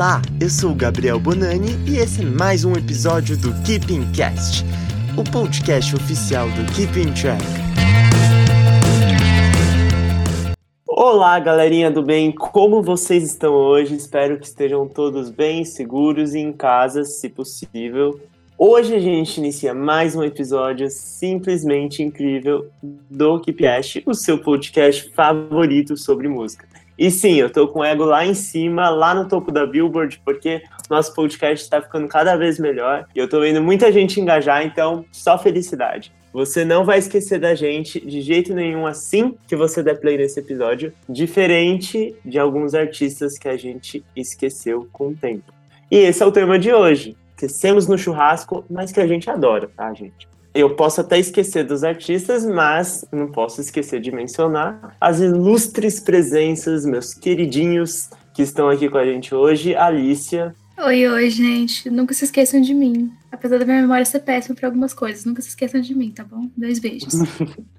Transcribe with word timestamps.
Olá, 0.00 0.22
eu 0.40 0.48
sou 0.48 0.70
o 0.70 0.74
Gabriel 0.74 1.20
Bonani 1.20 1.72
e 1.86 1.98
esse 1.98 2.22
é 2.22 2.24
mais 2.24 2.64
um 2.64 2.72
episódio 2.72 3.36
do 3.36 3.52
Keeping 3.64 4.10
Cast, 4.12 4.64
o 5.14 5.22
podcast 5.30 5.94
oficial 5.94 6.48
do 6.52 6.72
Keeping 6.72 7.12
Track. 7.12 7.44
Olá, 10.86 11.38
galerinha 11.38 11.90
do 11.90 12.02
bem, 12.02 12.32
como 12.32 12.82
vocês 12.82 13.24
estão 13.24 13.52
hoje? 13.52 13.94
Espero 13.94 14.38
que 14.38 14.46
estejam 14.46 14.88
todos 14.88 15.28
bem, 15.28 15.66
seguros 15.66 16.32
e 16.32 16.38
em 16.38 16.50
casa, 16.50 17.04
se 17.04 17.28
possível. 17.28 18.18
Hoje 18.56 18.94
a 18.94 19.00
gente 19.00 19.36
inicia 19.36 19.74
mais 19.74 20.16
um 20.16 20.24
episódio 20.24 20.88
simplesmente 20.88 22.02
incrível 22.02 22.70
do 22.82 23.38
Keepcast, 23.38 24.02
o 24.06 24.14
seu 24.14 24.38
podcast 24.38 25.12
favorito 25.14 25.94
sobre 25.94 26.26
música. 26.26 26.70
E 27.00 27.10
sim, 27.10 27.36
eu 27.36 27.48
tô 27.48 27.66
com 27.66 27.78
o 27.78 27.84
ego 27.84 28.04
lá 28.04 28.26
em 28.26 28.34
cima, 28.34 28.90
lá 28.90 29.14
no 29.14 29.26
topo 29.26 29.50
da 29.50 29.64
Billboard, 29.64 30.20
porque 30.22 30.62
nosso 30.90 31.14
podcast 31.14 31.64
está 31.64 31.80
ficando 31.80 32.06
cada 32.06 32.36
vez 32.36 32.58
melhor 32.58 33.06
e 33.14 33.18
eu 33.18 33.26
tô 33.26 33.40
vendo 33.40 33.62
muita 33.62 33.90
gente 33.90 34.20
engajar, 34.20 34.62
então 34.66 35.02
só 35.10 35.38
felicidade. 35.38 36.12
Você 36.30 36.62
não 36.62 36.84
vai 36.84 36.98
esquecer 36.98 37.40
da 37.40 37.54
gente 37.54 37.98
de 38.04 38.20
jeito 38.20 38.52
nenhum 38.52 38.86
assim 38.86 39.34
que 39.48 39.56
você 39.56 39.82
der 39.82 39.98
play 39.98 40.18
nesse 40.18 40.40
episódio, 40.40 40.92
diferente 41.08 42.14
de 42.22 42.38
alguns 42.38 42.74
artistas 42.74 43.38
que 43.38 43.48
a 43.48 43.56
gente 43.56 44.04
esqueceu 44.14 44.86
com 44.92 45.08
o 45.08 45.16
tempo. 45.16 45.54
E 45.90 45.96
esse 45.96 46.22
é 46.22 46.26
o 46.26 46.30
tema 46.30 46.58
de 46.58 46.70
hoje. 46.70 47.16
Esquecemos 47.30 47.86
no 47.86 47.96
churrasco, 47.96 48.62
mas 48.68 48.92
que 48.92 49.00
a 49.00 49.06
gente 49.06 49.30
adora, 49.30 49.70
tá, 49.74 49.90
gente? 49.94 50.28
Eu 50.52 50.74
posso 50.74 51.00
até 51.00 51.18
esquecer 51.18 51.64
dos 51.64 51.84
artistas, 51.84 52.44
mas 52.44 53.04
não 53.12 53.30
posso 53.30 53.60
esquecer 53.60 54.00
de 54.00 54.10
mencionar 54.10 54.96
as 55.00 55.20
ilustres 55.20 56.00
presenças, 56.00 56.84
meus 56.84 57.14
queridinhos 57.14 58.10
que 58.34 58.42
estão 58.42 58.68
aqui 58.68 58.88
com 58.88 58.98
a 58.98 59.04
gente 59.04 59.34
hoje. 59.34 59.76
Alicia. 59.76 60.54
Oi, 60.82 61.06
oi, 61.06 61.28
gente. 61.28 61.90
Nunca 61.90 62.14
se 62.14 62.24
esqueçam 62.24 62.58
de 62.58 62.72
mim. 62.72 63.12
Apesar 63.30 63.58
da 63.58 63.66
minha 63.66 63.82
memória 63.82 64.02
ser 64.02 64.20
péssima 64.20 64.54
para 64.54 64.66
algumas 64.66 64.94
coisas, 64.94 65.26
nunca 65.26 65.42
se 65.42 65.50
esqueçam 65.50 65.78
de 65.78 65.94
mim, 65.94 66.10
tá 66.10 66.24
bom? 66.24 66.48
Dois 66.56 66.78
beijos. 66.78 67.12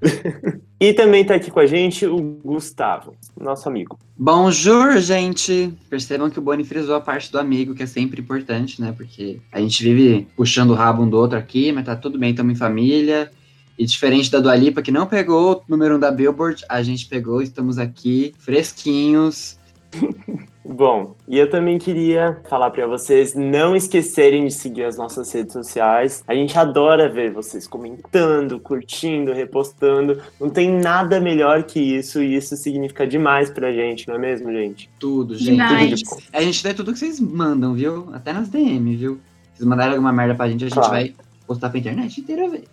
e 0.79 0.93
também 0.93 1.25
tá 1.25 1.33
aqui 1.33 1.49
com 1.49 1.59
a 1.59 1.65
gente 1.65 2.05
o 2.05 2.17
Gustavo, 2.21 3.15
nosso 3.35 3.67
amigo. 3.67 3.97
Bonjour, 4.15 4.99
gente! 4.99 5.73
Percebam 5.89 6.29
que 6.29 6.37
o 6.37 6.43
Boni 6.43 6.63
frisou 6.63 6.93
a 6.93 7.01
parte 7.01 7.31
do 7.31 7.39
amigo, 7.39 7.73
que 7.73 7.81
é 7.81 7.87
sempre 7.87 8.21
importante, 8.21 8.79
né? 8.79 8.93
Porque 8.95 9.39
a 9.51 9.59
gente 9.59 9.83
vive 9.83 10.27
puxando 10.35 10.69
o 10.69 10.75
rabo 10.75 11.01
um 11.01 11.09
do 11.09 11.17
outro 11.17 11.39
aqui, 11.39 11.71
mas 11.71 11.85
tá 11.85 11.95
tudo 11.95 12.19
bem, 12.19 12.29
estamos 12.29 12.53
em 12.53 12.55
família. 12.55 13.31
E 13.79 13.85
diferente 13.85 14.29
da 14.29 14.39
Dua 14.39 14.55
Lipa, 14.55 14.83
que 14.83 14.91
não 14.91 15.07
pegou 15.07 15.53
o 15.53 15.63
número 15.67 15.95
um 15.95 15.99
da 15.99 16.11
Billboard, 16.11 16.63
a 16.69 16.83
gente 16.83 17.07
pegou, 17.07 17.41
estamos 17.41 17.79
aqui, 17.79 18.35
fresquinhos. 18.37 19.57
Bom, 20.63 21.15
e 21.27 21.39
eu 21.39 21.49
também 21.49 21.79
queria 21.79 22.39
falar 22.47 22.69
para 22.69 22.85
vocês 22.85 23.33
não 23.33 23.75
esquecerem 23.75 24.45
de 24.45 24.53
seguir 24.53 24.83
as 24.83 24.95
nossas 24.95 25.31
redes 25.31 25.53
sociais. 25.53 26.23
A 26.27 26.35
gente 26.35 26.57
adora 26.57 27.09
ver 27.09 27.31
vocês 27.31 27.67
comentando, 27.67 28.59
curtindo, 28.59 29.33
repostando. 29.33 30.21
Não 30.39 30.51
tem 30.51 30.71
nada 30.71 31.19
melhor 31.19 31.63
que 31.63 31.79
isso 31.79 32.21
e 32.21 32.35
isso 32.35 32.55
significa 32.55 33.07
demais 33.07 33.49
pra 33.49 33.73
gente, 33.73 34.07
não 34.07 34.15
é 34.15 34.19
mesmo, 34.19 34.51
gente? 34.51 34.87
Tudo, 34.99 35.35
gente. 35.35 35.57
Tudo 35.67 35.95
de 35.95 36.27
a 36.31 36.41
gente 36.41 36.65
lê 36.65 36.73
tudo 36.75 36.93
que 36.93 36.99
vocês 36.99 37.19
mandam, 37.19 37.73
viu? 37.73 38.09
Até 38.13 38.31
nas 38.31 38.47
DM, 38.47 38.95
viu? 38.95 39.15
Se 39.53 39.57
vocês 39.57 39.67
mandarem 39.67 39.93
alguma 39.93 40.13
merda 40.13 40.35
pra 40.35 40.47
gente, 40.47 40.65
a 40.65 40.67
gente 40.67 40.75
claro. 40.75 40.91
vai 40.91 41.15
postar 41.47 41.69
pra 41.69 41.79
internet 41.79 42.21
inteira 42.21 42.47
ver. 42.47 42.65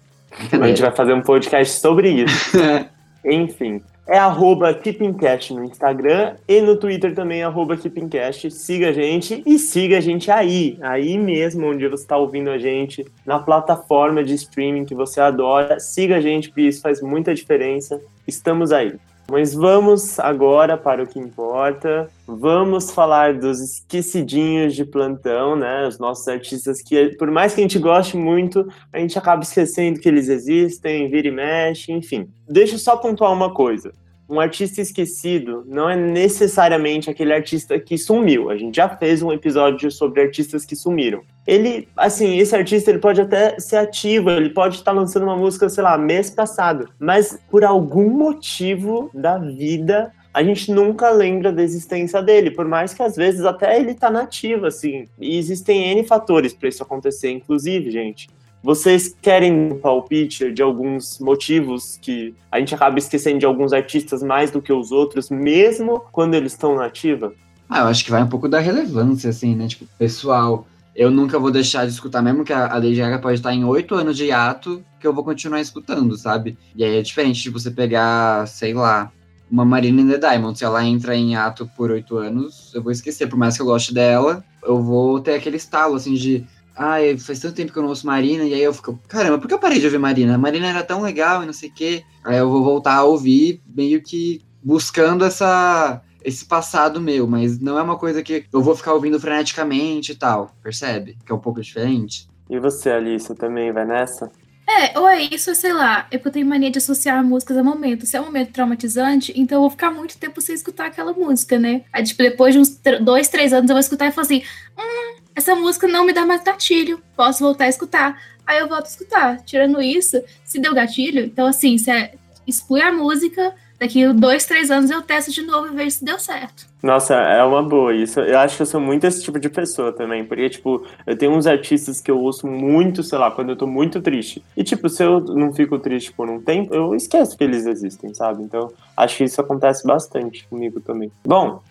A 0.52 0.68
gente 0.68 0.82
vai 0.82 0.94
fazer 0.94 1.14
um 1.14 1.22
podcast 1.22 1.80
sobre 1.80 2.10
isso. 2.10 2.58
Enfim 3.24 3.80
é 4.08 4.18
arroba 4.18 4.72
KeepingCast 4.72 5.52
no 5.52 5.62
Instagram 5.62 6.36
e 6.48 6.62
no 6.62 6.76
Twitter 6.76 7.14
também, 7.14 7.42
arroba 7.42 7.76
KeepingCast. 7.76 8.50
Siga 8.50 8.88
a 8.88 8.92
gente 8.92 9.42
e 9.44 9.58
siga 9.58 9.98
a 9.98 10.00
gente 10.00 10.30
aí, 10.30 10.78
aí 10.80 11.18
mesmo 11.18 11.66
onde 11.66 11.86
você 11.86 12.04
está 12.04 12.16
ouvindo 12.16 12.48
a 12.48 12.56
gente, 12.56 13.06
na 13.26 13.38
plataforma 13.38 14.24
de 14.24 14.32
streaming 14.34 14.86
que 14.86 14.94
você 14.94 15.20
adora. 15.20 15.78
Siga 15.78 16.16
a 16.16 16.20
gente, 16.20 16.48
porque 16.48 16.62
isso 16.62 16.80
faz 16.80 17.02
muita 17.02 17.34
diferença. 17.34 18.00
Estamos 18.26 18.72
aí. 18.72 18.94
Mas 19.30 19.52
vamos 19.52 20.18
agora 20.18 20.76
para 20.78 21.02
o 21.02 21.06
que 21.06 21.18
importa. 21.18 22.08
Vamos 22.26 22.90
falar 22.90 23.34
dos 23.34 23.60
esquecidinhos 23.60 24.74
de 24.74 24.86
plantão, 24.86 25.54
né? 25.54 25.86
Os 25.86 25.98
nossos 25.98 26.26
artistas 26.28 26.80
que, 26.80 27.14
por 27.16 27.30
mais 27.30 27.54
que 27.54 27.60
a 27.60 27.62
gente 27.62 27.78
goste 27.78 28.16
muito, 28.16 28.66
a 28.90 28.98
gente 28.98 29.18
acaba 29.18 29.42
esquecendo 29.42 30.00
que 30.00 30.08
eles 30.08 30.28
existem, 30.28 31.10
vira 31.10 31.28
e 31.28 31.30
mexe, 31.30 31.92
enfim. 31.92 32.30
Deixa 32.48 32.76
eu 32.76 32.78
só 32.78 32.96
pontuar 32.96 33.32
uma 33.32 33.52
coisa 33.52 33.92
um 34.28 34.38
artista 34.38 34.80
esquecido 34.80 35.64
não 35.66 35.88
é 35.88 35.96
necessariamente 35.96 37.08
aquele 37.08 37.32
artista 37.32 37.78
que 37.80 37.96
sumiu. 37.96 38.50
A 38.50 38.56
gente 38.56 38.76
já 38.76 38.88
fez 38.88 39.22
um 39.22 39.32
episódio 39.32 39.90
sobre 39.90 40.20
artistas 40.20 40.64
que 40.64 40.76
sumiram. 40.76 41.22
Ele, 41.46 41.88
assim, 41.96 42.38
esse 42.38 42.54
artista 42.54 42.90
ele 42.90 42.98
pode 42.98 43.20
até 43.20 43.58
ser 43.58 43.76
ativo, 43.76 44.30
ele 44.30 44.50
pode 44.50 44.76
estar 44.76 44.92
lançando 44.92 45.22
uma 45.22 45.36
música, 45.36 45.68
sei 45.68 45.82
lá, 45.82 45.96
mês 45.96 46.28
passado, 46.28 46.90
mas 46.98 47.38
por 47.50 47.64
algum 47.64 48.10
motivo 48.10 49.10
da 49.14 49.38
vida 49.38 50.12
a 50.32 50.42
gente 50.42 50.70
nunca 50.70 51.10
lembra 51.10 51.50
da 51.50 51.62
existência 51.62 52.22
dele, 52.22 52.50
por 52.50 52.64
mais 52.64 52.92
que 52.94 53.02
às 53.02 53.16
vezes 53.16 53.44
até 53.44 53.80
ele 53.80 53.94
tá 53.94 54.10
nativo, 54.10 54.66
assim. 54.66 55.06
E 55.18 55.36
existem 55.36 55.90
N 55.90 56.04
fatores 56.04 56.52
para 56.52 56.68
isso 56.68 56.82
acontecer, 56.82 57.30
inclusive, 57.30 57.90
gente. 57.90 58.28
Vocês 58.62 59.14
querem 59.22 59.52
um 59.52 59.78
palpite 59.78 60.52
de 60.52 60.62
alguns 60.62 61.18
motivos 61.20 61.98
que 62.02 62.34
a 62.50 62.58
gente 62.58 62.74
acaba 62.74 62.98
esquecendo 62.98 63.38
de 63.38 63.46
alguns 63.46 63.72
artistas 63.72 64.22
mais 64.22 64.50
do 64.50 64.60
que 64.60 64.72
os 64.72 64.90
outros, 64.90 65.30
mesmo 65.30 66.02
quando 66.10 66.34
eles 66.34 66.52
estão 66.52 66.74
na 66.74 66.86
ativa? 66.86 67.32
Ah, 67.68 67.80
eu 67.80 67.86
acho 67.86 68.04
que 68.04 68.10
vai 68.10 68.22
um 68.22 68.28
pouco 68.28 68.48
da 68.48 68.58
relevância, 68.58 69.30
assim, 69.30 69.54
né? 69.54 69.68
Tipo, 69.68 69.86
pessoal, 69.98 70.66
eu 70.96 71.10
nunca 71.10 71.38
vou 71.38 71.52
deixar 71.52 71.86
de 71.86 71.92
escutar, 71.92 72.20
mesmo 72.20 72.44
que 72.44 72.52
a 72.52 72.74
Lady 72.74 72.96
Gaga 72.96 73.20
pode 73.20 73.36
estar 73.36 73.54
em 73.54 73.64
oito 73.64 73.94
anos 73.94 74.16
de 74.16 74.24
hiato, 74.26 74.82
que 74.98 75.06
eu 75.06 75.12
vou 75.12 75.22
continuar 75.22 75.60
escutando, 75.60 76.16
sabe? 76.16 76.58
E 76.74 76.82
aí 76.82 76.96
é 76.96 77.02
diferente 77.02 77.40
de 77.40 77.50
você 77.50 77.70
pegar, 77.70 78.48
sei 78.48 78.74
lá, 78.74 79.12
uma 79.48 79.64
Marina 79.64 80.00
in 80.00 80.08
the 80.08 80.18
Diamond. 80.18 80.58
Se 80.58 80.64
ela 80.64 80.84
entra 80.84 81.14
em 81.14 81.36
ato 81.36 81.70
por 81.76 81.92
oito 81.92 82.16
anos, 82.16 82.72
eu 82.74 82.82
vou 82.82 82.90
esquecer. 82.90 83.28
Por 83.28 83.38
mais 83.38 83.54
que 83.54 83.62
eu 83.62 83.66
goste 83.66 83.94
dela, 83.94 84.44
eu 84.64 84.82
vou 84.82 85.20
ter 85.20 85.34
aquele 85.34 85.56
estalo, 85.56 85.94
assim, 85.94 86.14
de 86.14 86.44
ai, 86.78 87.18
faz 87.18 87.40
tanto 87.40 87.56
tempo 87.56 87.72
que 87.72 87.78
eu 87.78 87.82
não 87.82 87.90
ouço 87.90 88.06
Marina, 88.06 88.44
e 88.44 88.54
aí 88.54 88.62
eu 88.62 88.72
fico, 88.72 88.98
caramba, 89.08 89.38
por 89.38 89.48
que 89.48 89.54
eu 89.54 89.58
parei 89.58 89.80
de 89.80 89.86
ouvir 89.86 89.98
Marina? 89.98 90.36
A 90.36 90.38
Marina 90.38 90.68
era 90.68 90.82
tão 90.82 91.02
legal 91.02 91.42
e 91.42 91.46
não 91.46 91.52
sei 91.52 91.68
o 91.68 91.74
quê. 91.74 92.04
Aí 92.24 92.38
eu 92.38 92.48
vou 92.48 92.62
voltar 92.62 92.94
a 92.94 93.04
ouvir, 93.04 93.60
meio 93.66 94.00
que 94.02 94.40
buscando 94.62 95.24
essa 95.24 96.02
esse 96.24 96.44
passado 96.44 97.00
meu, 97.00 97.26
mas 97.26 97.58
não 97.58 97.78
é 97.78 97.82
uma 97.82 97.96
coisa 97.96 98.22
que 98.22 98.44
eu 98.52 98.60
vou 98.60 98.76
ficar 98.76 98.92
ouvindo 98.92 99.18
freneticamente 99.18 100.12
e 100.12 100.14
tal, 100.14 100.54
percebe? 100.62 101.16
Que 101.24 101.32
é 101.32 101.34
um 101.34 101.38
pouco 101.38 101.60
diferente. 101.60 102.28
E 102.50 102.58
você, 102.58 102.90
Alice, 102.90 103.34
também 103.34 103.72
vai 103.72 103.86
nessa? 103.86 104.30
É, 104.68 104.98
ou 104.98 105.08
é 105.08 105.22
isso, 105.22 105.54
sei 105.54 105.72
lá, 105.72 106.06
eu 106.10 106.20
tenho 106.30 106.46
mania 106.46 106.70
de 106.70 106.76
associar 106.76 107.24
músicas 107.24 107.56
a 107.56 107.64
momentos. 107.64 108.10
Se 108.10 108.18
é 108.18 108.20
um 108.20 108.26
momento 108.26 108.52
traumatizante, 108.52 109.32
então 109.34 109.56
eu 109.56 109.62
vou 109.62 109.70
ficar 109.70 109.90
muito 109.90 110.18
tempo 110.18 110.42
sem 110.42 110.54
escutar 110.54 110.86
aquela 110.86 111.14
música, 111.14 111.58
né? 111.58 111.84
Aí, 111.90 112.04
tipo, 112.04 112.22
depois 112.22 112.52
de 112.52 112.60
uns 112.60 112.78
dois, 113.00 113.28
três 113.28 113.54
anos, 113.54 113.70
eu 113.70 113.74
vou 113.74 113.80
escutar 113.80 114.08
e 114.08 114.12
falar 114.12 114.26
assim: 114.26 114.42
hum, 114.78 115.17
essa 115.38 115.54
música 115.54 115.86
não 115.86 116.04
me 116.04 116.12
dá 116.12 116.26
mais 116.26 116.42
gatilho, 116.42 117.00
posso 117.16 117.44
voltar 117.44 117.64
a 117.64 117.68
escutar. 117.68 118.20
Aí 118.44 118.58
eu 118.58 118.68
volto 118.68 118.86
a 118.86 118.88
escutar. 118.88 119.40
Tirando 119.44 119.80
isso, 119.80 120.20
se 120.44 120.58
deu 120.58 120.74
gatilho, 120.74 121.24
então 121.24 121.46
assim, 121.46 121.78
você 121.78 122.10
exclui 122.44 122.82
a 122.82 122.90
música, 122.90 123.54
daqui 123.78 124.12
dois, 124.12 124.44
três 124.46 124.68
anos 124.68 124.90
eu 124.90 125.00
testo 125.00 125.30
de 125.30 125.42
novo 125.42 125.68
e 125.68 125.76
vejo 125.76 125.92
se 125.92 126.04
deu 126.04 126.18
certo. 126.18 126.66
Nossa, 126.82 127.14
é 127.14 127.42
uma 127.44 127.62
boa 127.62 127.94
isso. 127.94 128.18
Eu 128.18 128.38
acho 128.38 128.56
que 128.56 128.62
eu 128.62 128.66
sou 128.66 128.80
muito 128.80 129.04
esse 129.04 129.22
tipo 129.22 129.38
de 129.38 129.48
pessoa 129.48 129.92
também, 129.92 130.24
porque, 130.24 130.48
tipo, 130.48 130.84
eu 131.06 131.16
tenho 131.16 131.32
uns 131.32 131.46
artistas 131.46 132.00
que 132.00 132.10
eu 132.10 132.18
ouço 132.18 132.46
muito, 132.48 133.04
sei 133.04 133.18
lá, 133.18 133.30
quando 133.30 133.50
eu 133.50 133.56
tô 133.56 133.66
muito 133.66 134.00
triste. 134.00 134.44
E, 134.56 134.64
tipo, 134.64 134.88
se 134.88 135.04
eu 135.04 135.20
não 135.20 135.52
fico 135.52 135.78
triste 135.78 136.12
por 136.12 136.28
um 136.28 136.40
tempo, 136.40 136.74
eu 136.74 136.96
esqueço 136.96 137.36
que 137.36 137.44
eles 137.44 137.64
existem, 137.64 138.12
sabe? 138.12 138.42
Então, 138.42 138.72
acho 138.96 139.18
que 139.18 139.24
isso 139.24 139.40
acontece 139.40 139.86
bastante 139.86 140.46
comigo 140.48 140.80
também. 140.80 141.12
Bom, 141.24 141.62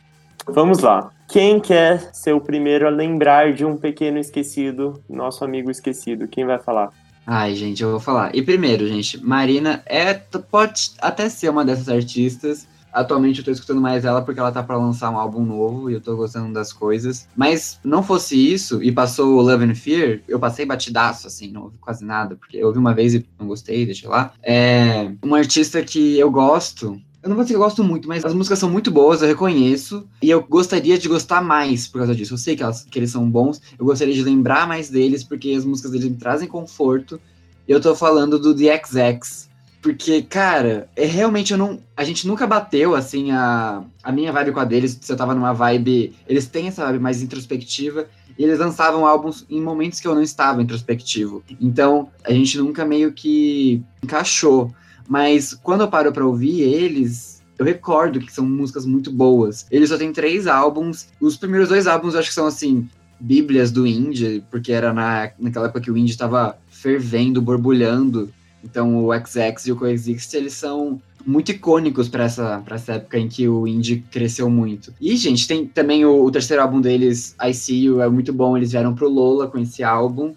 Vamos 0.45 0.79
lá. 0.79 1.11
Quem 1.27 1.59
quer 1.59 2.13
ser 2.13 2.33
o 2.33 2.41
primeiro 2.41 2.87
a 2.87 2.89
lembrar 2.89 3.53
de 3.53 3.65
um 3.65 3.75
pequeno 3.75 4.17
esquecido, 4.17 5.01
nosso 5.09 5.43
amigo 5.43 5.69
esquecido? 5.69 6.27
Quem 6.27 6.45
vai 6.45 6.57
falar? 6.57 6.89
Ai, 7.25 7.53
gente, 7.55 7.83
eu 7.83 7.91
vou 7.91 7.99
falar. 7.99 8.33
E 8.33 8.41
primeiro, 8.41 8.87
gente, 8.87 9.21
Marina 9.21 9.83
é 9.85 10.13
pode 10.13 10.91
até 11.01 11.27
ser 11.27 11.49
uma 11.49 11.65
dessas 11.65 11.89
artistas. 11.89 12.65
Atualmente 12.93 13.39
eu 13.39 13.45
tô 13.45 13.51
escutando 13.51 13.81
mais 13.81 14.05
ela 14.05 14.21
porque 14.21 14.39
ela 14.39 14.51
tá 14.51 14.63
para 14.63 14.77
lançar 14.77 15.11
um 15.11 15.17
álbum 15.17 15.43
novo 15.43 15.89
e 15.89 15.93
eu 15.93 16.01
tô 16.01 16.15
gostando 16.15 16.53
das 16.53 16.71
coisas. 16.71 17.27
Mas 17.35 17.79
não 17.83 18.01
fosse 18.01 18.35
isso 18.35 18.81
e 18.81 18.91
passou 18.91 19.41
Love 19.41 19.65
and 19.65 19.75
Fear, 19.75 20.21
eu 20.27 20.39
passei 20.39 20.65
batidaço, 20.65 21.27
assim, 21.27 21.51
não 21.51 21.63
ouvi 21.63 21.77
quase 21.77 22.03
nada, 22.03 22.35
porque 22.35 22.57
eu 22.57 22.67
ouvi 22.67 22.79
uma 22.79 22.93
vez 22.93 23.13
e 23.13 23.25
não 23.37 23.47
gostei, 23.47 23.85
deixei 23.85 24.09
lá. 24.09 24.31
É 24.41 25.11
uma 25.21 25.37
artista 25.37 25.83
que 25.83 26.17
eu 26.17 26.31
gosto, 26.31 26.99
eu 27.21 27.29
não 27.29 27.35
vou 27.35 27.43
dizer 27.43 27.55
que 27.55 27.57
eu 27.57 27.63
gosto 27.63 27.83
muito, 27.83 28.07
mas 28.07 28.23
as 28.23 28.33
músicas 28.33 28.59
são 28.59 28.69
muito 28.69 28.91
boas, 28.91 29.21
eu 29.21 29.27
reconheço. 29.27 30.07
E 30.21 30.29
eu 30.29 30.41
gostaria 30.43 30.97
de 30.97 31.07
gostar 31.07 31.41
mais 31.41 31.87
por 31.87 31.99
causa 31.99 32.15
disso. 32.15 32.33
Eu 32.33 32.37
sei 32.37 32.55
que, 32.55 32.63
elas, 32.63 32.83
que 32.83 32.97
eles 32.97 33.11
são 33.11 33.29
bons, 33.29 33.61
eu 33.77 33.85
gostaria 33.85 34.13
de 34.13 34.23
lembrar 34.23 34.67
mais 34.67 34.89
deles, 34.89 35.23
porque 35.23 35.51
as 35.51 35.65
músicas 35.65 35.91
deles 35.91 36.07
me 36.07 36.15
trazem 36.15 36.47
conforto. 36.47 37.19
Eu 37.67 37.81
tô 37.81 37.95
falando 37.95 38.39
do 38.39 38.55
The 38.55 38.81
XX, 38.85 39.49
Porque, 39.81 40.21
cara, 40.21 40.89
é 40.95 41.05
realmente 41.05 41.51
eu 41.51 41.57
não. 41.57 41.79
A 41.97 42.03
gente 42.03 42.27
nunca 42.27 42.47
bateu, 42.47 42.95
assim, 42.95 43.31
a, 43.31 43.83
a 44.01 44.11
minha 44.11 44.31
vibe 44.31 44.53
com 44.53 44.59
a 44.59 44.65
deles. 44.65 44.97
Se 45.01 45.11
eu 45.11 45.17
tava 45.17 45.35
numa 45.35 45.53
vibe. 45.53 46.15
Eles 46.27 46.47
têm 46.47 46.67
essa 46.67 46.85
vibe 46.85 46.99
mais 46.99 47.21
introspectiva. 47.21 48.07
E 48.37 48.43
eles 48.43 48.59
lançavam 48.59 49.05
álbuns 49.05 49.45
em 49.49 49.59
momentos 49.59 49.99
que 49.99 50.07
eu 50.07 50.13
não 50.13 50.21
estava 50.21 50.61
introspectivo. 50.61 51.43
Então, 51.59 52.09
a 52.23 52.31
gente 52.31 52.57
nunca 52.57 52.85
meio 52.85 53.11
que 53.11 53.81
encaixou. 54.01 54.71
Mas 55.07 55.53
quando 55.53 55.81
eu 55.81 55.87
paro 55.87 56.11
pra 56.11 56.25
ouvir 56.25 56.61
eles, 56.61 57.41
eu 57.57 57.65
recordo 57.65 58.19
que 58.19 58.31
são 58.31 58.45
músicas 58.45 58.85
muito 58.85 59.11
boas. 59.11 59.65
Eles 59.71 59.89
só 59.89 59.97
têm 59.97 60.11
três 60.11 60.47
álbuns. 60.47 61.07
Os 61.19 61.37
primeiros 61.37 61.69
dois 61.69 61.87
álbuns 61.87 62.13
eu 62.13 62.19
acho 62.19 62.29
que 62.29 62.35
são 62.35 62.45
assim, 62.45 62.87
bíblias 63.19 63.71
do 63.71 63.87
indie, 63.87 64.43
porque 64.51 64.71
era 64.71 64.93
na, 64.93 65.31
naquela 65.39 65.65
época 65.65 65.81
que 65.81 65.91
o 65.91 65.97
indie 65.97 66.11
estava 66.11 66.57
fervendo, 66.69 67.41
borbulhando. 67.41 68.29
Então 68.63 69.05
o 69.05 69.11
XX 69.13 69.67
e 69.67 69.71
o 69.71 69.75
Coexist, 69.75 70.33
eles 70.33 70.53
são 70.53 71.01
muito 71.25 71.51
icônicos 71.51 72.07
para 72.07 72.23
essa, 72.23 72.61
pra 72.63 72.75
essa 72.75 72.93
época 72.93 73.19
em 73.19 73.27
que 73.27 73.47
o 73.47 73.67
indie 73.67 74.03
cresceu 74.09 74.49
muito. 74.49 74.93
E, 74.99 75.15
gente, 75.17 75.47
tem 75.47 75.65
também 75.65 76.05
o, 76.05 76.23
o, 76.23 76.31
terceiro 76.31 76.63
álbum 76.63 76.79
deles, 76.79 77.35
I 77.43 77.53
See 77.53 77.83
You, 77.83 78.01
é 78.01 78.09
muito 78.09 78.31
bom. 78.31 78.55
Eles 78.55 78.71
vieram 78.71 78.95
pro 78.95 79.09
Lola 79.09 79.47
com 79.47 79.57
esse 79.57 79.83
álbum. 79.83 80.33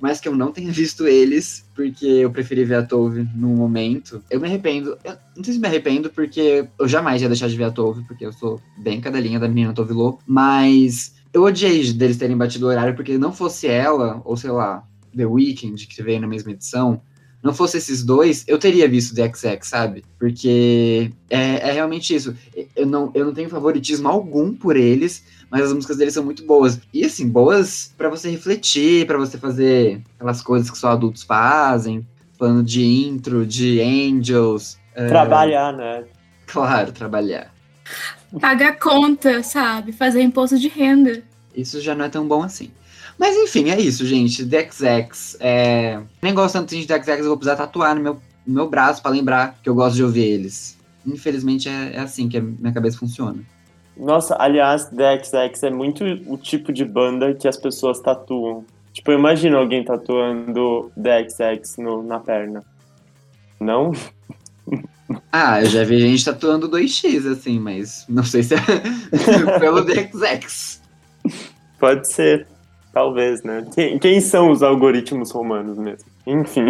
Mas 0.00 0.20
que 0.20 0.28
eu 0.28 0.36
não 0.36 0.52
tenha 0.52 0.70
visto 0.72 1.06
eles, 1.06 1.64
porque 1.74 2.06
eu 2.06 2.30
preferi 2.30 2.64
ver 2.64 2.76
a 2.76 2.82
Tove 2.82 3.26
no 3.34 3.48
momento. 3.48 4.22
Eu 4.30 4.40
me 4.40 4.46
arrependo. 4.46 4.98
Eu 5.04 5.16
não 5.36 5.44
sei 5.44 5.54
se 5.54 5.60
me 5.60 5.66
arrependo, 5.66 6.10
porque 6.10 6.66
eu 6.78 6.88
jamais 6.88 7.22
ia 7.22 7.28
deixar 7.28 7.48
de 7.48 7.56
ver 7.56 7.64
a 7.64 7.70
Tove, 7.70 8.02
porque 8.04 8.26
eu 8.26 8.32
sou 8.32 8.60
bem 8.78 9.00
cadelinha 9.00 9.38
da 9.38 9.48
menina 9.48 9.72
Tove 9.72 9.92
Lo. 9.92 10.18
Mas 10.26 11.14
eu 11.32 11.42
odiei 11.42 11.92
deles 11.92 12.16
terem 12.16 12.36
batido 12.36 12.66
o 12.66 12.68
horário, 12.68 12.94
porque 12.94 13.18
não 13.18 13.32
fosse 13.32 13.66
ela, 13.66 14.22
ou 14.24 14.36
sei 14.36 14.50
lá, 14.50 14.86
The 15.16 15.26
Weeknd, 15.26 15.86
que 15.86 16.02
veio 16.02 16.20
na 16.20 16.26
mesma 16.26 16.52
edição, 16.52 17.00
não 17.44 17.52
fosse 17.52 17.76
esses 17.76 18.02
dois, 18.02 18.42
eu 18.48 18.58
teria 18.58 18.88
visto 18.88 19.14
The 19.14 19.30
XX, 19.30 19.68
sabe? 19.68 20.02
Porque 20.18 21.12
é, 21.28 21.68
é, 21.68 21.72
realmente 21.72 22.14
isso. 22.14 22.34
Eu 22.74 22.86
não, 22.86 23.12
eu 23.14 23.26
não 23.26 23.34
tenho 23.34 23.50
favoritismo 23.50 24.08
algum 24.08 24.54
por 24.54 24.78
eles, 24.78 25.22
mas 25.50 25.64
as 25.64 25.72
músicas 25.74 25.98
deles 25.98 26.14
são 26.14 26.24
muito 26.24 26.42
boas. 26.46 26.80
E 26.90 27.04
assim, 27.04 27.28
boas 27.28 27.92
para 27.98 28.08
você 28.08 28.30
refletir, 28.30 29.06
para 29.06 29.18
você 29.18 29.36
fazer 29.36 30.00
aquelas 30.14 30.40
coisas 30.40 30.70
que 30.70 30.78
só 30.78 30.88
adultos 30.88 31.22
fazem, 31.22 32.06
falando 32.38 32.62
de 32.62 32.82
intro, 32.82 33.44
de 33.44 33.78
angels. 33.78 34.78
É, 34.94 35.06
trabalhar, 35.06 35.74
é... 35.74 35.76
né? 35.76 36.04
Claro, 36.46 36.92
trabalhar. 36.92 37.52
Pagar 38.40 38.78
conta, 38.78 39.42
sabe? 39.42 39.92
Fazer 39.92 40.22
imposto 40.22 40.58
de 40.58 40.68
renda. 40.68 41.22
Isso 41.54 41.78
já 41.82 41.94
não 41.94 42.06
é 42.06 42.08
tão 42.08 42.26
bom 42.26 42.42
assim. 42.42 42.70
Mas 43.18 43.36
enfim, 43.36 43.70
é 43.70 43.80
isso, 43.80 44.04
gente. 44.06 44.44
DXX. 44.44 45.36
É... 45.40 46.00
Nem 46.22 46.34
gosto 46.34 46.54
tanto 46.54 46.74
de 46.74 46.86
DXX, 46.86 47.18
eu 47.18 47.28
vou 47.28 47.36
precisar 47.36 47.56
tatuar 47.56 47.94
no 47.94 48.02
meu, 48.02 48.14
no 48.46 48.54
meu 48.54 48.68
braço 48.68 49.02
para 49.02 49.12
lembrar 49.12 49.58
que 49.62 49.68
eu 49.68 49.74
gosto 49.74 49.96
de 49.96 50.04
ouvir 50.04 50.24
eles. 50.24 50.78
Infelizmente 51.06 51.68
é, 51.68 51.94
é 51.94 52.00
assim 52.00 52.28
que 52.28 52.38
a 52.38 52.40
minha 52.40 52.72
cabeça 52.72 52.98
funciona. 52.98 53.42
Nossa, 53.96 54.36
aliás, 54.40 54.90
DXX 54.90 55.62
é 55.62 55.70
muito 55.70 56.04
o 56.26 56.36
tipo 56.36 56.72
de 56.72 56.84
banda 56.84 57.32
que 57.34 57.46
as 57.46 57.56
pessoas 57.56 58.00
tatuam. 58.00 58.64
Tipo, 58.92 59.12
eu 59.12 59.18
imagino 59.18 59.56
alguém 59.56 59.84
tatuando 59.84 60.90
DXX 60.96 61.76
no, 61.78 62.02
na 62.02 62.18
perna. 62.18 62.64
Não? 63.60 63.92
Ah, 65.30 65.60
eu 65.60 65.66
já 65.66 65.84
vi 65.84 66.00
gente 66.00 66.24
tatuando 66.24 66.68
2x, 66.68 67.30
assim, 67.30 67.58
mas 67.58 68.06
não 68.08 68.24
sei 68.24 68.42
se 68.42 68.54
é 68.54 68.58
pelo 69.60 69.82
DXX. 69.82 70.80
Pode 71.78 72.10
ser. 72.10 72.46
Talvez, 72.94 73.42
né? 73.42 73.66
Quem, 73.74 73.98
quem 73.98 74.20
são 74.20 74.52
os 74.52 74.62
algoritmos 74.62 75.32
romanos 75.32 75.76
mesmo? 75.76 76.08
Enfim. 76.24 76.66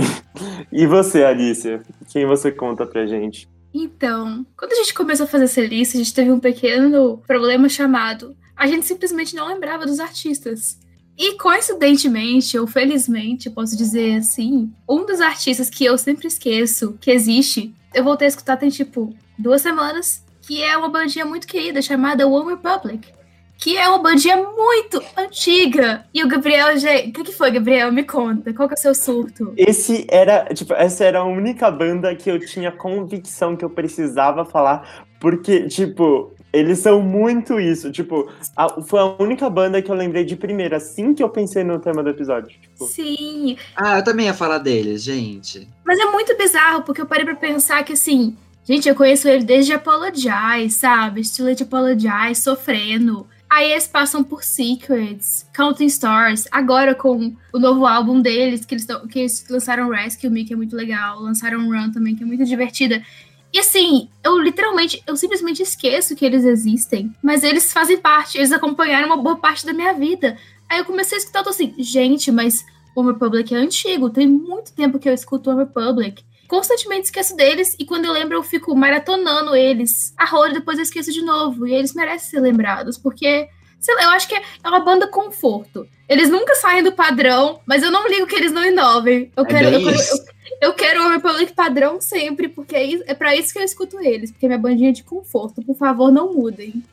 E 0.73 0.87
você, 0.87 1.23
Alicia? 1.23 1.83
Quem 2.11 2.25
você 2.25 2.51
conta 2.51 2.87
pra 2.87 3.07
gente? 3.07 3.47
Então, 3.75 4.47
quando 4.57 4.73
a 4.73 4.77
gente 4.77 4.95
começou 4.95 5.25
a 5.25 5.29
fazer 5.29 5.45
essa 5.45 5.61
lista, 5.61 5.99
a 5.99 5.99
gente 5.99 6.15
teve 6.15 6.33
um 6.33 6.41
pequeno 6.41 7.23
problema 7.27 7.69
chamado. 7.69 8.35
A 8.57 8.67
gente 8.67 8.87
simplesmente 8.87 9.37
não 9.37 9.49
lembrava 9.49 9.85
dos 9.85 10.01
artistas. 10.01 10.79
E 11.17 11.37
coincidentemente, 11.37 12.59
ou 12.59 12.67
felizmente, 12.67 13.49
eu 13.49 13.53
posso 13.53 13.77
dizer 13.77 14.17
assim, 14.17 14.73
um 14.89 15.05
dos 15.05 15.21
artistas 15.21 15.69
que 15.69 15.85
eu 15.85 15.99
sempre 15.99 16.27
esqueço 16.27 16.97
que 17.01 17.11
existe, 17.11 17.75
eu 17.93 18.03
voltei 18.03 18.27
a 18.27 18.29
escutar 18.31 18.57
tem 18.57 18.71
tipo 18.71 19.15
duas 19.39 19.61
semanas, 19.61 20.25
que 20.41 20.63
é 20.63 20.75
uma 20.75 20.89
bandinha 20.89 21.27
muito 21.27 21.47
querida 21.47 21.83
chamada 21.83 22.27
One 22.27 22.55
Republic 22.55 23.13
que 23.65 23.79
é 23.79 23.89
uma 23.89 23.97
bandinha 23.97 24.37
muito 24.37 25.03
antiga. 25.17 26.05
E 26.13 26.23
o 26.23 26.29
Gabriel, 26.29 26.77
gente, 26.77 27.09
o 27.09 27.13
que, 27.15 27.25
que 27.25 27.33
foi, 27.33 27.51
Gabriel? 27.51 27.91
Me 27.91 28.05
conta, 28.05 28.53
qual 28.53 28.69
que 28.69 28.75
é 28.75 28.77
o 28.77 28.79
seu 28.79 28.95
surto? 28.95 29.55
Esse 29.57 30.07
era, 30.11 30.45
tipo, 30.53 30.75
essa 30.75 31.03
era 31.03 31.21
a 31.21 31.25
única 31.25 31.71
banda 31.71 32.15
que 32.15 32.31
eu 32.31 32.39
tinha 32.39 32.71
convicção 32.71 33.57
que 33.57 33.65
eu 33.65 33.71
precisava 33.71 34.45
falar, 34.45 35.07
porque, 35.19 35.67
tipo, 35.67 36.31
eles 36.53 36.81
são 36.81 37.01
muito 37.01 37.59
isso. 37.59 37.91
Tipo, 37.91 38.31
a, 38.55 38.83
foi 38.83 39.01
a 39.01 39.17
única 39.19 39.49
banda 39.49 39.81
que 39.81 39.91
eu 39.91 39.95
lembrei 39.95 40.27
de 40.27 40.37
primeira, 40.37 40.77
assim 40.77 41.15
que 41.15 41.23
eu 41.23 41.31
pensei 41.31 41.65
no 41.65 41.79
tema 41.79 42.03
do 42.03 42.11
episódio. 42.11 42.51
Tipo. 42.61 42.85
Sim. 42.85 43.57
Ah, 43.75 43.97
eu 43.97 44.05
também 44.05 44.27
ia 44.27 44.35
falar 44.35 44.59
deles, 44.59 45.03
gente. 45.03 45.67
Mas 45.83 45.99
é 45.99 46.05
muito 46.05 46.37
bizarro, 46.37 46.83
porque 46.83 47.01
eu 47.01 47.07
parei 47.07 47.25
pra 47.25 47.35
pensar 47.35 47.83
que, 47.83 47.95
assim, 47.95 48.37
gente, 48.63 48.87
eu 48.87 48.95
conheço 48.95 49.27
ele 49.27 49.43
desde 49.43 49.73
Apologize, 49.73 50.69
sabe? 50.69 51.23
Estilo 51.23 51.55
de 51.55 51.63
Apologize, 51.63 52.43
sofrendo. 52.43 53.27
Aí 53.49 53.71
eles 53.71 53.87
passam 53.87 54.25
por 54.25 54.43
Secrets, 54.43 55.47
Counting 55.55 55.87
Stars, 55.87 56.49
agora 56.51 56.95
com 56.95 57.35
o 57.53 57.59
novo 57.59 57.87
álbum 57.87 58.21
deles, 58.21 58.65
que 58.65 58.75
eles, 58.75 58.87
que 59.11 59.19
eles 59.21 59.47
lançaram 59.49 59.91
Rescue 59.91 60.31
Me, 60.31 60.45
que 60.45 60.53
é 60.53 60.57
muito 60.57 60.75
legal, 60.75 61.21
lançaram 61.21 61.69
Run 61.69 61.93
também, 61.93 62.17
que 62.17 62.23
é 62.23 62.27
muito 62.27 62.45
divertida. 62.45 63.03
E 63.53 63.59
assim, 63.61 64.09
eu 64.25 64.37
literalmente, 64.41 65.01
eu 65.07 65.17
simplesmente 65.17 65.63
esqueço 65.63 66.17
que 66.17 66.25
eles 66.25 66.45
existem, 66.45 67.15
mas 67.23 67.45
eles 67.45 67.73
fazem 67.73 67.97
parte, 67.97 68.37
eles 68.37 68.51
acompanharam 68.51 69.07
uma 69.07 69.17
boa 69.17 69.37
parte 69.37 69.65
da 69.65 69.73
minha 69.73 69.93
vida. 69.93 70.37
Aí 70.69 70.79
eu 70.79 70.85
comecei 70.85 71.17
a 71.17 71.21
escutar, 71.21 71.39
eu 71.39 71.45
tô 71.45 71.51
assim, 71.51 71.73
gente, 71.79 72.33
mas 72.33 72.67
o 72.97 73.03
Republic 73.03 73.55
é 73.55 73.59
antigo, 73.59 74.11
tem 74.11 74.27
muito 74.27 74.73
tempo 74.73 74.99
que 74.99 75.09
eu 75.09 75.15
escuto 75.15 75.51
o 75.51 75.57
Republic 75.57 76.25
constantemente 76.55 77.07
esqueço 77.07 77.35
deles 77.35 77.75
e 77.81 77.85
quando 77.85 78.05
eu 78.05 78.13
lembro 78.13 78.37
eu 78.37 78.43
fico 78.43 78.77
maratonando 78.77 79.57
eles 79.57 80.15
a 80.17 80.25
roda 80.25 80.51
e 80.51 80.55
depois 80.55 80.79
eu 80.79 80.85
esqueço 80.85 81.11
de 81.11 81.21
novo. 81.21 81.67
E 81.67 81.75
eles 81.75 81.93
merecem 81.93 82.31
ser 82.31 82.41
lembrados, 82.41 82.97
porque 82.97 83.49
sei 83.81 83.95
lá, 83.97 84.05
eu 84.05 84.11
acho 84.11 84.29
que 84.29 84.37
é 84.37 84.69
uma 84.69 84.79
banda 84.79 85.09
conforto. 85.09 85.89
Eles 86.09 86.31
nunca 86.31 86.55
saem 86.55 86.83
do 86.85 86.93
padrão, 86.93 87.61
mas 87.67 87.83
eu 87.83 87.91
não 87.91 88.07
ligo 88.07 88.27
que 88.27 88.37
eles 88.37 88.53
não 88.53 88.65
inovem. 88.65 89.33
Eu 89.37 89.45
é 89.45 89.49
quero, 89.49 89.69
eu, 89.69 89.81
quero 89.83 89.97
eu, 89.97 90.25
eu, 90.61 90.75
quero 90.75 91.05
o 91.05 91.11
Republic 91.11 91.53
padrão 91.53 92.01
sempre, 92.01 92.49
porque 92.49 92.77
é, 92.77 93.11
é 93.11 93.15
para 93.15 93.35
isso 93.35 93.53
que 93.53 93.59
eu 93.59 93.65
escuto 93.65 94.01
eles, 94.01 94.31
porque 94.31 94.47
é 94.47 94.49
minha 94.49 94.59
bandinha 94.59 94.93
de 94.93 95.03
conforto. 95.03 95.61
Por 95.61 95.77
favor, 95.77 96.13
não 96.13 96.33
mudem. 96.33 96.85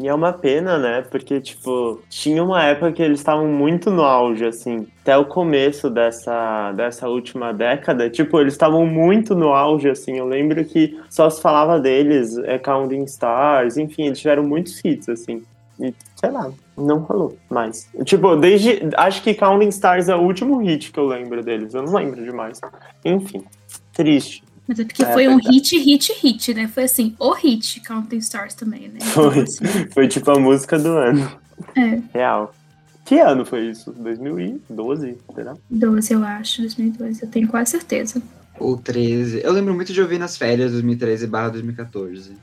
E 0.00 0.08
é 0.08 0.14
uma 0.14 0.32
pena, 0.32 0.78
né? 0.78 1.02
Porque, 1.02 1.42
tipo, 1.42 2.00
tinha 2.08 2.42
uma 2.42 2.64
época 2.64 2.90
que 2.92 3.02
eles 3.02 3.20
estavam 3.20 3.46
muito 3.46 3.90
no 3.90 4.02
auge, 4.02 4.46
assim. 4.46 4.86
Até 5.02 5.14
o 5.14 5.26
começo 5.26 5.90
dessa, 5.90 6.72
dessa 6.72 7.06
última 7.06 7.52
década, 7.52 8.08
tipo, 8.08 8.40
eles 8.40 8.54
estavam 8.54 8.86
muito 8.86 9.34
no 9.34 9.52
auge, 9.52 9.90
assim. 9.90 10.16
Eu 10.16 10.26
lembro 10.26 10.64
que 10.64 10.98
só 11.10 11.28
se 11.28 11.42
falava 11.42 11.78
deles, 11.78 12.38
é 12.38 12.58
Counting 12.58 13.04
Stars, 13.04 13.76
enfim, 13.76 14.06
eles 14.06 14.18
tiveram 14.18 14.42
muitos 14.42 14.82
hits, 14.82 15.06
assim. 15.10 15.42
E, 15.78 15.94
sei 16.16 16.30
lá, 16.30 16.50
não 16.78 17.00
rolou 17.00 17.36
mais. 17.50 17.86
Tipo, 18.04 18.36
desde. 18.36 18.80
Acho 18.96 19.22
que 19.22 19.34
Counting 19.34 19.68
Stars 19.68 20.08
é 20.08 20.16
o 20.16 20.22
último 20.22 20.58
hit 20.58 20.92
que 20.92 20.98
eu 20.98 21.06
lembro 21.06 21.42
deles. 21.42 21.74
Eu 21.74 21.82
não 21.82 21.94
lembro 21.94 22.24
demais. 22.24 22.58
Enfim, 23.04 23.44
triste. 23.92 24.42
Mas 24.70 24.78
é 24.78 24.84
porque 24.84 25.02
é, 25.02 25.12
foi 25.12 25.26
um 25.26 25.36
hit, 25.36 25.76
hit, 25.76 26.12
hit, 26.22 26.54
né? 26.54 26.68
Foi 26.68 26.84
assim, 26.84 27.16
o 27.18 27.32
hit 27.32 27.80
Counting 27.80 28.18
Stars 28.18 28.54
também, 28.54 28.86
né? 28.86 29.00
Então, 29.02 29.32
foi, 29.32 29.42
assim... 29.42 29.64
foi 29.92 30.06
tipo 30.06 30.30
a 30.30 30.38
música 30.38 30.78
do 30.78 30.90
ano. 30.90 31.40
É. 31.76 32.00
Real. 32.14 32.54
Que 33.04 33.18
ano 33.18 33.44
foi 33.44 33.70
isso? 33.70 33.90
2012, 33.90 35.18
será? 35.34 35.56
12, 35.68 36.14
eu 36.14 36.22
acho, 36.22 36.60
2012, 36.60 37.20
eu 37.20 37.28
tenho 37.28 37.48
quase 37.48 37.72
certeza. 37.72 38.22
Ou 38.60 38.76
13. 38.76 39.40
Eu 39.42 39.52
lembro 39.52 39.74
muito 39.74 39.92
de 39.92 40.00
ouvir 40.00 40.20
nas 40.20 40.36
férias 40.36 40.70
2013 40.70 41.26
barra 41.26 41.48
2014. 41.48 42.36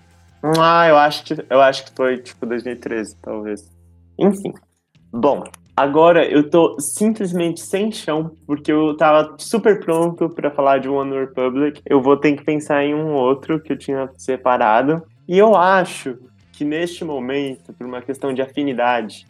Ah, 0.60 0.86
eu 0.86 0.98
acho 0.98 1.24
que 1.24 1.34
eu 1.50 1.62
acho 1.62 1.86
que 1.86 1.91
foi 1.96 2.17
tipo 2.17 2.46
2013, 2.46 3.15
talvez. 3.22 3.69
Enfim. 4.19 4.53
Bom, 5.13 5.46
Agora 5.77 6.25
eu 6.25 6.50
tô 6.50 6.75
simplesmente 6.79 7.62
sem 7.62 7.91
chão, 7.91 8.31
porque 8.48 8.72
eu 8.72 8.98
tava 8.98 9.36
super 9.38 9.79
pronto 9.79 10.27
para 10.27 10.50
falar 10.50 10.79
de 10.79 10.89
One 10.89 11.19
Republic. 11.19 11.79
Eu 11.86 12.01
vou 12.01 12.17
ter 12.17 12.36
que 12.36 12.43
pensar 12.43 12.84
em 12.84 12.96
um 12.96 13.13
outro 13.13 13.60
que 13.60 13.74
eu 13.74 13.77
tinha 13.77 14.10
separado. 14.17 15.03
E 15.27 15.38
eu 15.38 15.55
acho 15.55 16.17
que 16.51 16.65
neste 16.65 17.05
momento, 17.05 17.72
por 17.74 17.86
uma 17.86 18.01
questão 18.01 18.34
de 18.34 18.41
afinidade, 18.41 19.27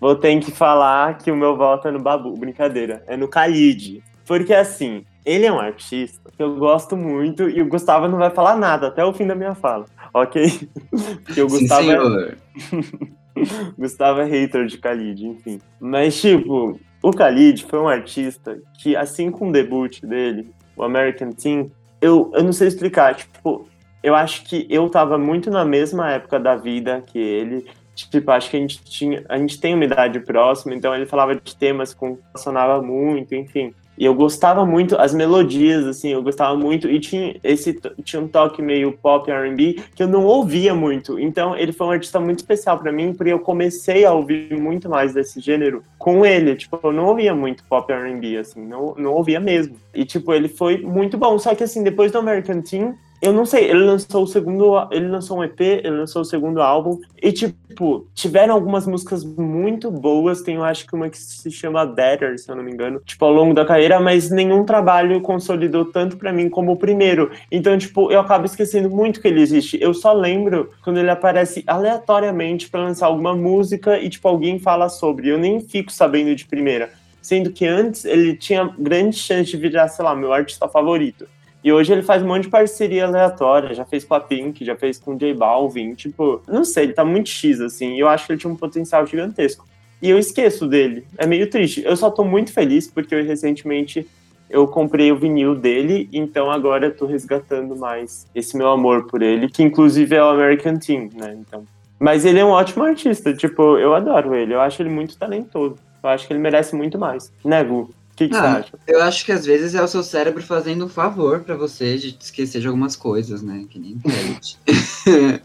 vou 0.00 0.16
ter 0.16 0.40
que 0.40 0.50
falar 0.50 1.18
que 1.18 1.30
o 1.30 1.36
meu 1.36 1.54
voto 1.54 1.88
é 1.88 1.90
no 1.90 2.00
Babu. 2.00 2.34
Brincadeira, 2.34 3.04
é 3.06 3.14
no 3.14 3.26
Khalid. 3.26 4.02
Porque 4.24 4.54
assim, 4.54 5.04
ele 5.26 5.44
é 5.44 5.52
um 5.52 5.60
artista 5.60 6.30
que 6.34 6.42
eu 6.42 6.56
gosto 6.56 6.96
muito 6.96 7.46
e 7.46 7.60
o 7.60 7.68
Gustavo 7.68 8.08
não 8.08 8.16
vai 8.16 8.30
falar 8.30 8.56
nada 8.56 8.86
até 8.86 9.04
o 9.04 9.12
fim 9.12 9.26
da 9.26 9.34
minha 9.34 9.54
fala, 9.54 9.84
ok? 10.14 10.66
Porque 11.26 11.42
o 11.42 11.46
Gustavo 11.46 11.82
Sim, 11.82 11.92
é... 11.92 13.10
Gustavo 13.78 14.20
é 14.20 14.24
hater 14.24 14.66
de 14.66 14.76
Khalid, 14.76 15.26
enfim. 15.26 15.60
Mas, 15.78 16.20
tipo, 16.20 16.78
o 17.02 17.10
Khalid 17.10 17.64
foi 17.64 17.78
um 17.78 17.88
artista 17.88 18.60
que, 18.78 18.96
assim 18.96 19.30
como 19.30 19.50
o 19.50 19.52
debut 19.52 20.00
dele, 20.02 20.50
o 20.76 20.82
American 20.82 21.32
Teen, 21.32 21.70
eu, 22.00 22.30
eu 22.34 22.42
não 22.42 22.52
sei 22.52 22.68
explicar, 22.68 23.14
tipo, 23.14 23.68
eu 24.02 24.14
acho 24.14 24.44
que 24.44 24.66
eu 24.70 24.88
tava 24.88 25.18
muito 25.18 25.50
na 25.50 25.64
mesma 25.64 26.10
época 26.12 26.38
da 26.38 26.56
vida 26.56 27.02
que 27.06 27.18
ele. 27.18 27.66
Tipo, 27.94 28.30
acho 28.30 28.48
que 28.50 28.56
a 28.56 28.60
gente 28.60 28.82
tinha, 28.82 29.22
a 29.28 29.36
gente 29.36 29.60
tem 29.60 29.74
uma 29.74 29.84
idade 29.84 30.20
próxima, 30.20 30.74
então 30.74 30.94
ele 30.94 31.04
falava 31.04 31.34
de 31.34 31.54
temas 31.54 31.92
que 31.92 32.00
relacionava 32.32 32.80
muito, 32.80 33.34
enfim. 33.34 33.74
E 34.00 34.04
eu 34.06 34.14
gostava 34.14 34.64
muito 34.64 34.96
as 34.96 35.12
melodias, 35.12 35.86
assim, 35.86 36.08
eu 36.08 36.22
gostava 36.22 36.56
muito 36.56 36.88
e 36.88 36.98
tinha 36.98 37.36
esse 37.44 37.78
tinha 38.02 38.22
um 38.22 38.26
toque 38.26 38.62
meio 38.62 38.92
pop 38.92 39.30
R&B 39.30 39.82
que 39.94 40.02
eu 40.02 40.08
não 40.08 40.24
ouvia 40.24 40.74
muito. 40.74 41.20
Então, 41.20 41.54
ele 41.54 41.70
foi 41.70 41.86
um 41.86 41.90
artista 41.90 42.18
muito 42.18 42.38
especial 42.38 42.78
para 42.78 42.90
mim, 42.90 43.12
porque 43.12 43.30
eu 43.30 43.40
comecei 43.40 44.06
a 44.06 44.12
ouvir 44.14 44.58
muito 44.58 44.88
mais 44.88 45.12
desse 45.12 45.38
gênero 45.38 45.84
com 45.98 46.24
ele. 46.24 46.56
Tipo, 46.56 46.80
eu 46.82 46.92
não 46.92 47.08
ouvia 47.08 47.34
muito 47.34 47.62
pop 47.64 47.92
R&B 47.92 48.38
assim, 48.38 48.66
não 48.66 48.94
não 48.96 49.12
ouvia 49.12 49.38
mesmo. 49.38 49.76
E 49.92 50.02
tipo, 50.06 50.32
ele 50.32 50.48
foi 50.48 50.78
muito 50.78 51.18
bom, 51.18 51.38
só 51.38 51.54
que 51.54 51.62
assim, 51.62 51.82
depois 51.82 52.10
do 52.10 52.16
American 52.16 52.62
Teen, 52.62 52.94
eu 53.22 53.34
não 53.34 53.44
sei, 53.44 53.64
ele 53.64 53.84
lançou 53.84 54.22
o 54.22 54.26
segundo. 54.26 54.88
Ele 54.90 55.08
lançou 55.08 55.38
um 55.38 55.44
EP, 55.44 55.60
ele 55.60 55.90
lançou 55.90 56.22
o 56.22 56.24
segundo 56.24 56.62
álbum. 56.62 56.98
E, 57.22 57.30
tipo, 57.30 58.08
tiveram 58.14 58.54
algumas 58.54 58.86
músicas 58.86 59.22
muito 59.22 59.90
boas. 59.90 60.40
Tem, 60.40 60.54
eu 60.54 60.64
acho 60.64 60.86
que 60.86 60.94
uma 60.94 61.10
que 61.10 61.18
se 61.18 61.50
chama 61.50 61.84
Better, 61.84 62.38
se 62.38 62.50
eu 62.50 62.56
não 62.56 62.64
me 62.64 62.72
engano, 62.72 63.00
tipo, 63.04 63.22
ao 63.24 63.32
longo 63.32 63.52
da 63.52 63.64
carreira, 63.64 64.00
mas 64.00 64.30
nenhum 64.30 64.64
trabalho 64.64 65.20
consolidou 65.20 65.84
tanto 65.84 66.16
para 66.16 66.32
mim 66.32 66.48
como 66.48 66.72
o 66.72 66.76
primeiro. 66.76 67.30
Então, 67.52 67.76
tipo, 67.76 68.10
eu 68.10 68.20
acabo 68.20 68.46
esquecendo 68.46 68.88
muito 68.88 69.20
que 69.20 69.28
ele 69.28 69.42
existe. 69.42 69.78
Eu 69.80 69.92
só 69.92 70.14
lembro 70.14 70.70
quando 70.82 70.98
ele 70.98 71.10
aparece 71.10 71.62
aleatoriamente 71.66 72.70
para 72.70 72.84
lançar 72.84 73.06
alguma 73.06 73.36
música 73.36 73.98
e, 73.98 74.08
tipo, 74.08 74.26
alguém 74.26 74.58
fala 74.58 74.88
sobre. 74.88 75.28
Eu 75.28 75.36
nem 75.36 75.60
fico 75.60 75.92
sabendo 75.92 76.34
de 76.34 76.46
primeira. 76.46 76.90
Sendo 77.20 77.52
que 77.52 77.66
antes 77.66 78.06
ele 78.06 78.34
tinha 78.34 78.72
grande 78.78 79.16
chance 79.16 79.50
de 79.50 79.58
virar, 79.58 79.88
sei 79.88 80.02
lá, 80.02 80.16
meu 80.16 80.32
artista 80.32 80.66
favorito. 80.66 81.26
E 81.62 81.72
hoje 81.72 81.92
ele 81.92 82.02
faz 82.02 82.22
um 82.22 82.26
monte 82.26 82.44
de 82.44 82.48
parceria 82.48 83.06
aleatória, 83.06 83.74
já 83.74 83.84
fez 83.84 84.04
com 84.04 84.14
a 84.14 84.20
Pink, 84.20 84.64
já 84.64 84.74
fez 84.74 84.98
com 84.98 85.14
o 85.14 85.18
J 85.18 85.34
Balvin, 85.34 85.94
tipo, 85.94 86.40
não 86.48 86.64
sei, 86.64 86.84
ele 86.84 86.92
tá 86.94 87.04
muito 87.04 87.28
X, 87.28 87.60
assim, 87.60 87.98
eu 87.98 88.08
acho 88.08 88.26
que 88.26 88.32
ele 88.32 88.40
tinha 88.40 88.52
um 88.52 88.56
potencial 88.56 89.06
gigantesco. 89.06 89.66
E 90.00 90.08
eu 90.08 90.18
esqueço 90.18 90.66
dele, 90.66 91.06
é 91.18 91.26
meio 91.26 91.50
triste. 91.50 91.82
Eu 91.84 91.94
só 91.96 92.10
tô 92.10 92.24
muito 92.24 92.50
feliz 92.50 92.86
porque 92.86 93.14
eu, 93.14 93.22
recentemente 93.22 94.06
eu 94.48 94.66
comprei 94.66 95.12
o 95.12 95.16
vinil 95.16 95.54
dele, 95.54 96.08
então 96.12 96.50
agora 96.50 96.86
eu 96.86 96.96
tô 96.96 97.04
resgatando 97.04 97.76
mais 97.76 98.26
esse 98.34 98.56
meu 98.56 98.68
amor 98.68 99.06
por 99.06 99.22
ele, 99.22 99.48
que 99.48 99.62
inclusive 99.62 100.16
é 100.16 100.22
o 100.22 100.30
American 100.30 100.76
Team, 100.76 101.10
né, 101.14 101.36
então... 101.38 101.64
Mas 101.98 102.24
ele 102.24 102.38
é 102.38 102.44
um 102.44 102.48
ótimo 102.48 102.82
artista, 102.82 103.34
tipo, 103.34 103.76
eu 103.76 103.94
adoro 103.94 104.34
ele, 104.34 104.54
eu 104.54 104.60
acho 104.62 104.80
ele 104.80 104.88
muito 104.88 105.18
talentoso. 105.18 105.76
Eu 106.02 106.08
acho 106.08 106.26
que 106.26 106.32
ele 106.32 106.40
merece 106.40 106.74
muito 106.74 106.98
mais, 106.98 107.30
né, 107.44 107.62
Gu? 107.62 107.90
Que, 108.20 108.28
que 108.28 108.36
Ah, 108.36 108.40
você 108.40 108.46
acha? 108.58 108.78
Eu 108.86 109.02
acho 109.02 109.24
que 109.24 109.32
às 109.32 109.46
vezes 109.46 109.74
é 109.74 109.82
o 109.82 109.88
seu 109.88 110.02
cérebro 110.02 110.42
fazendo 110.42 110.84
um 110.84 110.88
favor 110.88 111.40
pra 111.40 111.56
você 111.56 111.96
de 111.96 112.16
esquecer 112.20 112.60
de 112.60 112.66
algumas 112.66 112.94
coisas, 112.96 113.42
né? 113.42 113.64
Que 113.70 113.78
nem. 113.78 113.96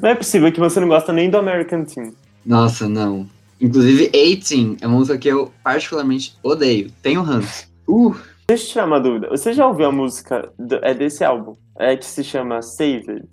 Não 0.00 0.08
é 0.08 0.14
possível 0.14 0.52
que 0.52 0.60
você 0.60 0.78
não 0.78 0.86
gosta 0.86 1.12
nem 1.12 1.28
do 1.28 1.36
American 1.36 1.84
Team. 1.84 2.12
Nossa, 2.46 2.88
não. 2.88 3.28
Inclusive, 3.60 4.08
18 4.08 4.76
é 4.80 4.86
uma 4.86 4.98
música 4.98 5.18
que 5.18 5.26
eu 5.28 5.52
particularmente 5.64 6.36
odeio. 6.44 6.92
Tenho 7.02 7.22
ranço. 7.22 7.66
Uh, 7.88 8.14
Deixa 8.46 8.64
eu 8.64 8.68
tirar 8.68 8.86
uma 8.86 9.00
dúvida. 9.00 9.28
Você 9.30 9.52
já 9.52 9.66
ouviu 9.66 9.86
a 9.86 9.92
música 9.92 10.48
do- 10.56 10.76
é 10.84 10.94
desse 10.94 11.24
álbum? 11.24 11.54
É 11.76 11.96
que 11.96 12.04
se 12.06 12.22
chama 12.22 12.62
Saved? 12.62 13.24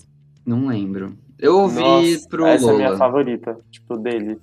não 0.43 0.65
lembro. 0.67 1.13
Eu 1.37 1.59
ouvi 1.59 1.79
Nossa, 1.79 2.27
pro 2.29 2.45
essa 2.47 2.65
é 2.65 2.69
a 2.69 2.73
minha 2.75 2.87
Lola. 2.87 2.97
favorita, 2.97 3.57
tipo, 3.69 3.95
dele. 3.97 4.39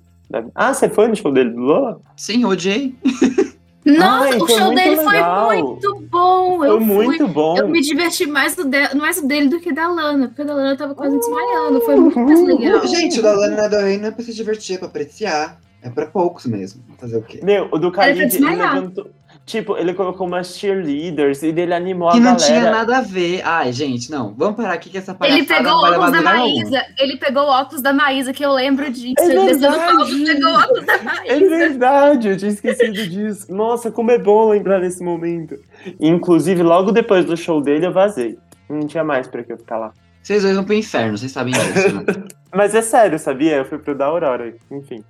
Ah, 0.55 0.73
você 0.73 0.87
foi 0.87 1.07
no 1.09 1.15
show 1.17 1.33
dele 1.33 1.49
do 1.49 1.59
Lola? 1.59 1.99
Sim, 2.15 2.45
odiei. 2.45 2.95
Nossa, 3.89 4.29
Ai, 4.29 4.37
o 4.37 4.47
show 4.47 4.75
dele 4.75 4.95
legal. 4.95 5.47
foi 5.47 5.61
muito 5.61 5.99
bom. 6.09 6.57
Foi 6.57 6.69
eu 6.69 6.77
fui. 6.77 7.05
muito 7.05 7.27
bom. 7.27 7.57
Eu 7.57 7.67
me 7.67 7.81
diverti 7.81 8.25
mais, 8.25 8.55
do 8.55 8.65
de... 8.65 8.95
mais 8.95 9.17
o 9.17 9.27
dele 9.27 9.47
do 9.49 9.59
que 9.59 9.71
da 9.71 9.87
Lana, 9.87 10.27
porque 10.27 10.41
o 10.41 10.45
da 10.45 10.53
Lana 10.53 10.71
eu 10.71 10.77
tava 10.77 10.95
quase 10.95 11.17
desmaiando. 11.17 11.81
Foi 11.81 11.95
muito 11.95 12.19
mais 12.19 12.43
legal. 12.43 12.87
Gente, 12.87 13.19
o 13.19 13.23
da 13.23 13.31
Lana 13.31 13.67
Del 13.67 13.81
Rey 13.81 13.97
não 13.97 14.07
é 14.07 14.11
pra 14.11 14.23
se 14.23 14.33
divertir, 14.33 14.75
é 14.75 14.77
pra 14.79 14.87
apreciar. 14.87 15.59
É 15.81 15.89
pra 15.89 16.05
poucos 16.05 16.45
mesmo. 16.45 16.81
Fazer 16.97 17.17
o 17.17 17.21
quê? 17.21 17.39
Meu, 17.41 17.69
o 17.71 17.77
do 17.77 17.89
Khalid, 17.89 18.35
ele 18.35 18.45
levantou... 18.45 19.09
Tipo, 19.49 19.75
ele 19.77 19.95
colocou 19.95 20.27
umas 20.27 20.55
cheerleaders 20.59 21.41
e 21.41 21.51
dele 21.51 21.73
animou 21.73 22.11
Que 22.11 22.17
a 22.17 22.19
não 22.19 22.35
galera. 22.35 22.45
tinha 22.45 22.69
nada 22.69 22.97
a 22.99 23.01
ver. 23.01 23.41
Ai, 23.43 23.73
gente, 23.73 24.11
não. 24.11 24.31
Vamos 24.37 24.55
parar 24.57 24.73
aqui 24.73 24.91
que 24.91 24.97
essa 24.99 25.11
palhaçada 25.15 25.39
Ele 25.41 25.47
pegou 25.47 25.71
não 25.71 25.79
o 25.81 25.85
óculos 25.87 26.11
da 26.11 26.17
algum. 26.19 26.23
Maísa. 26.53 26.85
Ele 26.99 27.17
pegou 27.17 27.43
o 27.43 27.47
óculos 27.47 27.81
da 27.81 27.91
Maísa, 27.91 28.31
que 28.31 28.45
eu 28.45 28.53
lembro 28.53 28.91
disso. 28.91 29.15
É 29.17 29.25
ele 29.25 29.45
verdade. 29.57 29.85
pegou 29.87 30.51
o 30.51 30.55
óculos 30.55 30.85
da 30.85 30.93
É 30.93 31.01
Maísa. 31.01 31.49
verdade, 31.49 32.27
eu 32.29 32.37
tinha 32.37 32.51
esquecido 32.51 32.93
disso. 33.07 33.51
Nossa, 33.51 33.89
como 33.89 34.11
é 34.11 34.19
bom 34.19 34.49
lembrar 34.49 34.79
desse 34.81 35.03
momento. 35.03 35.55
Inclusive, 35.99 36.61
logo 36.61 36.91
depois 36.91 37.25
do 37.25 37.35
show 37.35 37.59
dele, 37.59 37.87
eu 37.87 37.91
vazei. 37.91 38.37
Não 38.69 38.85
tinha 38.85 39.03
mais 39.03 39.25
pra 39.27 39.43
que 39.43 39.51
eu 39.51 39.57
ficar 39.57 39.79
lá. 39.79 39.91
Vocês 40.21 40.43
dois 40.43 40.53
vão 40.55 40.63
pro 40.63 40.75
inferno, 40.75 41.17
vocês 41.17 41.31
sabem 41.31 41.53
disso, 41.55 41.95
né? 41.95 42.03
Mas 42.53 42.75
é 42.75 42.83
sério, 42.83 43.17
sabia? 43.17 43.55
Eu 43.55 43.65
fui 43.65 43.79
pro 43.79 43.95
da 43.95 44.05
Aurora, 44.05 44.53
enfim. 44.69 45.03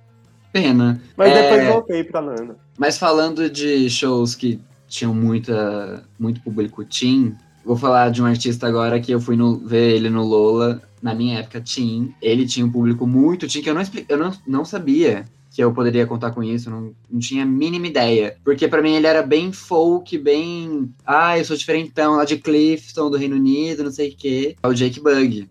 Pena. 0.52 1.00
Mas 1.16 1.32
É, 1.32 1.42
depois 1.42 1.68
voltei 1.68 2.04
pra 2.04 2.20
Lana. 2.20 2.56
Mas 2.78 2.98
falando 2.98 3.48
de 3.48 3.88
shows 3.88 4.34
que 4.34 4.60
tinham 4.88 5.14
muita, 5.14 6.02
muito 6.18 6.40
público 6.40 6.84
teen, 6.84 7.34
vou 7.64 7.76
falar 7.76 8.10
de 8.10 8.20
um 8.22 8.26
artista 8.26 8.66
agora 8.66 8.98
que 9.00 9.12
eu 9.12 9.20
fui 9.20 9.36
no- 9.36 9.58
ver 9.58 9.94
ele 9.94 10.10
no 10.10 10.24
Lola, 10.24 10.82
na 11.00 11.14
minha 11.14 11.38
época 11.38 11.60
teen. 11.60 12.12
Ele 12.20 12.46
tinha 12.46 12.66
um 12.66 12.70
público 12.72 13.06
muito 13.06 13.46
teen, 13.46 13.62
que 13.62 13.70
eu 13.70 13.74
não, 13.74 13.82
eu 14.08 14.18
não, 14.18 14.32
não 14.46 14.64
sabia 14.64 15.24
que 15.52 15.62
eu 15.62 15.72
poderia 15.72 16.06
contar 16.06 16.30
com 16.30 16.42
isso, 16.44 16.70
não, 16.70 16.92
não 17.10 17.18
tinha 17.18 17.42
a 17.42 17.46
mínima 17.46 17.86
ideia. 17.88 18.36
Porque 18.44 18.68
pra 18.68 18.80
mim 18.80 18.94
ele 18.94 19.06
era 19.08 19.20
bem 19.20 19.52
folk, 19.52 20.16
bem... 20.16 20.92
Ah, 21.04 21.36
eu 21.38 21.44
sou 21.44 21.56
diferentão, 21.56 22.14
lá 22.16 22.24
de 22.24 22.36
Clifton, 22.36 23.10
do 23.10 23.16
Reino 23.16 23.34
Unido, 23.36 23.82
não 23.82 23.90
sei 23.90 24.10
o 24.10 24.16
quê. 24.16 24.54
É 24.62 24.68
o 24.68 24.72
Jake 24.74 25.00
Bug. 25.00 25.48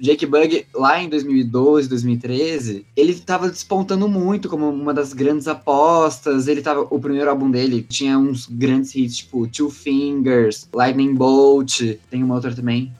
Jake 0.00 0.24
Bug, 0.26 0.64
lá 0.74 1.02
em 1.02 1.08
2012, 1.08 1.88
2013, 1.88 2.86
ele 2.96 3.14
tava 3.14 3.48
despontando 3.48 4.08
muito 4.08 4.48
como 4.48 4.68
uma 4.68 4.94
das 4.94 5.12
grandes 5.12 5.48
apostas. 5.48 6.46
Ele 6.46 6.62
tava. 6.62 6.86
O 6.90 7.00
primeiro 7.00 7.28
álbum 7.28 7.50
dele 7.50 7.82
tinha 7.82 8.18
uns 8.18 8.46
grandes 8.46 8.94
hits, 8.94 9.16
tipo 9.18 9.46
Two 9.48 9.70
Fingers, 9.70 10.68
Lightning 10.72 11.14
Bolt, 11.14 11.80
tem 12.10 12.22
uma 12.22 12.36
outra 12.36 12.54
também. 12.54 12.92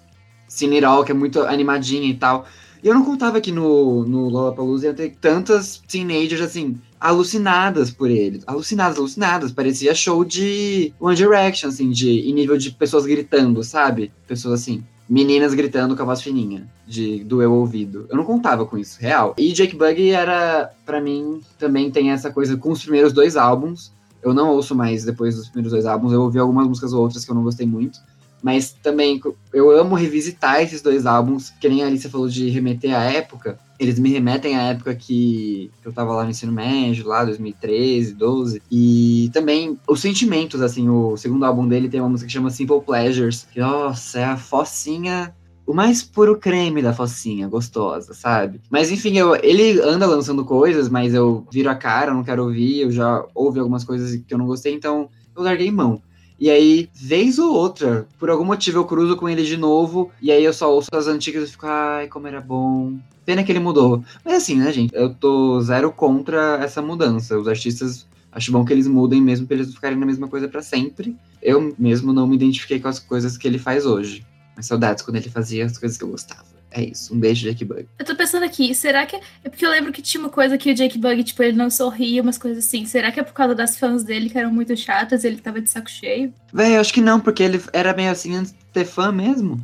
Cine 0.49 0.77
It 0.77 0.85
All, 0.85 1.05
que 1.05 1.13
é 1.13 1.15
muito 1.15 1.41
animadinha 1.43 2.09
e 2.09 2.15
tal. 2.15 2.47
E 2.83 2.89
eu 2.89 2.95
não 2.95 3.05
contava 3.05 3.41
que 3.41 3.53
no, 3.53 4.05
no 4.05 4.29
Lollapalooza 4.29 4.87
ia 4.87 4.95
ter 4.95 5.17
tantas 5.21 5.83
teenagers, 5.89 6.41
assim, 6.41 6.79
alucinadas 6.99 7.91
por 7.91 8.09
ele. 8.09 8.41
Alucinadas, 8.47 8.99
alucinadas. 8.99 9.53
Parecia 9.53 9.95
show 9.95 10.25
de 10.25 10.93
One 11.01 11.17
Direction, 11.17 11.69
assim, 11.69 11.91
de, 11.91 12.29
em 12.29 12.33
nível 12.33 12.57
de 12.57 12.71
pessoas 12.71 13.05
gritando, 13.05 13.63
sabe? 13.63 14.13
Pessoas 14.27 14.61
assim 14.61 14.85
meninas 15.09 15.55
gritando 15.55 15.97
com 15.97 16.03
a 16.03 16.07
voz 16.07 16.21
fininha, 16.21 16.67
de 16.87 17.25
doer 17.25 17.49
o 17.49 17.55
ouvido. 17.55 18.07
Eu 18.11 18.17
não 18.17 18.25
contava 18.25 18.67
com 18.67 18.77
isso, 18.77 19.01
real. 19.01 19.35
E 19.39 19.53
Jake 19.53 19.77
Buggy 19.77 20.11
era, 20.11 20.71
pra 20.85 21.01
mim, 21.01 21.41
também 21.59 21.91
tem 21.91 22.11
essa 22.11 22.31
coisa 22.31 22.57
com 22.57 22.71
os 22.71 22.83
primeiros 22.83 23.13
dois 23.13 23.37
álbuns. 23.37 23.91
Eu 24.23 24.35
não 24.35 24.51
ouço 24.51 24.75
mais 24.75 25.05
depois 25.05 25.37
dos 25.37 25.47
primeiros 25.49 25.73
dois 25.73 25.87
álbuns, 25.87 26.13
eu 26.13 26.21
ouvi 26.21 26.39
algumas 26.39 26.67
músicas 26.67 26.93
ou 26.93 27.03
outras 27.03 27.25
que 27.25 27.31
eu 27.31 27.35
não 27.35 27.43
gostei 27.43 27.67
muito. 27.67 28.01
Mas 28.43 28.71
também 28.71 29.21
eu 29.53 29.71
amo 29.71 29.97
revisitar 29.97 30.61
esses 30.61 30.83
dois 30.83 31.07
álbuns, 31.07 31.51
que 31.51 31.69
nem 31.69 31.83
a 31.83 31.87
Alicia 31.87 32.11
falou 32.11 32.29
de 32.29 32.49
remeter 32.49 32.95
à 32.95 33.03
época. 33.05 33.59
Eles 33.79 33.99
me 33.99 34.11
remetem 34.11 34.57
à 34.57 34.63
época 34.71 34.95
que 34.95 35.71
eu 35.85 35.93
tava 35.93 36.13
lá 36.13 36.25
no 36.25 36.31
ensino 36.31 36.53
médio, 36.53 37.07
lá 37.07 37.25
2013, 37.25 38.15
12. 38.15 38.63
E 38.71 39.31
também 39.33 39.79
os 39.87 40.01
sentimentos, 40.01 40.61
assim, 40.61 40.89
o 40.89 41.17
segundo 41.17 41.45
álbum 41.45 41.67
dele 41.67 41.89
tem 41.89 42.01
uma 42.01 42.09
música 42.09 42.27
que 42.27 42.33
chama 42.33 42.51
Simple 42.51 42.81
Pleasures. 42.81 43.47
Que, 43.53 43.61
nossa, 43.61 44.19
é 44.19 44.25
a 44.25 44.37
focinha 44.37 45.35
o 45.69 45.75
mais 45.75 46.03
puro 46.03 46.39
creme 46.39 46.81
da 46.81 46.95
focinha, 46.95 47.47
gostosa, 47.47 48.15
sabe? 48.15 48.59
Mas 48.71 48.91
enfim, 48.91 49.19
eu, 49.19 49.37
ele 49.37 49.79
anda 49.83 50.07
lançando 50.07 50.43
coisas, 50.43 50.89
mas 50.89 51.13
eu 51.13 51.47
viro 51.53 51.69
a 51.69 51.75
cara, 51.75 52.15
não 52.15 52.25
quero 52.25 52.45
ouvir, 52.45 52.81
eu 52.81 52.91
já 52.91 53.23
ouvi 53.35 53.61
algumas 53.61 53.85
coisas 53.85 54.17
que 54.17 54.33
eu 54.33 54.39
não 54.39 54.47
gostei, 54.47 54.73
então 54.73 55.11
eu 55.37 55.43
larguei 55.43 55.71
mão. 55.71 56.01
E 56.41 56.49
aí, 56.49 56.89
vez 56.95 57.39
ou 57.39 57.53
outra, 57.53 58.07
por 58.19 58.31
algum 58.31 58.45
motivo 58.45 58.79
eu 58.79 58.85
cruzo 58.85 59.17
com 59.17 59.29
ele 59.29 59.43
de 59.43 59.57
novo, 59.57 60.13
e 60.23 60.31
aí 60.31 60.45
eu 60.45 60.53
só 60.53 60.73
ouço 60.73 60.89
as 60.93 61.09
antigas 61.09 61.49
e 61.49 61.53
fico, 61.53 61.67
ai, 61.67 62.07
como 62.07 62.29
era 62.29 62.41
bom. 62.41 62.97
Pena 63.27 63.43
que 63.43 63.51
ele 63.51 63.59
mudou. 63.59 64.05
Mas 64.25 64.35
assim, 64.35 64.57
né, 64.57 64.73
gente? 64.73 64.95
Eu 64.95 65.13
tô 65.13 65.61
zero 65.61 65.91
contra 65.91 66.59
essa 66.63 66.81
mudança. 66.81 67.37
Os 67.37 67.49
artistas, 67.49 68.07
acho 68.31 68.53
bom 68.53 68.65
que 68.65 68.73
eles 68.73 68.87
mudem 68.87 69.21
mesmo 69.21 69.47
pra 69.47 69.57
eles 69.57 69.75
ficarem 69.75 69.99
na 69.99 70.07
mesma 70.07 70.29
coisa 70.29 70.47
pra 70.49 70.63
sempre. 70.63 71.17
Eu 71.43 71.75
mesmo 71.79 72.13
não 72.13 72.27
me 72.27 72.37
identifiquei 72.37 72.79
com 72.79 72.89
as 72.89 73.01
coisas 73.01 73.37
que 73.37 73.47
ele 73.49 73.59
faz 73.59 73.85
hoje. 73.85 74.25
Mas 74.57 74.67
saudades 74.67 75.03
quando 75.03 75.17
ele 75.17 75.29
fazia 75.29 75.67
as 75.67 75.77
coisas 75.77 75.99
que 75.99 76.05
eu 76.05 76.09
gostava. 76.09 76.58
É 76.71 76.83
isso. 76.83 77.15
Um 77.15 77.19
beijo, 77.19 77.49
Jake 77.49 77.65
Bug. 77.65 77.87
Eu 77.99 78.05
tô 78.05 78.15
pensando 78.15 78.45
aqui, 78.45 78.75
será 78.75 79.07
que. 79.07 79.17
É 79.17 79.49
porque 79.49 79.65
eu 79.65 79.71
lembro 79.71 79.93
que 79.93 80.03
tinha 80.03 80.21
uma 80.21 80.31
coisa 80.31 80.59
que 80.59 80.71
o 80.71 80.75
Jake 80.75 80.99
Bug, 80.99 81.25
tipo, 81.25 81.43
ele 81.43 81.57
não 81.57 81.71
sorria, 81.71 82.23
umas 82.23 82.37
coisas 82.37 82.65
assim. 82.65 82.85
Será 82.85 83.11
que 83.11 83.21
é 83.21 83.23
por 83.23 83.33
causa 83.33 83.55
das 83.55 83.79
fãs 83.79 84.05
dele 84.05 84.29
que 84.29 84.39
eram 84.39 84.53
muito 84.53 84.77
chatas 84.77 85.25
ele 85.25 85.39
tava 85.39 85.61
de 85.61 85.71
saco 85.71 85.91
cheio? 85.91 86.33
Véi, 86.53 86.77
eu 86.77 86.81
acho 86.81 86.93
que 86.93 87.01
não, 87.01 87.21
porque 87.21 87.43
ele 87.43 87.61
era 87.73 87.95
meio 87.95 88.11
assim 88.11 88.37
antes 88.37 88.53
de 88.53 88.59
ter 88.73 88.85
fã 88.85 89.11
mesmo. 89.11 89.59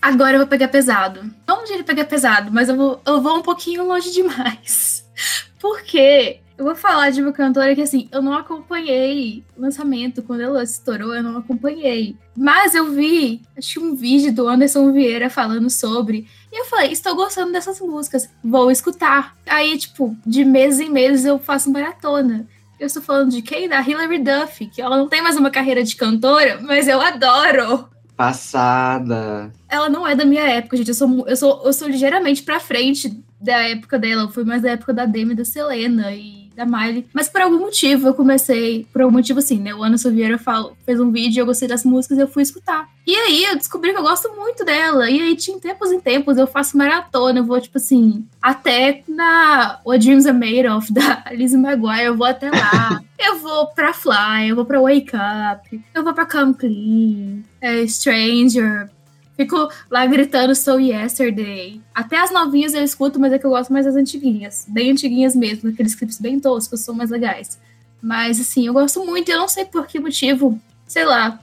Agora 0.00 0.34
eu 0.34 0.38
vou 0.38 0.46
pegar 0.46 0.68
pesado. 0.68 1.30
Onde 1.48 1.72
ele 1.72 1.82
pegar 1.82 2.04
pesado, 2.04 2.50
mas 2.52 2.68
eu 2.68 2.76
vou, 2.76 3.00
eu 3.04 3.20
vou 3.20 3.38
um 3.38 3.42
pouquinho 3.42 3.86
longe 3.86 4.12
demais. 4.12 5.04
Porque 5.58 6.40
Eu 6.58 6.64
vou 6.64 6.74
falar 6.74 7.10
de 7.10 7.20
uma 7.20 7.32
cantora 7.32 7.74
que, 7.74 7.82
assim, 7.82 8.08
eu 8.10 8.22
não 8.22 8.32
acompanhei 8.32 9.44
o 9.54 9.60
lançamento. 9.60 10.22
Quando 10.22 10.40
ela 10.40 10.62
estourou, 10.62 11.14
eu 11.14 11.22
não 11.22 11.36
acompanhei. 11.36 12.16
Mas 12.34 12.74
eu 12.74 12.92
vi, 12.92 13.42
acho 13.58 13.74
que 13.74 13.78
um 13.78 13.94
vídeo 13.94 14.32
do 14.32 14.48
Anderson 14.48 14.90
Vieira 14.90 15.28
falando 15.28 15.68
sobre. 15.68 16.26
E 16.56 16.60
eu 16.60 16.64
falei, 16.64 16.90
estou 16.90 17.14
gostando 17.14 17.52
dessas 17.52 17.78
músicas, 17.80 18.30
vou 18.42 18.70
escutar. 18.70 19.36
Aí, 19.44 19.76
tipo, 19.76 20.16
de 20.24 20.42
meses 20.42 20.80
em 20.80 20.88
meses 20.88 21.26
eu 21.26 21.38
faço 21.38 21.70
maratona. 21.70 22.48
Eu 22.80 22.86
estou 22.86 23.02
falando 23.02 23.30
de 23.30 23.42
quem? 23.42 23.68
Da 23.68 23.82
Hilary 23.82 24.18
Duff, 24.20 24.64
que 24.68 24.80
ela 24.80 24.96
não 24.96 25.06
tem 25.06 25.20
mais 25.20 25.36
uma 25.36 25.50
carreira 25.50 25.84
de 25.84 25.94
cantora, 25.94 26.58
mas 26.62 26.88
eu 26.88 26.98
adoro. 26.98 27.90
Passada. 28.16 29.52
Ela 29.68 29.90
não 29.90 30.06
é 30.06 30.14
da 30.14 30.24
minha 30.24 30.48
época, 30.48 30.78
gente. 30.78 30.88
Eu 30.88 30.94
sou, 30.94 31.28
eu 31.28 31.36
sou, 31.36 31.62
eu 31.62 31.72
sou 31.74 31.88
ligeiramente 31.88 32.42
pra 32.42 32.58
frente 32.58 33.22
da 33.38 33.68
época 33.68 33.98
dela. 33.98 34.22
Eu 34.22 34.30
fui 34.30 34.42
mais 34.42 34.62
da 34.62 34.70
época 34.70 34.94
da 34.94 35.04
Demi 35.04 35.32
e 35.32 35.36
da 35.36 35.44
Selena. 35.44 36.10
E 36.10 36.45
da 36.56 36.64
Miley. 36.64 37.06
Mas 37.12 37.28
por 37.28 37.40
algum 37.40 37.58
motivo 37.58 38.08
eu 38.08 38.14
comecei, 38.14 38.86
por 38.92 39.02
algum 39.02 39.16
motivo 39.16 39.38
assim, 39.38 39.58
né? 39.58 39.74
O 39.74 39.82
Ana 39.82 39.96
Vieira 39.96 40.40
fez 40.84 40.98
um 40.98 41.10
vídeo, 41.10 41.40
eu 41.40 41.46
gostei 41.46 41.68
das 41.68 41.84
músicas 41.84 42.18
e 42.18 42.20
eu 42.22 42.28
fui 42.28 42.42
escutar. 42.42 42.88
E 43.06 43.14
aí 43.14 43.44
eu 43.44 43.56
descobri 43.56 43.92
que 43.92 43.98
eu 43.98 44.02
gosto 44.02 44.34
muito 44.34 44.64
dela. 44.64 45.08
E 45.08 45.20
aí, 45.20 45.36
de 45.36 45.60
tempos 45.60 45.92
em 45.92 46.00
tempos, 46.00 46.36
eu 46.36 46.46
faço 46.46 46.76
maratona, 46.76 47.38
eu 47.38 47.44
vou, 47.44 47.60
tipo 47.60 47.78
assim, 47.78 48.26
até 48.42 49.04
na 49.06 49.80
What 49.86 50.04
Dreams 50.04 50.26
Are 50.26 50.36
Made 50.36 50.66
Of, 50.66 50.92
da 50.92 51.24
Lizzie 51.30 51.58
McGuire, 51.58 52.06
eu 52.06 52.16
vou 52.16 52.26
até 52.26 52.50
lá. 52.50 53.00
eu 53.18 53.38
vou 53.38 53.68
pra 53.68 53.92
Fly, 53.92 54.48
eu 54.48 54.56
vou 54.56 54.64
pra 54.64 54.80
Wake 54.80 55.12
Up, 55.14 55.84
eu 55.94 56.02
vou 56.02 56.14
pra 56.14 56.26
Come 56.26 56.54
Clean, 56.54 57.42
é, 57.60 57.86
Stranger, 57.86 58.90
Fico 59.36 59.68
lá 59.90 60.06
gritando 60.06 60.54
So 60.54 60.78
Yesterday. 60.78 61.80
Até 61.94 62.18
as 62.18 62.32
novinhas 62.32 62.72
eu 62.72 62.82
escuto, 62.82 63.20
mas 63.20 63.32
é 63.32 63.38
que 63.38 63.44
eu 63.44 63.50
gosto 63.50 63.72
mais 63.72 63.84
das 63.84 63.94
antiguinhas. 63.94 64.64
Bem 64.66 64.92
antiguinhas 64.92 65.36
mesmo, 65.36 65.68
aqueles 65.68 65.94
clipes 65.94 66.18
bem 66.18 66.40
toscos, 66.40 66.80
são 66.80 66.94
mais 66.94 67.10
legais. 67.10 67.58
Mas 68.00 68.40
assim, 68.40 68.66
eu 68.66 68.72
gosto 68.72 69.04
muito, 69.04 69.28
eu 69.28 69.38
não 69.38 69.48
sei 69.48 69.64
por 69.64 69.86
que 69.86 70.00
motivo. 70.00 70.58
Sei 70.86 71.04
lá. 71.04 71.38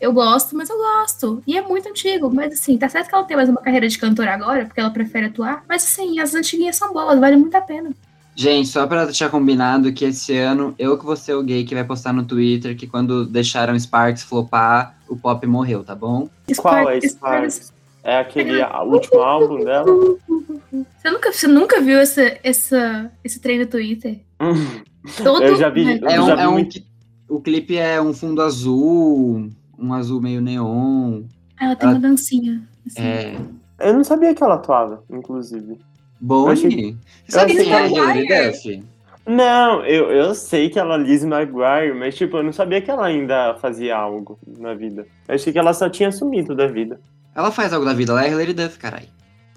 Eu 0.00 0.12
gosto, 0.12 0.56
mas 0.56 0.70
eu 0.70 0.76
gosto. 0.76 1.42
E 1.46 1.56
é 1.56 1.62
muito 1.62 1.88
antigo. 1.88 2.32
Mas 2.32 2.54
assim, 2.54 2.76
tá 2.76 2.88
certo 2.88 3.08
que 3.08 3.14
ela 3.14 3.24
tem 3.24 3.36
mais 3.36 3.48
uma 3.48 3.60
carreira 3.60 3.86
de 3.86 3.98
cantora 3.98 4.32
agora, 4.32 4.64
porque 4.64 4.80
ela 4.80 4.90
prefere 4.90 5.26
atuar. 5.26 5.62
Mas 5.68 5.84
assim, 5.84 6.18
as 6.18 6.34
antiguinhas 6.34 6.76
são 6.76 6.92
boas, 6.92 7.20
vale 7.20 7.36
muito 7.36 7.54
a 7.54 7.60
pena. 7.60 7.90
Gente, 8.34 8.68
só 8.68 8.86
pra 8.86 9.04
deixar 9.04 9.28
combinado 9.28 9.92
que 9.92 10.06
esse 10.06 10.36
ano 10.38 10.74
eu 10.78 10.96
que 10.96 11.04
vou 11.04 11.16
ser 11.16 11.34
o 11.34 11.42
gay 11.42 11.64
que 11.64 11.74
vai 11.74 11.84
postar 11.84 12.12
no 12.12 12.24
Twitter 12.24 12.74
que 12.74 12.86
quando 12.86 13.26
deixaram 13.26 13.78
Sparks 13.78 14.22
flopar, 14.22 14.96
o 15.10 15.16
pop 15.16 15.44
morreu, 15.46 15.82
tá 15.82 15.94
bom? 15.94 16.30
Qual 16.56 16.88
é 16.88 17.00
Sparks? 17.00 17.72
É 18.02 18.18
aquele 18.18 18.62
último 18.86 19.20
álbum 19.20 19.62
dela? 19.62 19.84
Você 19.84 21.10
nunca, 21.10 21.32
você 21.32 21.46
nunca 21.46 21.80
viu 21.80 21.98
essa, 21.98 22.38
essa, 22.42 23.10
esse 23.22 23.40
trem 23.40 23.58
no 23.58 23.66
Twitter? 23.66 24.20
Todo... 25.22 25.42
Eu 25.42 25.56
já 25.56 25.68
vi. 25.68 26.00
É, 26.04 26.20
um, 26.20 26.26
já 26.26 26.34
vi 26.36 26.42
é 26.42 26.48
um, 26.48 26.52
muito... 26.52 26.80
o 27.28 27.40
clipe 27.40 27.76
é 27.76 28.00
um 28.00 28.14
fundo 28.14 28.40
azul, 28.40 29.50
um 29.78 29.92
azul 29.92 30.20
meio 30.20 30.40
neon. 30.40 31.24
Ela 31.60 31.76
tem 31.76 31.88
ela... 31.88 31.98
uma 31.98 32.08
dancinha. 32.08 32.62
Assim. 32.86 33.02
É. 33.02 33.36
Eu 33.80 33.94
não 33.94 34.04
sabia 34.04 34.34
que 34.34 34.42
ela 34.42 34.54
atuava, 34.54 35.02
inclusive. 35.10 35.78
Bonnie? 36.20 36.52
Achei... 36.52 36.96
Sabe 37.28 37.52
que 37.54 37.68
ela 37.68 38.16
é 38.20 38.52
Não, 39.30 39.84
eu, 39.86 40.10
eu 40.10 40.34
sei 40.34 40.68
que 40.68 40.76
ela 40.76 40.96
é 40.96 40.98
Liz 40.98 41.22
McGuire, 41.22 41.94
mas 41.96 42.16
tipo, 42.16 42.38
eu 42.38 42.42
não 42.42 42.52
sabia 42.52 42.80
que 42.82 42.90
ela 42.90 43.06
ainda 43.06 43.54
fazia 43.54 43.96
algo 43.96 44.36
na 44.58 44.74
vida. 44.74 45.06
Eu 45.28 45.36
achei 45.36 45.52
que 45.52 45.58
ela 45.58 45.72
só 45.72 45.88
tinha 45.88 46.10
sumido 46.10 46.52
da 46.52 46.66
vida. 46.66 47.00
Ela 47.32 47.52
faz 47.52 47.72
algo 47.72 47.86
da 47.86 47.94
vida, 47.94 48.10
ela 48.10 48.24
é 48.24 48.30
Hilary 48.30 48.52
Duff, 48.52 48.76
caralho. 48.76 49.06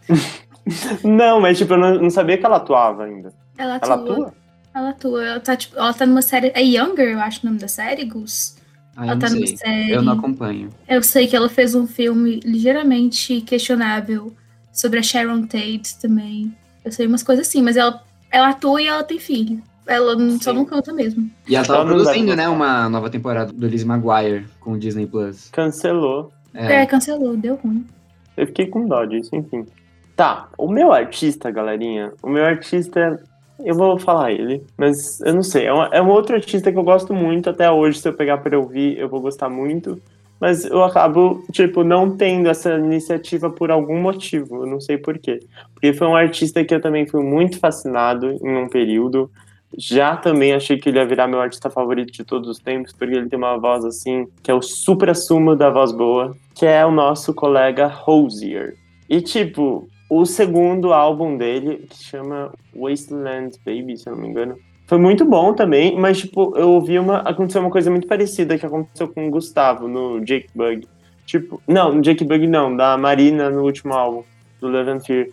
não, 1.03 1.41
mas 1.41 1.57
tipo, 1.57 1.73
eu 1.73 1.77
não, 1.77 1.95
não, 2.03 2.09
sabia 2.11 2.37
que 2.37 2.45
ela 2.45 2.57
atuava 2.57 3.05
ainda. 3.05 3.33
Ela 3.57 3.77
atua. 3.77 3.89
Ela 3.89 4.01
atua? 4.03 4.33
Ela 4.75 4.89
atua. 4.89 5.25
Ela 5.25 5.39
tá, 5.39 5.55
tipo, 5.55 5.75
ela 5.75 5.93
tá 5.93 6.05
numa 6.05 6.21
série. 6.21 6.51
É 6.53 6.61
Younger, 6.61 7.07
eu 7.07 7.19
acho 7.19 7.41
o 7.41 7.45
nome 7.47 7.57
da 7.57 7.67
série, 7.67 8.05
Gus. 8.05 8.57
Ah, 8.95 9.07
ela 9.07 9.17
tá 9.17 9.27
sei. 9.27 9.39
numa 9.39 9.57
série. 9.57 9.91
Eu 9.91 10.03
não 10.03 10.13
acompanho. 10.13 10.69
Eu 10.87 11.01
sei 11.01 11.25
que 11.25 11.35
ela 11.35 11.49
fez 11.49 11.73
um 11.73 11.87
filme 11.87 12.41
ligeiramente 12.45 13.41
questionável 13.41 14.31
sobre 14.71 14.99
a 14.99 15.03
Sharon 15.03 15.47
Tate 15.47 15.97
também. 15.99 16.55
Eu 16.85 16.91
sei 16.91 17.07
umas 17.07 17.23
coisas 17.23 17.47
assim, 17.47 17.63
mas 17.63 17.75
ela, 17.75 18.03
ela 18.33 18.49
atua 18.49 18.81
e 18.81 18.87
ela 18.87 19.03
tem 19.03 19.19
filho. 19.19 19.61
Ela 19.85 20.17
Sim. 20.17 20.39
só 20.41 20.51
não 20.51 20.65
canta 20.65 20.91
mesmo. 20.91 21.29
E 21.47 21.55
ela 21.55 21.65
tava 21.65 21.85
produzindo, 21.85 22.35
né, 22.35 22.49
uma 22.49 22.89
nova 22.89 23.09
temporada 23.09 23.53
do 23.53 23.67
Liz 23.67 23.83
Maguire 23.83 24.47
com 24.59 24.71
o 24.71 24.79
Disney 24.79 25.05
Plus. 25.05 25.49
Cancelou. 25.51 26.31
É. 26.53 26.81
é, 26.81 26.85
cancelou, 26.85 27.37
deu 27.37 27.55
ruim. 27.55 27.85
Eu 28.35 28.47
fiquei 28.47 28.67
com 28.67 28.87
dó 28.87 29.05
disso, 29.05 29.35
enfim. 29.35 29.65
Tá, 30.15 30.49
o 30.57 30.67
meu 30.67 30.91
artista, 30.91 31.51
galerinha, 31.51 32.11
o 32.23 32.29
meu 32.29 32.43
artista, 32.43 33.19
eu 33.63 33.75
vou 33.75 33.99
falar 33.99 34.31
ele, 34.31 34.63
mas 34.77 35.19
eu 35.21 35.33
não 35.33 35.43
sei, 35.43 35.65
é, 35.65 35.73
uma, 35.73 35.89
é 35.91 36.01
um 36.01 36.09
outro 36.09 36.35
artista 36.35 36.71
que 36.71 36.77
eu 36.77 36.83
gosto 36.83 37.13
muito 37.13 37.49
até 37.49 37.69
hoje, 37.69 37.99
se 37.99 38.07
eu 38.07 38.13
pegar 38.13 38.37
pra 38.37 38.57
ouvir, 38.57 38.97
eu 38.97 39.09
vou 39.09 39.19
gostar 39.19 39.49
muito 39.49 39.99
mas 40.43 40.65
eu 40.65 40.83
acabo, 40.83 41.41
tipo, 41.53 41.85
não 41.85 42.17
tendo 42.17 42.49
essa 42.49 42.75
iniciativa 42.75 43.49
por 43.49 43.71
algum 43.71 43.97
motivo, 44.01 44.65
eu 44.65 44.67
não 44.67 44.81
sei 44.81 44.97
porquê. 44.97 45.39
Porque 45.73 45.93
foi 45.93 46.05
um 46.05 46.17
artista 46.17 46.65
que 46.65 46.75
eu 46.75 46.81
também 46.81 47.07
fui 47.07 47.23
muito 47.23 47.57
fascinado 47.57 48.29
em 48.29 48.57
um 48.57 48.67
período. 48.67 49.31
Já 49.77 50.17
também 50.17 50.51
achei 50.51 50.77
que 50.77 50.89
ele 50.89 50.99
ia 50.99 51.07
virar 51.07 51.29
meu 51.29 51.39
artista 51.39 51.69
favorito 51.69 52.11
de 52.11 52.25
todos 52.25 52.49
os 52.49 52.59
tempos, 52.59 52.91
porque 52.91 53.15
ele 53.15 53.29
tem 53.29 53.39
uma 53.39 53.57
voz 53.57 53.85
assim, 53.85 54.27
que 54.43 54.51
é 54.51 54.53
o 54.53 54.61
supra-sumo 54.61 55.55
da 55.55 55.69
voz 55.69 55.93
boa, 55.93 56.35
que 56.53 56.65
é 56.65 56.85
o 56.85 56.91
nosso 56.91 57.33
colega 57.33 57.89
Hosier. 58.05 58.75
E 59.09 59.21
tipo, 59.21 59.87
o 60.09 60.25
segundo 60.25 60.91
álbum 60.91 61.37
dele, 61.37 61.87
que 61.89 62.03
chama 62.03 62.51
Wasteland 62.75 63.57
Baby, 63.65 63.95
se 63.95 64.09
eu 64.09 64.13
não 64.13 64.21
me 64.21 64.27
engano, 64.27 64.57
foi 64.93 64.99
muito 64.99 65.25
bom 65.25 65.55
também, 65.55 65.99
mas, 65.99 66.19
tipo, 66.19 66.55
eu 66.55 66.69
ouvi 66.69 66.99
uma. 66.99 67.17
Aconteceu 67.21 67.59
uma 67.61 67.71
coisa 67.71 67.89
muito 67.89 68.05
parecida 68.05 68.59
que 68.59 68.65
aconteceu 68.65 69.07
com 69.07 69.27
o 69.27 69.31
Gustavo 69.31 69.87
no 69.87 70.23
Jake 70.23 70.49
Bug. 70.53 70.87
Tipo, 71.25 71.59
não, 71.67 71.95
no 71.95 72.01
Jake 72.03 72.23
Bug 72.23 72.45
não, 72.45 72.77
da 72.77 72.95
Marina 72.95 73.49
no 73.49 73.63
último 73.63 73.95
álbum, 73.95 74.21
do 74.61 74.67
Love 74.67 74.99
Fear. 75.03 75.29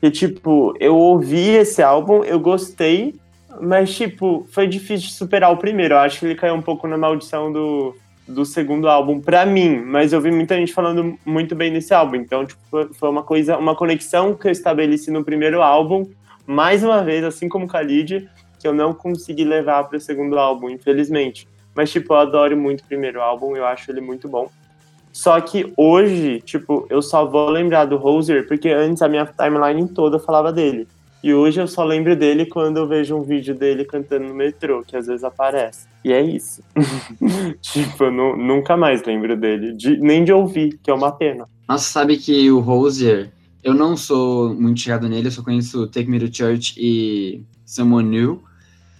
E, 0.00 0.08
tipo, 0.08 0.72
eu 0.78 0.96
ouvi 0.96 1.48
esse 1.48 1.82
álbum, 1.82 2.22
eu 2.22 2.38
gostei, 2.38 3.16
mas, 3.60 3.92
tipo, 3.92 4.46
foi 4.52 4.68
difícil 4.68 5.08
de 5.08 5.14
superar 5.14 5.50
o 5.50 5.56
primeiro. 5.56 5.94
Eu 5.94 5.98
acho 5.98 6.20
que 6.20 6.26
ele 6.26 6.36
caiu 6.36 6.54
um 6.54 6.62
pouco 6.62 6.86
na 6.86 6.96
maldição 6.96 7.50
do, 7.50 7.96
do 8.28 8.44
segundo 8.44 8.88
álbum 8.88 9.20
pra 9.20 9.44
mim, 9.44 9.80
mas 9.80 10.12
eu 10.12 10.20
vi 10.20 10.30
muita 10.30 10.54
gente 10.54 10.72
falando 10.72 11.18
muito 11.26 11.56
bem 11.56 11.72
desse 11.72 11.92
álbum. 11.92 12.14
Então, 12.14 12.46
tipo, 12.46 12.94
foi 12.94 13.08
uma 13.08 13.24
coisa, 13.24 13.58
uma 13.58 13.74
conexão 13.74 14.32
que 14.32 14.46
eu 14.46 14.52
estabeleci 14.52 15.10
no 15.10 15.24
primeiro 15.24 15.60
álbum, 15.60 16.08
mais 16.46 16.84
uma 16.84 17.02
vez, 17.02 17.24
assim 17.24 17.48
como 17.48 17.66
Khalid, 17.66 18.28
que 18.62 18.68
eu 18.68 18.72
não 18.72 18.94
consegui 18.94 19.44
levar 19.44 19.82
para 19.84 19.98
o 19.98 20.00
segundo 20.00 20.38
álbum, 20.38 20.70
infelizmente. 20.70 21.48
Mas, 21.74 21.90
tipo, 21.90 22.14
eu 22.14 22.18
adoro 22.18 22.56
muito 22.56 22.82
o 22.82 22.86
primeiro 22.86 23.20
álbum, 23.20 23.56
eu 23.56 23.66
acho 23.66 23.90
ele 23.90 24.00
muito 24.00 24.28
bom. 24.28 24.48
Só 25.12 25.40
que 25.40 25.72
hoje, 25.76 26.40
tipo, 26.42 26.86
eu 26.88 27.02
só 27.02 27.26
vou 27.26 27.50
lembrar 27.50 27.86
do 27.86 27.96
Hoser 28.02 28.46
porque 28.46 28.68
antes 28.70 29.02
a 29.02 29.08
minha 29.08 29.26
timeline 29.26 29.88
toda 29.88 30.18
falava 30.18 30.52
dele. 30.52 30.86
E 31.24 31.34
hoje 31.34 31.60
eu 31.60 31.66
só 31.66 31.84
lembro 31.84 32.16
dele 32.16 32.46
quando 32.46 32.76
eu 32.76 32.86
vejo 32.86 33.16
um 33.16 33.22
vídeo 33.22 33.54
dele 33.54 33.84
cantando 33.84 34.26
no 34.28 34.34
metrô, 34.34 34.82
que 34.82 34.96
às 34.96 35.06
vezes 35.06 35.24
aparece. 35.24 35.86
E 36.04 36.12
é 36.12 36.20
isso. 36.22 36.62
tipo, 37.60 38.04
eu 38.04 38.12
nunca 38.12 38.76
mais 38.76 39.04
lembro 39.04 39.36
dele, 39.36 39.72
de, 39.72 39.96
nem 39.98 40.24
de 40.24 40.32
ouvir, 40.32 40.78
que 40.82 40.90
é 40.90 40.94
uma 40.94 41.12
pena. 41.12 41.46
Nossa, 41.68 41.90
sabe 41.90 42.16
que 42.16 42.50
o 42.50 42.58
Hoser, 42.58 43.30
eu 43.62 43.74
não 43.74 43.96
sou 43.96 44.54
muito 44.54 44.80
chegado 44.80 45.08
nele, 45.08 45.28
eu 45.28 45.32
só 45.32 45.42
conheço 45.42 45.86
Take 45.88 46.08
Me 46.08 46.18
to 46.18 46.34
Church 46.34 46.74
e 46.78 47.42
Someone 47.64 48.08
New. 48.08 48.42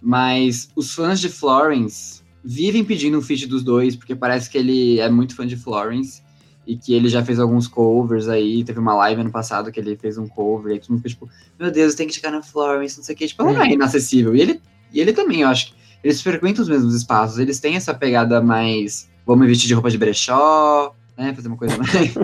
Mas 0.03 0.69
os 0.75 0.93
fãs 0.93 1.21
de 1.21 1.29
Florence 1.29 2.23
vivem 2.45 2.85
pedindo 2.85 3.17
um 3.17 3.23
feat 3.23 3.47
dos 3.47 3.63
dois, 3.63 3.95
porque 3.95 4.15
parece 4.15 4.51
que 4.51 4.59
ele 4.59 4.99
é 4.99 5.09
muito 5.09 5.37
fã 5.37 5.47
de 5.47 5.57
Florence 5.57 6.21
e 6.67 6.77
que 6.77 6.93
ele 6.93 7.09
já 7.09 7.25
fez 7.25 7.39
alguns 7.39 7.69
covers 7.69 8.29
aí. 8.29 8.65
Teve 8.65 8.81
uma 8.81 8.95
live 8.95 9.21
ano 9.21 9.31
passado 9.31 9.71
que 9.71 9.79
ele 9.79 9.97
fez 9.97 10.19
um 10.19 10.27
cover 10.27 10.75
e 10.75 10.81
todo 10.81 10.91
mundo 10.91 11.09
tipo, 11.09 11.29
meu 11.59 11.71
Deus, 11.71 11.95
tem 11.95 12.09
que 12.09 12.15
chegar 12.15 12.33
na 12.33 12.43
Florence, 12.43 12.97
não 12.97 13.05
sei 13.05 13.15
o 13.15 13.19
que. 13.19 13.29
Tipo, 13.29 13.43
ela 13.43 13.53
não 13.53 13.63
é 13.63 13.73
inacessível. 13.73 14.35
E 14.35 14.41
ele, 14.41 14.61
e 14.93 15.01
ele 15.01 15.13
também, 15.13 15.43
eu 15.43 15.49
acho 15.49 15.69
que 15.69 15.75
eles 16.03 16.21
frequentam 16.21 16.63
os 16.63 16.69
mesmos 16.69 16.95
espaços, 16.95 17.39
eles 17.39 17.61
têm 17.61 17.77
essa 17.77 17.95
pegada 17.95 18.41
mais. 18.41 19.09
Vamos 19.25 19.47
vestir 19.47 19.69
de 19.69 19.75
roupa 19.75 19.91
de 19.91 19.99
brechó, 19.99 20.95
né? 21.17 21.33
Fazer 21.33 21.47
uma 21.47 21.57
coisa 21.57 21.79
mais. 21.79 22.15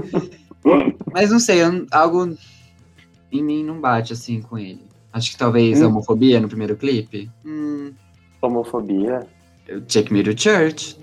Mas 1.12 1.30
não 1.30 1.38
sei, 1.38 1.60
algo 1.90 2.36
em 3.30 3.42
mim 3.42 3.64
não 3.64 3.80
bate 3.80 4.12
assim 4.12 4.42
com 4.42 4.58
ele. 4.58 4.87
Acho 5.12 5.32
que 5.32 5.38
talvez 5.38 5.80
hum. 5.80 5.88
homofobia 5.88 6.40
no 6.40 6.48
primeiro 6.48 6.76
clipe. 6.76 7.30
Hum. 7.44 7.92
Homofobia? 8.40 9.26
Take 9.92 10.12
Me 10.12 10.22
to 10.22 10.38
Church. 10.38 10.96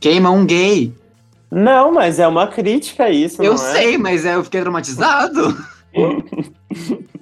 Queima 0.00 0.30
um 0.30 0.44
gay. 0.44 0.92
Não, 1.50 1.92
mas 1.92 2.18
é 2.18 2.26
uma 2.26 2.46
crítica 2.46 3.10
isso, 3.10 3.42
Eu 3.42 3.54
é? 3.54 3.56
sei, 3.58 3.98
mas 3.98 4.24
é, 4.24 4.34
eu 4.34 4.44
fiquei 4.44 4.60
traumatizado. 4.62 5.56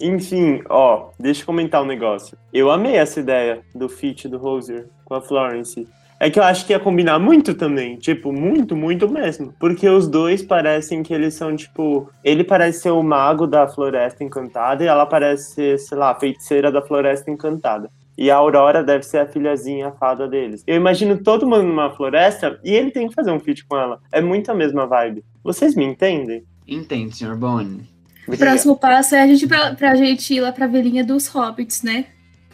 Enfim, 0.00 0.62
ó, 0.68 1.10
deixa 1.18 1.42
eu 1.42 1.46
comentar 1.46 1.82
um 1.82 1.86
negócio. 1.86 2.36
Eu 2.52 2.70
amei 2.70 2.96
essa 2.96 3.20
ideia 3.20 3.62
do 3.74 3.88
feat 3.88 4.26
do 4.26 4.38
Rosier 4.38 4.88
com 5.04 5.14
a 5.14 5.20
Florence. 5.20 5.86
É 6.22 6.30
que 6.30 6.38
eu 6.38 6.44
acho 6.44 6.64
que 6.64 6.72
ia 6.72 6.78
combinar 6.78 7.18
muito 7.18 7.52
também. 7.52 7.96
Tipo, 7.96 8.32
muito, 8.32 8.76
muito 8.76 9.08
mesmo. 9.08 9.52
Porque 9.58 9.88
os 9.88 10.06
dois 10.06 10.40
parecem 10.40 11.02
que 11.02 11.12
eles 11.12 11.34
são, 11.34 11.56
tipo. 11.56 12.08
Ele 12.22 12.44
parece 12.44 12.82
ser 12.82 12.90
o 12.92 13.02
mago 13.02 13.44
da 13.44 13.66
Floresta 13.66 14.22
Encantada 14.22 14.84
e 14.84 14.86
ela 14.86 15.04
parece 15.04 15.52
ser, 15.52 15.80
sei 15.80 15.98
lá, 15.98 16.12
a 16.12 16.14
feiticeira 16.14 16.70
da 16.70 16.80
Floresta 16.80 17.28
Encantada. 17.28 17.90
E 18.16 18.30
a 18.30 18.36
Aurora 18.36 18.84
deve 18.84 19.02
ser 19.02 19.18
a 19.18 19.26
filhazinha 19.26 19.88
a 19.88 19.90
fada 19.90 20.28
deles. 20.28 20.62
Eu 20.64 20.76
imagino 20.76 21.18
todo 21.18 21.44
mundo 21.44 21.64
numa 21.64 21.90
floresta 21.90 22.56
e 22.62 22.70
ele 22.70 22.92
tem 22.92 23.08
que 23.08 23.14
fazer 23.16 23.32
um 23.32 23.40
feat 23.40 23.66
com 23.66 23.76
ela. 23.76 23.98
É 24.12 24.20
muito 24.20 24.48
a 24.48 24.54
mesma 24.54 24.86
vibe. 24.86 25.24
Vocês 25.42 25.74
me 25.74 25.84
entendem? 25.84 26.44
Entendo, 26.68 27.12
senhor 27.12 27.36
Bonnie. 27.36 27.82
O 28.28 28.38
próximo 28.38 28.76
passo 28.76 29.16
é 29.16 29.22
a 29.22 29.26
gente 29.26 29.48
pra, 29.48 29.74
pra 29.74 29.96
gente 29.96 30.34
ir 30.34 30.40
lá 30.40 30.52
pra 30.52 30.68
velhinha 30.68 31.04
dos 31.04 31.26
hobbits, 31.26 31.82
né? 31.82 32.06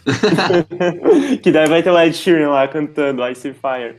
que 1.43 1.51
daí 1.51 1.69
vai 1.69 1.83
ter 1.83 1.91
o 1.91 1.99
Ed 1.99 2.17
Sheeran 2.17 2.51
lá 2.51 2.69
cantando 2.69 3.27
Ice 3.29 3.55
Fire. 3.55 3.97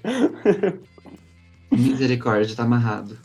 Misericórdia, 1.72 2.56
tá 2.56 2.64
amarrado. 2.64 3.18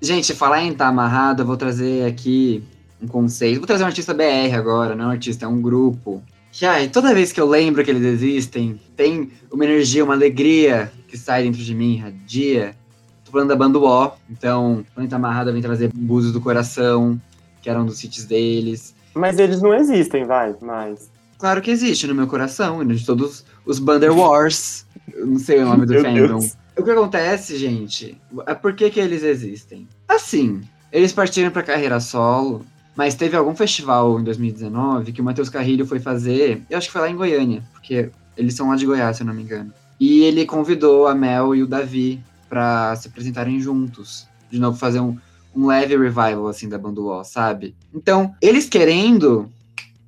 Gente, 0.00 0.34
falar 0.34 0.62
em 0.62 0.74
tá 0.74 0.88
amarrado, 0.88 1.42
eu 1.42 1.46
vou 1.46 1.56
trazer 1.56 2.06
aqui 2.06 2.62
um 3.00 3.06
conceito. 3.06 3.58
Vou 3.58 3.66
trazer 3.66 3.84
um 3.84 3.86
artista 3.86 4.12
BR 4.12 4.54
agora, 4.54 4.94
não 4.94 5.06
um 5.06 5.10
artista, 5.10 5.44
é 5.44 5.48
um 5.48 5.60
grupo. 5.60 6.22
Que, 6.52 6.66
ai, 6.66 6.88
toda 6.88 7.14
vez 7.14 7.32
que 7.32 7.40
eu 7.40 7.48
lembro 7.48 7.84
que 7.84 7.90
eles 7.90 8.04
existem, 8.04 8.80
tem 8.96 9.30
uma 9.50 9.64
energia, 9.64 10.04
uma 10.04 10.14
alegria 10.14 10.92
que 11.08 11.16
sai 11.16 11.42
dentro 11.42 11.62
de 11.62 11.74
mim, 11.74 11.96
radia. 11.96 12.76
Tô 13.24 13.32
falando 13.32 13.48
da 13.48 13.56
banda 13.56 13.78
O, 13.78 14.12
então, 14.30 14.84
tá 15.08 15.16
amarrado, 15.16 15.52
vem 15.52 15.62
trazer 15.62 15.90
Búzios 15.92 16.32
do 16.32 16.40
Coração, 16.40 17.20
que 17.60 17.68
era 17.68 17.80
um 17.80 17.86
dos 17.86 18.02
hits 18.04 18.24
deles. 18.24 18.94
Mas 19.14 19.38
eles 19.38 19.62
não 19.62 19.74
existem, 19.74 20.24
vai, 20.24 20.54
mas... 20.60 21.10
Claro 21.38 21.60
que 21.60 21.70
existe 21.70 22.06
no 22.06 22.14
meu 22.14 22.26
coração, 22.26 22.82
e 22.82 22.86
de 22.94 23.04
todos 23.04 23.44
os 23.66 23.78
Bander 23.78 24.16
Wars. 24.16 24.86
Eu 25.12 25.26
não 25.26 25.38
sei 25.38 25.58
o 25.58 25.66
nome 25.66 25.86
do 25.86 25.94
fandom. 25.94 26.38
Deus. 26.38 26.56
O 26.76 26.82
que 26.82 26.90
acontece, 26.90 27.56
gente, 27.56 28.20
é 28.46 28.54
por 28.54 28.74
que, 28.74 28.90
que 28.90 28.98
eles 28.98 29.22
existem? 29.22 29.86
Assim, 30.08 30.60
eles 30.90 31.12
partiram 31.12 31.50
pra 31.50 31.62
carreira 31.62 32.00
solo, 32.00 32.64
mas 32.96 33.14
teve 33.14 33.36
algum 33.36 33.54
festival 33.54 34.18
em 34.18 34.24
2019 34.24 35.12
que 35.12 35.20
o 35.20 35.24
Matheus 35.24 35.48
Carrilho 35.48 35.86
foi 35.86 36.00
fazer, 36.00 36.62
eu 36.68 36.78
acho 36.78 36.88
que 36.88 36.92
foi 36.92 37.02
lá 37.02 37.10
em 37.10 37.16
Goiânia, 37.16 37.62
porque 37.72 38.10
eles 38.36 38.54
são 38.54 38.68
lá 38.68 38.76
de 38.76 38.86
Goiás, 38.86 39.16
se 39.16 39.22
eu 39.22 39.26
não 39.26 39.34
me 39.34 39.42
engano. 39.42 39.72
E 39.98 40.24
ele 40.24 40.44
convidou 40.44 41.06
a 41.06 41.14
Mel 41.14 41.54
e 41.54 41.62
o 41.62 41.66
Davi 41.66 42.20
pra 42.48 42.94
se 42.96 43.08
apresentarem 43.08 43.60
juntos. 43.60 44.28
De 44.50 44.58
novo, 44.58 44.76
fazer 44.76 45.00
um, 45.00 45.16
um 45.54 45.66
leve 45.66 45.96
revival, 45.96 46.48
assim, 46.48 46.68
da 46.68 46.78
banda 46.78 47.00
UO, 47.00 47.24
sabe? 47.24 47.74
Então, 47.92 48.34
eles 48.40 48.68
querendo 48.68 49.50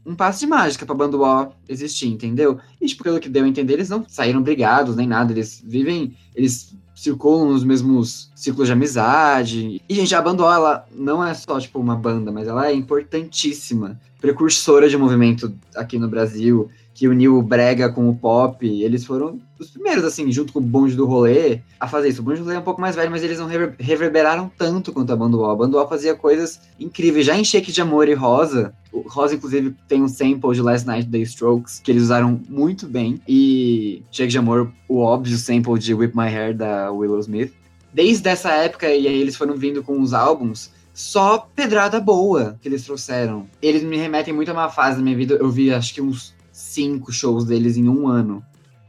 um 0.06 0.14
passo 0.14 0.40
de 0.40 0.46
mágica 0.46 0.86
pra 0.86 0.94
banda 0.94 1.16
UO 1.16 1.52
existir, 1.68 2.06
entendeu? 2.06 2.58
E, 2.80 2.86
tipo, 2.86 3.02
pelo 3.02 3.18
que 3.18 3.28
deu 3.28 3.44
a 3.44 3.48
entender, 3.48 3.74
eles 3.74 3.90
não 3.90 4.04
saíram 4.08 4.40
brigados 4.40 4.94
nem 4.94 5.06
nada, 5.06 5.32
eles 5.32 5.62
vivem, 5.66 6.16
eles 6.34 6.74
circulam 6.94 7.50
nos 7.50 7.64
mesmos 7.64 8.30
ciclos 8.34 8.68
de 8.68 8.72
amizade. 8.72 9.82
E, 9.88 9.94
gente, 9.94 10.14
a 10.14 10.22
banda 10.22 10.44
ela 10.44 10.86
não 10.94 11.24
é 11.24 11.34
só, 11.34 11.58
tipo, 11.58 11.80
uma 11.80 11.96
banda, 11.96 12.30
mas 12.30 12.46
ela 12.46 12.68
é 12.68 12.72
importantíssima, 12.72 14.00
precursora 14.20 14.88
de 14.88 14.96
movimento 14.96 15.52
aqui 15.74 15.98
no 15.98 16.08
Brasil, 16.08 16.70
que 16.96 17.06
uniu 17.06 17.36
o 17.36 17.42
brega 17.42 17.90
com 17.90 18.08
o 18.08 18.16
pop. 18.16 18.66
Eles 18.66 19.04
foram 19.04 19.38
os 19.58 19.68
primeiros, 19.68 20.02
assim, 20.02 20.32
junto 20.32 20.50
com 20.50 20.60
o 20.60 20.62
bonde 20.62 20.96
do 20.96 21.04
rolê, 21.04 21.60
a 21.78 21.86
fazer 21.86 22.08
isso. 22.08 22.22
O 22.22 22.24
bonde 22.24 22.38
do 22.38 22.44
rolê 22.44 22.56
é 22.56 22.58
um 22.58 22.62
pouco 22.62 22.80
mais 22.80 22.96
velho, 22.96 23.10
mas 23.10 23.22
eles 23.22 23.38
não 23.38 23.46
rever- 23.46 23.74
reverberaram 23.78 24.50
tanto 24.56 24.92
quanto 24.94 25.12
a 25.12 25.16
banda 25.16 25.36
UO. 25.36 25.44
A 25.50 25.54
banda 25.54 25.76
UO 25.76 25.86
fazia 25.86 26.14
coisas 26.14 26.58
incríveis. 26.80 27.26
Já 27.26 27.36
em 27.36 27.44
Shake 27.44 27.70
de 27.70 27.82
Amor 27.82 28.08
e 28.08 28.14
Rosa, 28.14 28.72
Rosa, 29.08 29.34
inclusive, 29.34 29.74
tem 29.86 30.02
um 30.02 30.08
sample 30.08 30.54
de 30.54 30.62
Last 30.62 30.86
Night 30.86 31.10
The 31.10 31.18
Strokes, 31.18 31.80
que 31.84 31.90
eles 31.90 32.04
usaram 32.04 32.40
muito 32.48 32.86
bem. 32.86 33.20
E 33.28 34.02
Shake 34.10 34.30
de 34.30 34.38
Amor, 34.38 34.72
o 34.88 35.00
óbvio 35.00 35.36
sample 35.36 35.78
de 35.78 35.92
Whip 35.92 36.16
My 36.16 36.28
Hair, 36.28 36.56
da 36.56 36.90
Willow 36.90 37.20
Smith. 37.20 37.52
Desde 37.92 38.26
essa 38.30 38.50
época, 38.52 38.86
e 38.88 39.06
aí 39.06 39.20
eles 39.20 39.36
foram 39.36 39.54
vindo 39.54 39.82
com 39.82 40.00
os 40.00 40.14
álbuns, 40.14 40.70
só 40.94 41.46
pedrada 41.54 42.00
boa 42.00 42.58
que 42.62 42.68
eles 42.68 42.84
trouxeram. 42.84 43.46
Eles 43.60 43.82
me 43.82 43.98
remetem 43.98 44.32
muito 44.32 44.50
a 44.50 44.54
uma 44.54 44.70
fase 44.70 44.96
da 44.96 45.02
minha 45.02 45.16
vida. 45.16 45.34
Eu 45.34 45.50
vi, 45.50 45.70
acho 45.72 45.92
que 45.92 46.00
uns 46.00 46.34
cinco 46.56 47.12
shows 47.12 47.44
deles 47.44 47.76
em 47.76 47.86
um 47.86 48.08
ano. 48.08 48.42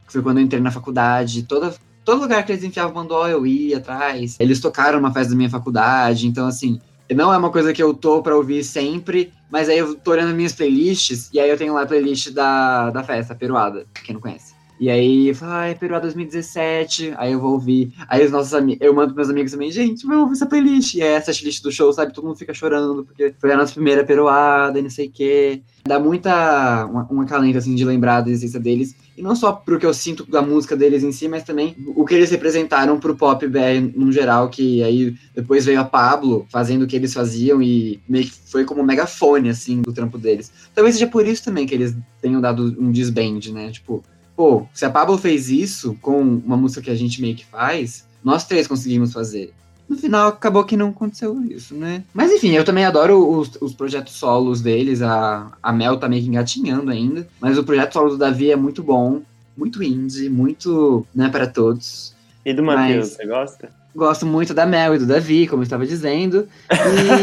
Foi 0.06 0.22
quando 0.22 0.38
eu 0.38 0.44
entrei 0.44 0.60
na 0.60 0.70
faculdade. 0.70 1.42
Toda, 1.42 1.74
todo 2.02 2.22
lugar 2.22 2.44
que 2.44 2.52
eles 2.52 2.64
enfiavam 2.64 2.94
bandó, 2.94 3.28
eu 3.28 3.46
ia 3.46 3.76
atrás. 3.76 4.36
Eles 4.40 4.58
tocaram 4.58 4.98
uma 4.98 5.12
festa 5.12 5.30
da 5.30 5.36
minha 5.36 5.50
faculdade. 5.50 6.26
Então, 6.26 6.46
assim, 6.46 6.80
não 7.14 7.32
é 7.32 7.36
uma 7.36 7.50
coisa 7.50 7.72
que 7.72 7.82
eu 7.82 7.92
tô 7.92 8.22
pra 8.22 8.34
ouvir 8.34 8.64
sempre. 8.64 9.32
Mas 9.50 9.68
aí 9.68 9.78
eu 9.78 9.94
tô 9.94 10.12
olhando 10.12 10.34
minhas 10.34 10.54
playlists. 10.54 11.28
E 11.32 11.38
aí 11.38 11.50
eu 11.50 11.58
tenho 11.58 11.74
lá 11.74 11.82
a 11.82 11.86
playlist 11.86 12.30
da, 12.30 12.88
da 12.88 13.04
festa, 13.04 13.34
Peruada. 13.34 13.86
Quem 14.02 14.14
não 14.14 14.20
conhece. 14.20 14.57
E 14.80 14.88
aí, 14.88 15.28
eu 15.28 15.34
falo, 15.34 15.52
ai, 15.52 15.74
Peruada 15.74 16.02
2017. 16.02 17.14
Aí 17.16 17.32
eu 17.32 17.40
vou 17.40 17.52
ouvir. 17.52 17.92
Aí 18.08 18.24
os 18.24 18.30
nossos 18.30 18.54
amigos, 18.54 18.84
eu 18.84 18.94
mando 18.94 19.12
pros 19.12 19.26
meus 19.26 19.30
amigos 19.30 19.52
também, 19.52 19.70
gente, 19.72 20.06
vamos 20.06 20.22
ouvir 20.22 20.32
essa 20.34 20.46
playlist. 20.46 20.94
E 20.94 21.02
é 21.02 21.14
essa 21.14 21.32
list 21.32 21.62
do 21.62 21.72
show, 21.72 21.92
sabe? 21.92 22.12
Todo 22.12 22.26
mundo 22.26 22.38
fica 22.38 22.54
chorando, 22.54 23.04
porque 23.04 23.34
foi 23.40 23.52
a 23.52 23.56
nossa 23.56 23.72
primeira 23.72 24.04
Peruada 24.04 24.78
e 24.78 24.82
não 24.82 24.90
sei 24.90 25.08
o 25.08 25.10
quê. 25.10 25.62
Dá 25.86 25.98
muita. 25.98 26.86
Uma, 26.86 27.08
um 27.10 27.20
acalento, 27.20 27.58
assim, 27.58 27.74
de 27.74 27.84
lembrar 27.84 28.20
da 28.20 28.30
existência 28.30 28.60
deles. 28.60 28.94
E 29.16 29.22
não 29.22 29.34
só 29.34 29.50
pro 29.50 29.80
que 29.80 29.86
eu 29.86 29.92
sinto 29.92 30.24
da 30.30 30.40
música 30.40 30.76
deles 30.76 31.02
em 31.02 31.10
si, 31.10 31.26
mas 31.26 31.42
também 31.42 31.74
o 31.96 32.04
que 32.04 32.14
eles 32.14 32.30
representaram 32.30 33.00
pro 33.00 33.16
pop 33.16 33.44
BR 33.48 33.92
no 33.96 34.12
geral, 34.12 34.48
que 34.48 34.80
aí 34.84 35.16
depois 35.34 35.64
veio 35.64 35.80
a 35.80 35.84
Pablo 35.84 36.46
fazendo 36.50 36.82
o 36.82 36.86
que 36.86 36.94
eles 36.94 37.12
faziam 37.12 37.60
e 37.60 38.00
meio 38.08 38.26
que 38.26 38.32
foi 38.46 38.64
como 38.64 38.80
um 38.80 38.84
megafone, 38.84 39.48
assim, 39.48 39.82
do 39.82 39.92
trampo 39.92 40.18
deles. 40.18 40.52
Talvez 40.72 40.94
seja 40.94 41.08
por 41.08 41.26
isso 41.26 41.42
também 41.42 41.66
que 41.66 41.74
eles 41.74 41.96
tenham 42.22 42.40
dado 42.40 42.76
um 42.78 42.92
disband, 42.92 43.40
né? 43.52 43.72
Tipo, 43.72 44.04
pô, 44.38 44.64
se 44.72 44.84
a 44.84 44.90
Pablo 44.90 45.18
fez 45.18 45.50
isso 45.50 45.98
com 46.00 46.22
uma 46.22 46.56
música 46.56 46.80
que 46.80 46.90
a 46.90 46.94
gente 46.94 47.20
meio 47.20 47.34
que 47.34 47.44
faz, 47.44 48.06
nós 48.22 48.46
três 48.46 48.68
conseguimos 48.68 49.12
fazer. 49.12 49.52
No 49.88 49.96
final, 49.96 50.28
acabou 50.28 50.62
que 50.62 50.76
não 50.76 50.90
aconteceu 50.90 51.42
isso, 51.50 51.74
né? 51.74 52.04
Mas 52.14 52.30
enfim, 52.30 52.52
eu 52.52 52.64
também 52.64 52.84
adoro 52.84 53.28
os, 53.28 53.50
os 53.60 53.74
projetos 53.74 54.12
solos 54.12 54.60
deles. 54.60 55.02
A, 55.02 55.50
a 55.60 55.72
Mel 55.72 55.96
tá 55.96 56.08
meio 56.08 56.22
que 56.22 56.28
engatinhando 56.28 56.88
ainda. 56.88 57.26
Mas 57.40 57.58
o 57.58 57.64
projeto 57.64 57.94
solo 57.94 58.10
do 58.10 58.16
Davi 58.16 58.52
é 58.52 58.56
muito 58.56 58.80
bom. 58.80 59.22
Muito 59.56 59.82
indie, 59.82 60.28
muito 60.28 61.04
não 61.12 61.26
é 61.26 61.30
para 61.30 61.48
todos. 61.48 62.14
E 62.44 62.54
do 62.54 62.62
Matheus, 62.62 63.08
você 63.08 63.26
gosta? 63.26 63.70
Gosto 63.96 64.24
muito 64.24 64.54
da 64.54 64.66
Mel 64.66 64.94
e 64.94 64.98
do 64.98 65.06
Davi, 65.06 65.48
como 65.48 65.62
eu 65.62 65.64
estava 65.64 65.84
dizendo. 65.84 66.46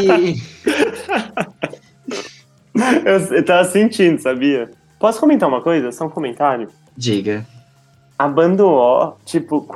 E 0.04 0.41
Eu, 3.06 3.38
eu 3.38 3.45
tava 3.45 3.63
sentindo, 3.63 4.19
sabia? 4.19 4.69
Posso 4.99 5.17
comentar 5.17 5.47
uma 5.47 5.62
coisa? 5.62 5.93
Só 5.93 6.08
um 6.08 6.10
comentário? 6.10 6.67
Diga. 6.95 7.45
A 8.17 8.29
banda 8.29 8.65
O, 8.65 9.13
tipo, 9.25 9.67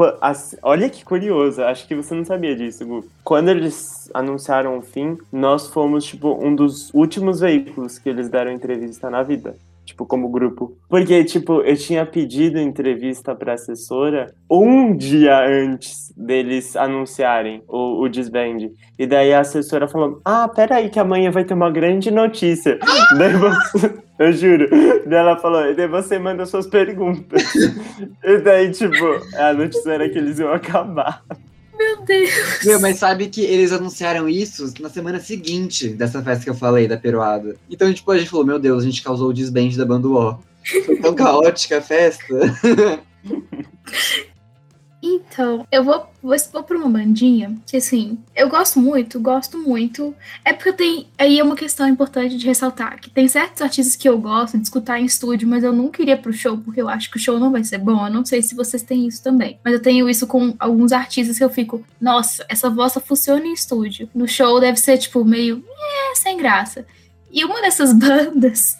olha 0.63 0.89
que 0.89 1.03
curioso, 1.03 1.61
acho 1.61 1.85
que 1.85 1.93
você 1.93 2.15
não 2.15 2.23
sabia 2.23 2.55
disso, 2.55 2.85
Gu. 2.85 3.05
Quando 3.21 3.49
eles 3.49 4.09
anunciaram 4.13 4.77
o 4.77 4.81
fim, 4.81 5.17
nós 5.31 5.67
fomos, 5.67 6.05
tipo, 6.05 6.39
um 6.41 6.55
dos 6.55 6.89
últimos 6.93 7.41
veículos 7.41 7.99
que 7.99 8.07
eles 8.07 8.29
deram 8.29 8.51
entrevista 8.51 9.09
na 9.09 9.23
vida. 9.23 9.57
Tipo, 9.83 10.05
como 10.05 10.29
grupo. 10.29 10.77
Porque, 10.87 11.23
tipo, 11.25 11.61
eu 11.61 11.75
tinha 11.75 12.05
pedido 12.05 12.59
entrevista 12.59 13.35
pra 13.35 13.53
assessora 13.53 14.31
um 14.49 14.95
dia 14.95 15.43
antes 15.45 16.13
deles 16.15 16.75
anunciarem 16.75 17.61
o, 17.67 18.03
o. 18.03 18.09
E 18.97 19.07
daí 19.07 19.33
a 19.33 19.39
assessora 19.39 19.87
falou: 19.87 20.21
Ah, 20.23 20.47
peraí, 20.47 20.89
que 20.89 20.99
amanhã 20.99 21.31
vai 21.31 21.43
ter 21.43 21.55
uma 21.55 21.71
grande 21.71 22.11
notícia. 22.11 22.77
daí 23.17 23.33
você. 23.33 24.08
Eu 24.19 24.33
juro. 24.33 24.69
Daí 25.05 25.19
ela 25.19 25.37
falou, 25.37 25.65
e 25.65 25.73
daí 25.73 25.87
você 25.87 26.19
manda 26.19 26.45
suas 26.45 26.67
perguntas. 26.67 27.41
e 28.21 28.37
daí, 28.39 28.69
tipo, 28.69 28.95
a 29.37 29.53
notícia 29.53 29.91
era 29.91 30.09
que 30.09 30.17
eles 30.17 30.37
iam 30.39 30.51
acabar. 30.51 31.23
Meu 31.77 32.03
Deus. 32.03 32.29
Meu, 32.65 32.79
mas 32.81 32.97
sabe 32.97 33.29
que 33.29 33.41
eles 33.41 33.71
anunciaram 33.71 34.27
isso 34.27 34.73
na 34.81 34.89
semana 34.89 35.21
seguinte 35.21 35.87
dessa 35.87 36.21
festa 36.21 36.43
que 36.43 36.49
eu 36.49 36.55
falei, 36.55 36.85
da 36.85 36.97
Peruada. 36.97 37.55
Então, 37.69 37.91
tipo, 37.93 38.11
a 38.11 38.17
gente 38.17 38.29
falou, 38.29 38.45
meu 38.45 38.59
Deus, 38.59 38.83
a 38.83 38.85
gente 38.85 39.01
causou 39.01 39.29
o 39.29 39.33
desband 39.33 39.77
da 39.77 39.85
banda 39.85 40.09
O. 40.09 40.37
Foi 40.85 40.97
tão 40.97 41.15
caótica 41.15 41.77
a 41.77 41.81
festa. 41.81 42.35
Então, 45.01 45.65
eu 45.71 45.83
vou, 45.83 46.09
vou 46.21 46.33
expor 46.33 46.63
pra 46.63 46.77
uma 46.77 46.89
bandinha 46.89 47.57
que, 47.65 47.77
assim, 47.77 48.17
eu 48.35 48.49
gosto 48.49 48.79
muito, 48.79 49.19
gosto 49.19 49.57
muito. 49.57 50.13
É 50.43 50.51
porque 50.51 50.73
tem. 50.73 51.07
Aí 51.17 51.39
é 51.39 51.43
uma 51.43 51.55
questão 51.55 51.87
importante 51.87 52.37
de 52.37 52.45
ressaltar: 52.45 52.99
que 52.99 53.09
tem 53.09 53.27
certos 53.27 53.61
artistas 53.61 53.95
que 53.95 54.09
eu 54.09 54.19
gosto 54.19 54.57
de 54.57 54.63
escutar 54.63 54.99
em 54.99 55.05
estúdio, 55.05 55.47
mas 55.47 55.63
eu 55.63 55.71
nunca 55.71 56.01
iria 56.01 56.17
pro 56.17 56.33
show 56.33 56.57
porque 56.57 56.81
eu 56.81 56.89
acho 56.89 57.09
que 57.09 57.17
o 57.17 57.19
show 57.19 57.39
não 57.39 57.51
vai 57.51 57.63
ser 57.63 57.77
bom. 57.77 58.05
Eu 58.05 58.13
não 58.13 58.25
sei 58.25 58.41
se 58.41 58.55
vocês 58.55 58.83
têm 58.83 59.07
isso 59.07 59.23
também. 59.23 59.57
Mas 59.63 59.73
eu 59.73 59.81
tenho 59.81 60.09
isso 60.09 60.27
com 60.27 60.53
alguns 60.59 60.91
artistas 60.91 61.37
que 61.37 61.43
eu 61.43 61.49
fico, 61.49 61.83
nossa, 61.99 62.45
essa 62.49 62.69
voz 62.69 62.91
só 62.91 62.99
funciona 62.99 63.45
em 63.45 63.53
estúdio. 63.53 64.09
No 64.13 64.27
show 64.27 64.59
deve 64.59 64.77
ser, 64.77 64.97
tipo, 64.97 65.23
meio. 65.23 65.63
É, 66.11 66.15
sem 66.15 66.37
graça. 66.37 66.85
E 67.31 67.45
uma 67.45 67.61
dessas 67.61 67.93
bandas 67.97 68.77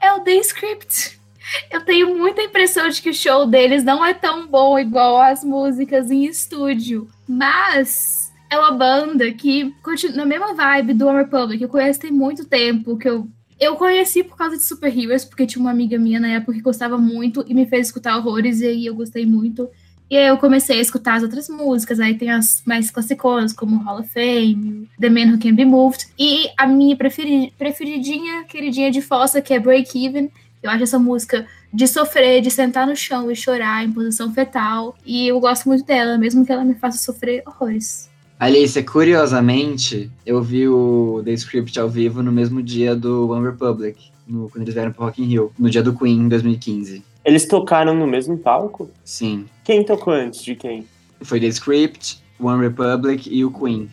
é 0.00 0.12
o 0.14 0.20
The 0.20 0.34
Script. 0.36 1.21
Eu 1.70 1.80
tenho 1.84 2.16
muita 2.16 2.42
impressão 2.42 2.88
de 2.88 3.00
que 3.00 3.10
o 3.10 3.14
show 3.14 3.46
deles 3.46 3.84
não 3.84 4.04
é 4.04 4.14
tão 4.14 4.46
bom 4.46 4.78
igual 4.78 5.20
as 5.20 5.42
músicas 5.42 6.10
em 6.10 6.24
estúdio. 6.24 7.08
Mas 7.28 8.32
é 8.50 8.58
uma 8.58 8.72
banda 8.72 9.30
que 9.32 9.74
continua 9.82 10.16
na 10.16 10.26
mesma 10.26 10.54
vibe 10.54 10.94
do 10.94 11.06
One 11.06 11.18
Republic. 11.18 11.62
Eu 11.62 11.68
conheço 11.68 12.00
tem 12.00 12.10
muito 12.12 12.44
tempo, 12.44 12.96
que 12.96 13.08
eu. 13.08 13.28
Eu 13.60 13.76
conheci 13.76 14.24
por 14.24 14.36
causa 14.36 14.56
de 14.56 14.64
Super 14.64 14.96
Heroes, 14.96 15.24
porque 15.24 15.46
tinha 15.46 15.62
uma 15.62 15.70
amiga 15.70 15.96
minha 15.96 16.18
na 16.18 16.28
época 16.28 16.52
que 16.52 16.60
gostava 16.60 16.98
muito 16.98 17.44
e 17.46 17.54
me 17.54 17.64
fez 17.64 17.86
escutar 17.86 18.16
horrores, 18.16 18.60
e 18.60 18.66
aí 18.66 18.86
eu 18.86 18.94
gostei 18.94 19.24
muito. 19.24 19.70
E 20.10 20.16
aí 20.16 20.26
eu 20.26 20.36
comecei 20.36 20.78
a 20.78 20.82
escutar 20.82 21.14
as 21.14 21.22
outras 21.22 21.48
músicas, 21.48 22.00
aí 22.00 22.14
tem 22.14 22.30
as 22.30 22.62
mais 22.66 22.90
classiconas, 22.90 23.52
como 23.52 23.82
Hall 23.82 24.00
of 24.00 24.08
Fame, 24.08 24.88
The 25.00 25.08
Man 25.08 25.32
Who 25.32 25.38
Can 25.38 25.54
Be 25.54 25.64
Moved, 25.64 26.06
e 26.18 26.50
a 26.58 26.66
minha 26.66 26.96
preferi- 26.96 27.52
preferidinha, 27.56 28.44
queridinha 28.44 28.90
de 28.90 29.00
fossa, 29.00 29.40
que 29.40 29.54
é 29.54 29.60
Break 29.60 30.04
Even, 30.04 30.28
Eu 30.62 30.70
acho 30.70 30.84
essa 30.84 30.98
música 30.98 31.46
de 31.72 31.88
sofrer, 31.88 32.40
de 32.40 32.50
sentar 32.50 32.86
no 32.86 32.94
chão 32.94 33.30
e 33.30 33.34
chorar 33.36 33.84
em 33.84 33.92
posição 33.92 34.32
fetal. 34.32 34.96
E 35.04 35.26
eu 35.28 35.40
gosto 35.40 35.68
muito 35.68 35.84
dela, 35.84 36.16
mesmo 36.16 36.46
que 36.46 36.52
ela 36.52 36.64
me 36.64 36.74
faça 36.74 36.98
sofrer 36.98 37.42
horrores. 37.46 38.08
Alice, 38.38 38.80
curiosamente, 38.82 40.10
eu 40.26 40.42
vi 40.42 40.68
o 40.68 41.22
The 41.24 41.32
Script 41.32 41.78
ao 41.78 41.88
vivo 41.88 42.22
no 42.22 42.32
mesmo 42.32 42.62
dia 42.62 42.94
do 42.94 43.30
One 43.30 43.46
Republic, 43.46 44.10
no, 44.26 44.48
quando 44.50 44.62
eles 44.62 44.74
vieram 44.74 44.92
pro 44.92 45.04
Rock 45.04 45.22
in 45.22 45.26
Rio, 45.26 45.52
no 45.58 45.70
dia 45.70 45.82
do 45.82 45.96
Queen, 45.96 46.20
em 46.20 46.28
2015. 46.28 47.04
Eles 47.24 47.46
tocaram 47.46 47.94
no 47.94 48.06
mesmo 48.06 48.36
palco? 48.36 48.90
Sim. 49.04 49.46
Quem 49.62 49.84
tocou 49.84 50.12
antes 50.12 50.42
de 50.42 50.56
quem? 50.56 50.86
Foi 51.20 51.38
The 51.38 51.46
Script, 51.46 52.20
One 52.40 52.60
Republic 52.62 53.28
e 53.32 53.44
o 53.44 53.50
Queen. 53.52 53.88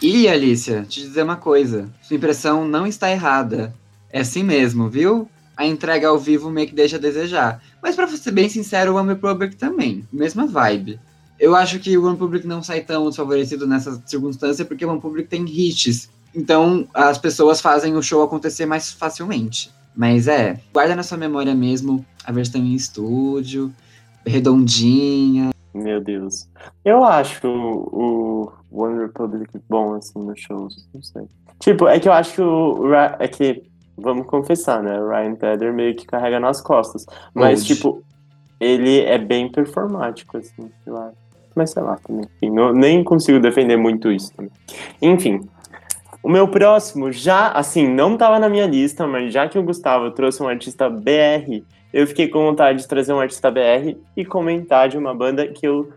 E, 0.00 0.28
Alicia, 0.28 0.82
te 0.88 1.00
dizer 1.00 1.24
uma 1.24 1.36
coisa. 1.36 1.90
Sua 2.00 2.16
impressão 2.16 2.66
não 2.66 2.86
está 2.86 3.10
errada. 3.10 3.74
É 4.12 4.20
assim 4.20 4.42
mesmo, 4.42 4.88
viu? 4.88 5.28
A 5.60 5.66
entrega 5.66 6.08
ao 6.08 6.18
vivo 6.18 6.48
meio 6.48 6.66
que 6.66 6.74
deixa 6.74 6.96
a 6.96 6.98
desejar. 6.98 7.62
Mas 7.82 7.94
pra 7.94 8.08
ser 8.08 8.30
bem 8.30 8.48
sincero, 8.48 8.94
o 8.94 8.96
One 8.96 9.10
Republic 9.10 9.56
também. 9.56 10.08
Mesma 10.10 10.46
vibe. 10.46 10.98
Eu 11.38 11.54
acho 11.54 11.78
que 11.78 11.98
o 11.98 12.06
One 12.06 12.16
Public 12.16 12.46
não 12.46 12.62
sai 12.62 12.80
tão 12.80 13.06
desfavorecido 13.08 13.66
nessa 13.66 14.02
circunstância 14.06 14.64
porque 14.64 14.86
o 14.86 14.90
One 14.90 15.02
Public 15.02 15.28
tem 15.28 15.44
hits. 15.44 16.08
Então 16.34 16.88
as 16.94 17.18
pessoas 17.18 17.60
fazem 17.60 17.94
o 17.94 18.02
show 18.02 18.22
acontecer 18.22 18.64
mais 18.64 18.90
facilmente. 18.90 19.70
Mas 19.94 20.28
é, 20.28 20.58
guarda 20.72 20.96
na 20.96 21.02
sua 21.02 21.18
memória 21.18 21.54
mesmo 21.54 22.06
a 22.24 22.32
versão 22.32 22.62
em 22.62 22.74
estúdio, 22.74 23.70
redondinha. 24.26 25.50
Meu 25.74 26.00
Deus. 26.00 26.48
Eu 26.82 27.04
acho 27.04 27.46
o, 27.46 28.50
o 28.72 28.82
One 28.82 28.98
Republic 28.98 29.60
bom, 29.68 29.92
assim, 29.92 30.20
nos 30.20 30.40
shows. 30.40 30.88
Não 30.94 31.02
sei. 31.02 31.24
Tipo, 31.58 31.86
é 31.86 32.00
que 32.00 32.08
eu 32.08 32.14
acho 32.14 32.32
que 32.32 32.40
o. 32.40 32.94
É 32.94 33.28
que, 33.28 33.69
vamos 34.00 34.26
confessar, 34.26 34.82
né? 34.82 35.00
O 35.00 35.08
Ryan 35.08 35.34
Tedder 35.34 35.72
meio 35.72 35.94
que 35.94 36.06
carrega 36.06 36.40
nas 36.40 36.60
costas. 36.60 37.06
Mas, 37.34 37.60
Old. 37.60 37.74
tipo, 37.74 38.02
ele 38.58 39.00
é 39.00 39.18
bem 39.18 39.50
performático, 39.50 40.36
assim, 40.36 40.70
eu 40.86 40.96
acho 40.96 41.20
mas 41.54 41.70
sei 41.70 41.82
lá 41.82 41.96
também. 41.96 42.24
Enfim, 42.36 42.50
não, 42.50 42.72
nem 42.72 43.02
consigo 43.04 43.38
defender 43.38 43.76
muito 43.76 44.10
isso 44.10 44.32
também. 44.34 44.52
Enfim, 45.00 45.40
o 46.22 46.28
meu 46.28 46.48
próximo 46.48 47.10
já, 47.12 47.48
assim, 47.48 47.86
não 47.88 48.14
estava 48.14 48.38
na 48.38 48.48
minha 48.48 48.66
lista, 48.66 49.06
mas 49.06 49.32
já 49.32 49.48
que 49.48 49.58
o 49.58 49.62
Gustavo 49.62 50.10
trouxe 50.10 50.42
um 50.42 50.48
artista 50.48 50.88
BR, 50.88 51.62
eu 51.92 52.06
fiquei 52.06 52.28
com 52.28 52.44
vontade 52.44 52.80
de 52.80 52.88
trazer 52.88 53.12
um 53.12 53.20
artista 53.20 53.50
BR 53.50 53.96
e 54.16 54.24
comentar 54.24 54.88
de 54.88 54.96
uma 54.96 55.14
banda 55.14 55.46
que 55.48 55.66
eu, 55.66 55.90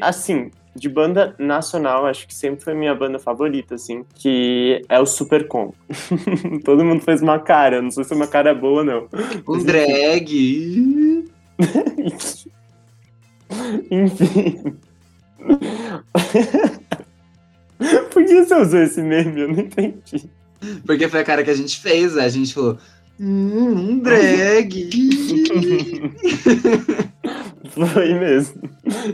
assim, 0.00 0.50
de 0.76 0.88
banda 0.88 1.34
nacional, 1.38 2.06
acho 2.06 2.26
que 2.26 2.34
sempre 2.34 2.62
foi 2.62 2.74
minha 2.74 2.94
banda 2.94 3.18
favorita, 3.18 3.74
assim, 3.74 4.04
que 4.14 4.82
é 4.88 5.00
o 5.00 5.06
Supercom. 5.06 5.72
Todo 6.64 6.84
mundo 6.84 7.02
fez 7.02 7.22
uma 7.22 7.38
cara, 7.38 7.80
não 7.80 7.90
sei 7.90 8.04
se 8.04 8.12
é 8.12 8.16
uma 8.16 8.26
cara 8.26 8.54
boa, 8.54 8.84
não. 8.84 9.08
Um 9.48 9.64
drag. 9.64 11.24
Enfim. 13.90 14.76
Por 18.10 18.24
que 18.24 18.44
você 18.44 18.54
usou 18.54 18.80
esse 18.80 19.02
meme? 19.02 19.40
Eu 19.40 19.48
não 19.48 19.60
entendi. 19.60 20.28
Porque 20.84 21.08
foi 21.08 21.20
a 21.20 21.24
cara 21.24 21.42
que 21.42 21.50
a 21.50 21.54
gente 21.54 21.80
fez, 21.80 22.14
né? 22.14 22.24
A 22.24 22.28
gente 22.28 22.52
falou, 22.52 22.76
hum, 23.18 23.92
um 23.92 23.98
drag. 23.98 24.90
foi 27.76 28.14
mesmo. 28.14 28.62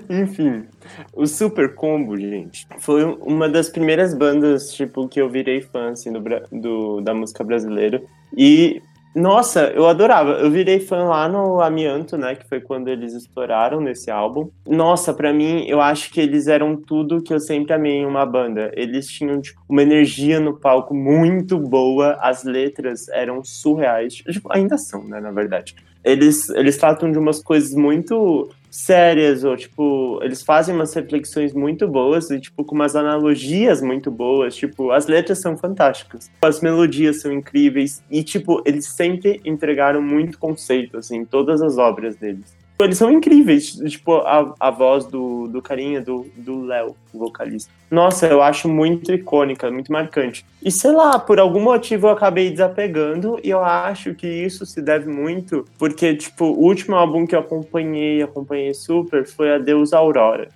Enfim, 0.09 0.64
o 1.12 1.27
Super 1.27 1.75
Combo, 1.75 2.16
gente, 2.16 2.66
foi 2.79 3.05
uma 3.05 3.48
das 3.48 3.68
primeiras 3.68 4.14
bandas, 4.14 4.72
tipo, 4.72 5.09
que 5.09 5.20
eu 5.20 5.29
virei 5.29 5.61
fã, 5.61 5.90
assim, 5.90 6.12
do, 6.12 6.22
do 6.53 7.01
da 7.01 7.12
música 7.12 7.42
brasileira. 7.42 8.03
E 8.37 8.81
nossa, 9.14 9.66
eu 9.75 9.87
adorava. 9.87 10.33
Eu 10.33 10.51
virei 10.51 10.81
fã 10.81 11.05
lá 11.05 11.29
no 11.29 11.61
Amianto, 11.61 12.16
né? 12.16 12.35
Que 12.35 12.48
foi 12.48 12.61
quando 12.61 12.88
eles 12.88 13.12
estouraram 13.12 13.79
nesse 13.79 14.11
álbum. 14.11 14.48
Nossa, 14.66 15.12
para 15.12 15.33
mim, 15.35 15.66
eu 15.68 15.83
acho 15.83 16.11
que 16.11 16.20
eles 16.20 16.46
eram 16.46 16.77
tudo 16.77 17.22
que 17.22 17.33
eu 17.33 17.38
sempre 17.38 17.75
amei 17.75 17.98
em 17.98 18.07
uma 18.07 18.25
banda. 18.25 18.72
Eles 18.75 19.07
tinham 19.07 19.38
tipo, 19.40 19.61
uma 19.68 19.83
energia 19.83 20.40
no 20.40 20.59
palco 20.59 20.94
muito 20.94 21.59
boa, 21.59 22.16
as 22.20 22.42
letras 22.42 23.07
eram 23.09 23.44
surreais. 23.44 24.14
Tipo, 24.14 24.51
ainda 24.51 24.79
são, 24.79 25.05
né? 25.05 25.20
Na 25.20 25.31
verdade. 25.31 25.77
Eles, 26.04 26.48
eles 26.50 26.76
tratam 26.76 27.10
de 27.10 27.18
umas 27.18 27.42
coisas 27.42 27.72
muito 27.74 28.50
sérias, 28.70 29.44
ou 29.44 29.56
tipo, 29.56 30.18
eles 30.22 30.42
fazem 30.42 30.74
umas 30.74 30.94
reflexões 30.94 31.52
muito 31.52 31.86
boas 31.86 32.30
e, 32.30 32.40
tipo, 32.40 32.64
com 32.64 32.74
umas 32.74 32.96
analogias 32.96 33.82
muito 33.82 34.10
boas. 34.10 34.56
Tipo, 34.56 34.90
as 34.90 35.06
letras 35.06 35.40
são 35.40 35.56
fantásticas, 35.56 36.30
as 36.40 36.60
melodias 36.60 37.20
são 37.20 37.32
incríveis 37.32 38.02
e, 38.10 38.24
tipo, 38.24 38.62
eles 38.64 38.86
sempre 38.86 39.40
entregaram 39.44 40.00
muito 40.00 40.38
conceito, 40.38 40.96
assim, 40.96 41.18
em 41.18 41.24
todas 41.24 41.60
as 41.60 41.76
obras 41.78 42.16
deles 42.16 42.62
eles 42.85 42.99
são 42.99 43.11
incríveis. 43.11 43.73
Tipo, 43.73 44.16
a, 44.16 44.55
a 44.59 44.71
voz 44.71 45.05
do, 45.07 45.49
do 45.49 45.61
carinha, 45.61 46.01
do 46.01 46.64
Léo, 46.64 46.97
vocalista. 47.12 47.71
Nossa, 47.90 48.27
eu 48.27 48.40
acho 48.40 48.68
muito 48.68 49.12
icônica, 49.12 49.71
muito 49.71 49.92
marcante. 49.92 50.47
E 50.62 50.71
sei 50.71 50.92
lá, 50.92 51.18
por 51.18 51.38
algum 51.38 51.61
motivo 51.61 52.07
eu 52.07 52.12
acabei 52.12 52.51
desapegando 52.51 53.38
e 53.42 53.51
eu 53.51 53.62
acho 53.62 54.14
que 54.14 54.27
isso 54.27 54.64
se 54.64 54.81
deve 54.81 55.11
muito 55.11 55.64
porque, 55.79 56.14
tipo, 56.14 56.47
o 56.47 56.64
último 56.64 56.97
álbum 56.97 57.27
que 57.27 57.35
eu 57.35 57.40
acompanhei, 57.40 58.23
acompanhei 58.23 58.73
super, 58.73 59.27
foi 59.27 59.55
Adeus 59.55 59.92
Aurora. 59.92 60.49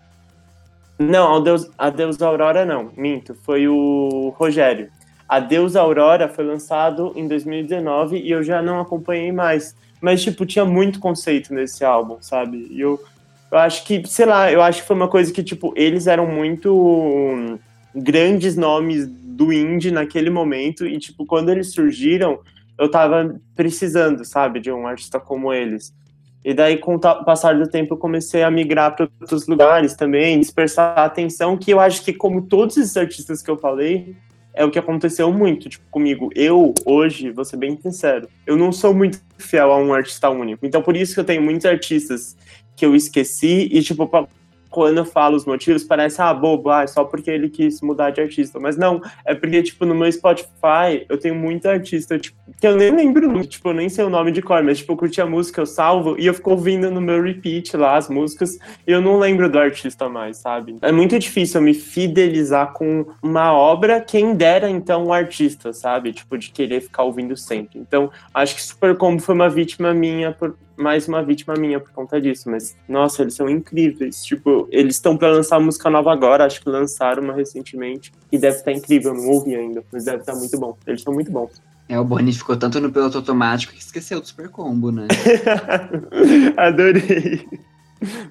Não, 0.98 1.36
Adeus, 1.36 1.70
Adeus 1.76 2.22
Aurora 2.22 2.64
não, 2.64 2.90
minto, 2.96 3.34
foi 3.34 3.68
o 3.68 4.32
Rogério. 4.36 4.88
Adeus 5.28 5.74
Aurora 5.76 6.28
foi 6.28 6.44
lançado 6.44 7.12
em 7.16 7.26
2019 7.26 8.18
e 8.18 8.30
eu 8.30 8.42
já 8.42 8.62
não 8.62 8.80
acompanhei 8.80 9.32
mais. 9.32 9.74
Mas, 10.00 10.22
tipo, 10.22 10.44
tinha 10.44 10.64
muito 10.64 11.00
conceito 11.00 11.52
nesse 11.54 11.84
álbum, 11.84 12.18
sabe? 12.20 12.66
E 12.70 12.80
eu, 12.80 13.02
eu 13.50 13.58
acho 13.58 13.84
que, 13.84 14.06
sei 14.06 14.26
lá, 14.26 14.52
eu 14.52 14.62
acho 14.62 14.82
que 14.82 14.86
foi 14.86 14.96
uma 14.96 15.08
coisa 15.08 15.32
que, 15.32 15.42
tipo, 15.42 15.72
eles 15.76 16.06
eram 16.06 16.26
muito 16.26 16.74
hum, 16.74 17.58
grandes 17.94 18.56
nomes 18.56 19.06
do 19.08 19.52
indie 19.52 19.90
naquele 19.90 20.30
momento 20.30 20.86
e, 20.86 20.98
tipo, 20.98 21.24
quando 21.24 21.50
eles 21.50 21.72
surgiram, 21.72 22.38
eu 22.78 22.90
tava 22.90 23.40
precisando, 23.54 24.24
sabe, 24.24 24.60
de 24.60 24.70
um 24.70 24.86
artista 24.86 25.18
como 25.18 25.52
eles. 25.52 25.94
E 26.44 26.54
daí, 26.54 26.78
com 26.78 26.94
o 26.94 27.00
passar 27.00 27.58
do 27.58 27.68
tempo, 27.68 27.94
eu 27.94 27.98
comecei 27.98 28.42
a 28.42 28.50
migrar 28.50 28.94
para 28.94 29.08
outros 29.20 29.48
lugares 29.48 29.94
também, 29.94 30.38
dispersar 30.38 30.96
a 30.96 31.04
atenção, 31.04 31.56
que 31.56 31.72
eu 31.72 31.80
acho 31.80 32.04
que, 32.04 32.12
como 32.12 32.42
todos 32.42 32.76
esses 32.76 32.96
artistas 32.96 33.42
que 33.42 33.50
eu 33.50 33.56
falei, 33.56 34.14
é 34.56 34.64
o 34.64 34.70
que 34.70 34.78
aconteceu 34.78 35.30
muito, 35.30 35.68
tipo, 35.68 35.84
comigo. 35.90 36.30
Eu, 36.34 36.74
hoje, 36.84 37.30
vou 37.30 37.44
ser 37.44 37.58
bem 37.58 37.78
sincero, 37.80 38.28
eu 38.46 38.56
não 38.56 38.72
sou 38.72 38.94
muito 38.94 39.20
fiel 39.38 39.70
a 39.70 39.76
um 39.76 39.92
artista 39.92 40.30
único. 40.30 40.64
Então, 40.66 40.82
por 40.82 40.96
isso 40.96 41.14
que 41.14 41.20
eu 41.20 41.24
tenho 41.24 41.42
muitos 41.42 41.66
artistas 41.66 42.34
que 42.74 42.84
eu 42.84 42.96
esqueci 42.96 43.68
e, 43.70 43.82
tipo, 43.82 44.10
quando 44.70 44.98
eu 44.98 45.04
falo 45.04 45.36
os 45.36 45.44
motivos, 45.44 45.84
parece, 45.84 46.20
ah, 46.20 46.32
bobo, 46.32 46.70
ah, 46.70 46.82
é 46.82 46.86
só 46.86 47.04
porque 47.04 47.30
ele 47.30 47.48
quis 47.48 47.80
mudar 47.80 48.10
de 48.10 48.20
artista. 48.20 48.58
Mas 48.58 48.76
não, 48.76 49.00
é 49.24 49.34
porque, 49.34 49.62
tipo, 49.62 49.84
no 49.84 49.94
meu 49.94 50.10
Spotify, 50.10 51.06
eu 51.08 51.18
tenho 51.18 51.34
muito 51.34 51.66
artista, 51.66 52.18
tipo, 52.18 52.36
que 52.60 52.66
eu 52.66 52.76
nem 52.76 52.94
lembro, 52.94 53.44
tipo, 53.46 53.68
eu 53.68 53.74
nem 53.74 53.88
sei 53.88 54.04
o 54.04 54.10
nome 54.10 54.32
de 54.32 54.42
cor, 54.42 54.62
mas, 54.62 54.78
tipo, 54.78 54.92
eu 54.92 54.96
curti 54.96 55.20
a 55.20 55.26
música, 55.26 55.60
eu 55.60 55.66
salvo, 55.66 56.16
e 56.18 56.26
eu 56.26 56.34
fico 56.34 56.50
ouvindo 56.50 56.90
no 56.90 57.00
meu 57.00 57.22
repeat 57.22 57.76
lá 57.76 57.96
as 57.96 58.08
músicas, 58.08 58.58
e 58.86 58.92
eu 58.92 59.00
não 59.00 59.18
lembro 59.18 59.50
do 59.50 59.58
artista 59.58 60.08
mais, 60.08 60.38
sabe? 60.38 60.76
É 60.82 60.92
muito 60.92 61.18
difícil 61.18 61.60
eu 61.60 61.64
me 61.64 61.74
fidelizar 61.74 62.72
com 62.72 63.06
uma 63.22 63.52
obra, 63.52 64.00
quem 64.00 64.34
dera, 64.34 64.70
então, 64.70 65.04
o 65.04 65.08
um 65.08 65.12
artista, 65.12 65.72
sabe? 65.72 66.12
Tipo, 66.12 66.38
de 66.38 66.50
querer 66.50 66.80
ficar 66.80 67.04
ouvindo 67.04 67.36
sempre. 67.36 67.78
Então, 67.78 68.10
acho 68.32 68.54
que 68.54 68.62
Super 68.62 68.96
Combo 68.96 69.20
foi 69.20 69.34
uma 69.34 69.48
vítima 69.48 69.92
minha 69.94 70.32
por, 70.32 70.56
mais 70.76 71.08
uma 71.08 71.22
vítima 71.22 71.54
minha 71.54 71.80
por 71.80 71.90
conta 71.92 72.20
disso, 72.20 72.50
mas 72.50 72.76
nossa, 72.88 73.22
eles 73.22 73.34
são 73.34 73.48
incríveis. 73.48 74.24
Tipo, 74.24 74.68
eles 74.70 74.96
estão 74.96 75.16
para 75.16 75.30
lançar 75.30 75.58
música 75.58 75.88
nova 75.88 76.12
agora, 76.12 76.44
acho 76.44 76.60
que 76.60 76.68
lançaram 76.68 77.22
uma 77.22 77.32
recentemente, 77.32 78.12
e 78.30 78.38
deve 78.38 78.56
estar 78.58 78.70
tá 78.70 78.76
incrível, 78.76 79.14
não 79.14 79.28
ouvi 79.28 79.54
ainda, 79.54 79.82
mas 79.92 80.04
deve 80.04 80.18
estar 80.18 80.32
tá 80.32 80.38
muito 80.38 80.58
bom. 80.58 80.76
Eles 80.86 81.02
são 81.02 81.12
muito 81.12 81.30
bons. 81.30 81.50
É, 81.88 81.98
o 81.98 82.04
Boni 82.04 82.32
ficou 82.32 82.56
tanto 82.56 82.80
no 82.80 82.90
piloto 82.90 83.18
automático 83.18 83.72
que 83.72 83.80
esqueceu 83.80 84.20
do 84.20 84.26
super 84.26 84.48
combo, 84.48 84.90
né? 84.90 85.06
Adorei. 86.56 87.46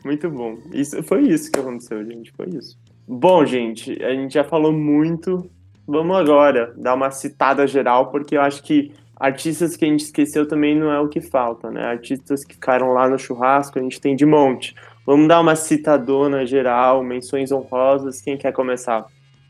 Muito 0.04 0.30
bom. 0.30 0.58
Isso 0.74 1.02
foi 1.04 1.24
isso 1.24 1.52
que 1.52 1.60
aconteceu, 1.60 2.04
gente. 2.06 2.32
Foi 2.34 2.48
isso. 2.50 2.78
Bom, 3.08 3.46
gente, 3.46 4.04
a 4.04 4.14
gente 4.14 4.34
já 4.34 4.44
falou 4.44 4.74
muito. 4.74 5.50
Vamos 5.88 6.18
agora 6.18 6.74
dar 6.76 6.96
uma 6.96 7.12
citada 7.12 7.66
geral, 7.66 8.12
porque 8.12 8.36
eu 8.36 8.42
acho 8.42 8.62
que 8.62 8.92
Artistas 9.26 9.76
que 9.76 9.84
a 9.84 9.88
gente 9.88 10.04
esqueceu 10.04 10.48
também 10.48 10.78
não 10.78 10.92
é 10.92 11.00
o 11.00 11.08
que 11.08 11.20
falta, 11.20 11.72
né? 11.72 11.84
Artistas 11.84 12.46
que 12.46 12.54
ficaram 12.54 12.94
lá 12.94 13.10
no 13.10 13.18
churrasco, 13.18 13.80
a 13.80 13.82
gente 13.82 14.00
tem 14.00 14.16
de 14.16 14.24
monte. 14.24 14.76
Vamos 15.04 15.28
dar 15.28 15.42
uma 15.42 15.56
citadona 15.56 16.46
geral, 16.46 17.04
menções 17.04 17.52
honrosas. 17.52 18.22
Quem 18.22 18.38
quer 18.38 18.52
começar? 18.52 19.04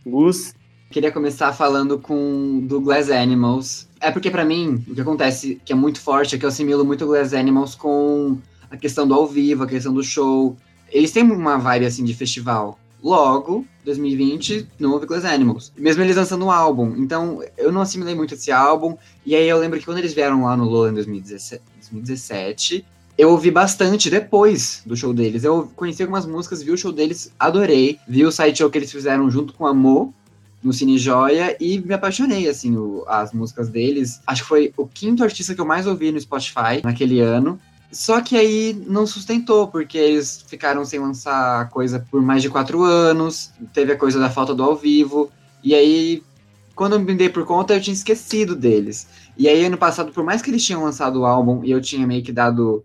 Gus? 0.06 0.54
Queria 0.90 1.12
começar 1.12 1.52
falando 1.52 2.00
com 2.00 2.62
do 2.66 2.80
Glass 2.80 3.12
Animals. 3.12 3.90
É 4.00 4.10
porque 4.12 4.32
para 4.32 4.46
mim, 4.46 4.82
o 4.88 4.96
que 4.96 5.02
acontece 5.02 5.62
que 5.66 5.74
é 5.74 5.76
muito 5.76 6.00
forte 6.00 6.36
é 6.36 6.40
que 6.40 6.46
eu 6.46 6.50
assimilo 6.50 6.86
muito 6.86 7.06
Glass 7.06 7.34
Animals 7.34 7.76
com 7.76 8.38
a 8.72 8.78
questão 8.78 9.06
do 9.06 9.14
ao 9.14 9.28
vivo, 9.28 9.66
a 9.66 9.68
questão 9.68 9.94
do 9.94 10.02
show. 10.02 10.56
Eles 10.90 11.12
têm 11.12 11.24
uma 11.24 11.58
vibe 11.58 11.86
assim 11.86 12.06
de 12.06 12.14
festival. 12.14 12.80
Logo, 13.04 13.66
2020, 13.84 14.68
não 14.80 14.92
houve 14.92 15.06
Glass 15.06 15.26
Animals. 15.26 15.72
Mesmo 15.78 16.02
eles 16.02 16.16
lançando 16.16 16.46
um 16.46 16.52
álbum. 16.52 16.96
Então, 16.98 17.44
eu 17.58 17.72
não 17.72 17.82
assimilei 17.82 18.16
muito 18.16 18.34
esse 18.34 18.52
álbum. 18.52 18.98
E 19.26 19.36
aí 19.36 19.48
eu 19.48 19.60
lembro 19.60 19.80
que 19.80 19.86
quando 19.86 20.00
eles 20.00 20.14
vieram 20.14 20.44
lá 20.44 20.58
no 20.58 20.66
Lola 20.66 20.90
em 20.90 20.94
2017, 20.94 21.62
2017. 21.80 22.86
Eu 23.18 23.30
ouvi 23.30 23.50
bastante 23.50 24.10
depois 24.10 24.82
do 24.86 24.96
show 24.96 25.14
deles. 25.14 25.44
Eu 25.44 25.72
conheci 25.76 26.02
algumas 26.02 26.26
músicas, 26.26 26.62
vi 26.62 26.72
o 26.72 26.78
show 26.78 26.92
deles, 26.92 27.32
adorei. 27.40 27.98
Vi 28.08 28.26
o 28.26 28.32
site 28.32 28.58
show 28.58 28.70
que 28.70 28.78
eles 28.78 28.92
fizeram 28.92 29.30
junto 29.32 29.54
com 29.54 29.66
a 29.66 29.74
Mo 29.74 30.14
no 30.62 30.74
Cine 30.74 30.98
Joia 30.98 31.56
e 31.60 31.80
me 31.80 31.94
apaixonei, 31.94 32.50
assim, 32.50 32.76
o, 32.76 33.06
as 33.08 33.32
músicas 33.32 33.70
deles. 33.70 34.20
Acho 34.26 34.42
que 34.42 34.50
foi 34.50 34.74
o 34.76 34.88
quinto 34.88 35.24
artista 35.24 35.54
que 35.54 35.62
eu 35.62 35.66
mais 35.66 35.86
ouvi 35.86 36.12
no 36.12 36.20
Spotify 36.20 36.82
naquele 36.84 37.20
ano. 37.22 37.60
Só 37.92 38.20
que 38.22 38.36
aí 38.36 38.74
não 38.88 39.08
sustentou, 39.08 39.68
porque 39.68 39.98
eles 39.98 40.44
ficaram 40.48 40.84
sem 40.84 41.00
lançar 41.00 41.70
coisa 41.70 42.06
por 42.12 42.22
mais 42.22 42.42
de 42.42 42.50
quatro 42.50 42.84
anos, 42.84 43.52
teve 43.74 43.94
a 43.94 43.98
coisa 43.98 44.20
da 44.20 44.30
falta 44.30 44.54
do 44.54 44.64
ao 44.64 44.76
vivo, 44.76 45.32
e 45.64 45.74
aí, 45.74 46.24
quando 46.76 46.94
eu 46.94 47.00
me 47.00 47.16
dei 47.16 47.30
por 47.30 47.46
conta, 47.46 47.74
eu 47.74 47.82
tinha 47.82 47.94
esquecido 47.94 48.56
deles. 48.56 49.08
E 49.38 49.48
aí, 49.48 49.66
ano 49.66 49.78
passado, 49.78 50.12
por 50.12 50.24
mais 50.24 50.42
que 50.42 50.50
eles 50.52 50.64
tinham 50.64 50.84
lançado 50.84 51.22
o 51.22 51.26
álbum 51.26 51.64
e 51.64 51.72
eu 51.72 51.82
tinha 51.82 52.06
meio 52.06 52.24
que 52.24 52.32
dado, 52.32 52.84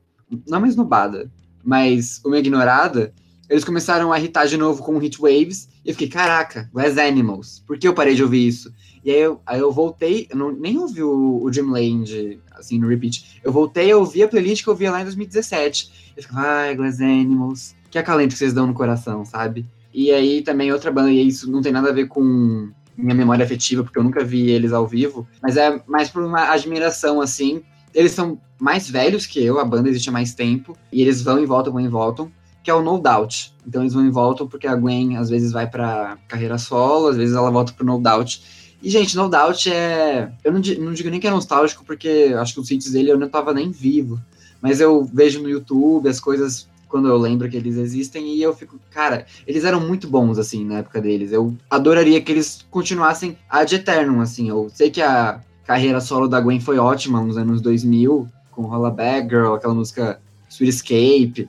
não 0.49 0.61
mais 0.61 0.77
nubada, 0.77 1.31
mas 1.63 2.21
uma 2.25 2.39
ignorada, 2.39 3.13
eles 3.49 3.65
começaram 3.65 4.13
a 4.13 4.19
irritar 4.19 4.47
de 4.47 4.57
novo 4.57 4.83
com 4.83 4.97
Hit 4.99 5.21
Waves, 5.21 5.69
e 5.85 5.91
eu 5.91 5.95
fiquei, 5.95 6.09
caraca, 6.09 6.71
Where's 6.75 6.97
Animals? 6.97 7.63
Por 7.67 7.79
que 7.79 7.89
eu 7.89 7.95
parei 7.95 8.15
de 8.15 8.23
ouvir 8.23 8.47
isso? 8.47 8.73
E 9.05 9.11
aí 9.11 9.21
eu, 9.21 9.41
aí 9.47 9.61
eu 9.61 9.73
voltei, 9.73 10.27
eu 10.31 10.37
não, 10.37 10.53
nem 10.53 10.79
ouvi 10.79 11.03
o, 11.03 11.43
o 11.43 11.51
Dreamland, 11.51 12.41
assim, 12.53 12.79
no 12.79 12.89
repeat. 12.89 13.41
Eu 13.43 13.53
voltei 13.53 13.91
a 13.91 13.97
ouvir 13.97 14.25
a 14.25 14.29
playlist 14.29 14.63
que 14.63 14.69
eu 14.69 14.75
via 14.75 14.91
lá 14.91 15.01
em 15.01 15.05
2017. 15.05 16.13
Eu 16.17 16.23
ficava, 16.23 16.47
ai, 16.47 16.75
Glass 16.75 17.01
Animals, 17.01 17.75
que 17.91 17.99
acalento 17.99 18.35
que 18.35 18.39
vocês 18.39 18.53
dão 18.53 18.67
no 18.67 18.75
coração, 18.75 19.25
sabe? 19.25 19.67
E 19.93 20.11
aí 20.13 20.43
também 20.43 20.73
outra 20.73 20.93
banda, 20.93 21.11
e 21.11 21.27
isso 21.27 21.51
não 21.51 21.63
tem 21.63 21.73
nada 21.73 21.89
a 21.89 21.93
ver 21.93 22.07
com 22.07 22.71
minha 22.97 23.15
memória 23.15 23.45
afetiva, 23.45 23.83
porque 23.83 23.99
eu 23.99 24.05
nunca 24.05 24.23
vi 24.23 24.51
eles 24.51 24.73
ao 24.73 24.87
vivo, 24.87 25.27
mas 25.43 25.57
é 25.57 25.83
mais 25.87 26.11
por 26.11 26.23
uma 26.23 26.51
admiração, 26.51 27.21
assim. 27.21 27.63
Eles 27.95 28.13
são 28.13 28.41
mais 28.59 28.89
velhos 28.89 29.27
que 29.27 29.43
eu, 29.43 29.59
a 29.59 29.65
banda 29.65 29.89
existe 29.89 30.11
há 30.11 30.13
mais 30.13 30.35
tempo, 30.35 30.77
e 30.93 31.01
eles 31.01 31.23
vão 31.23 31.43
e 31.43 31.47
voltam, 31.47 31.73
vão 31.73 31.83
e 31.83 31.89
voltam, 31.89 32.31
que 32.63 32.71
é 32.71 32.75
o 32.75 32.83
No 32.83 32.99
Doubt. 32.99 33.55
Então 33.67 33.83
eles 33.83 33.95
vão 33.95 34.07
e 34.07 34.11
voltam 34.11 34.47
porque 34.47 34.67
a 34.67 34.77
Gwen 34.77 35.17
às 35.17 35.31
vezes 35.31 35.51
vai 35.51 35.69
pra 35.69 36.19
carreira 36.29 36.59
solo, 36.59 37.09
às 37.09 37.17
vezes 37.17 37.35
ela 37.35 37.51
volta 37.51 37.73
pro 37.73 37.87
No 37.87 37.99
Doubt. 37.99 38.43
E, 38.83 38.89
gente, 38.89 39.17
No 39.17 39.29
Doubt 39.29 39.71
é. 39.71 40.33
Eu 40.43 40.53
não, 40.53 40.61
não 40.61 40.93
digo 40.93 41.11
nem 41.11 41.21
que 41.21 41.27
é 41.27 41.31
nostálgico, 41.31 41.85
porque 41.85 42.35
acho 42.37 42.55
que 42.55 42.61
os 42.61 42.71
hits 42.71 42.93
dele 42.93 43.11
eu 43.11 43.19
não 43.19 43.29
tava 43.29 43.53
nem 43.53 43.71
vivo. 43.71 44.21
Mas 44.61 44.81
eu 44.81 45.05
vejo 45.05 45.43
no 45.43 45.49
YouTube 45.49 46.09
as 46.09 46.21
coisas 46.21 46.69
quando 46.89 47.09
eu 47.09 47.17
lembro 47.17 47.49
que 47.49 47.57
eles 47.57 47.77
existem 47.77 48.35
e 48.35 48.43
eu 48.43 48.55
fico, 48.55 48.79
cara, 48.91 49.25
eles 49.47 49.65
eram 49.65 49.81
muito 49.81 50.09
bons, 50.09 50.39
assim, 50.39 50.65
na 50.65 50.79
época 50.79 51.01
deles. 51.01 51.31
Eu 51.31 51.57
adoraria 51.71 52.21
que 52.21 52.33
eles 52.33 52.67
continuassem 52.69 53.39
ad 53.49 53.73
eternum, 53.73 54.21
assim. 54.21 54.49
Eu 54.49 54.69
sei 54.75 54.91
que 54.91 55.01
a 55.01 55.41
carreira 55.65 56.01
solo 56.01 56.27
da 56.27 56.41
Gwen 56.41 56.59
foi 56.59 56.79
ótima 56.79 57.23
nos 57.23 57.37
anos 57.37 57.61
2000, 57.61 58.29
com 58.51 58.63
Rolla 58.63 58.91
Bag 58.91 59.29
Girl, 59.29 59.55
aquela 59.55 59.73
música 59.73 60.21
Sweet 60.49 60.75
Escape. 60.75 61.49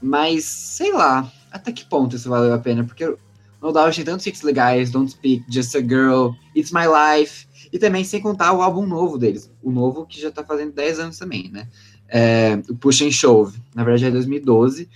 Mas, 0.00 0.44
sei 0.44 0.92
lá, 0.92 1.30
até 1.52 1.70
que 1.70 1.84
ponto 1.84 2.16
isso 2.16 2.30
valeu 2.30 2.54
a 2.54 2.58
pena? 2.58 2.82
Porque 2.82 3.14
no 3.60 3.72
Doubt 3.72 3.96
tem 3.96 4.04
tantos 4.04 4.26
hits 4.26 4.42
legais, 4.42 4.90
Don't 4.90 5.10
Speak, 5.10 5.44
Just 5.48 5.74
a 5.74 5.80
Girl, 5.80 6.30
It's 6.56 6.72
My 6.72 6.86
Life, 6.86 7.46
e 7.72 7.78
também 7.78 8.04
sem 8.04 8.20
contar 8.20 8.52
o 8.52 8.62
álbum 8.62 8.86
novo 8.86 9.18
deles, 9.18 9.50
o 9.62 9.70
novo 9.70 10.06
que 10.06 10.20
já 10.20 10.30
tá 10.30 10.44
fazendo 10.44 10.72
10 10.72 10.98
anos 10.98 11.18
também, 11.18 11.50
né? 11.50 11.68
É, 12.08 12.60
o 12.68 12.74
Push 12.74 13.02
and 13.02 13.12
Shove, 13.12 13.58
na 13.74 13.84
verdade 13.84 14.06
é 14.06 14.10
2012, 14.10 14.88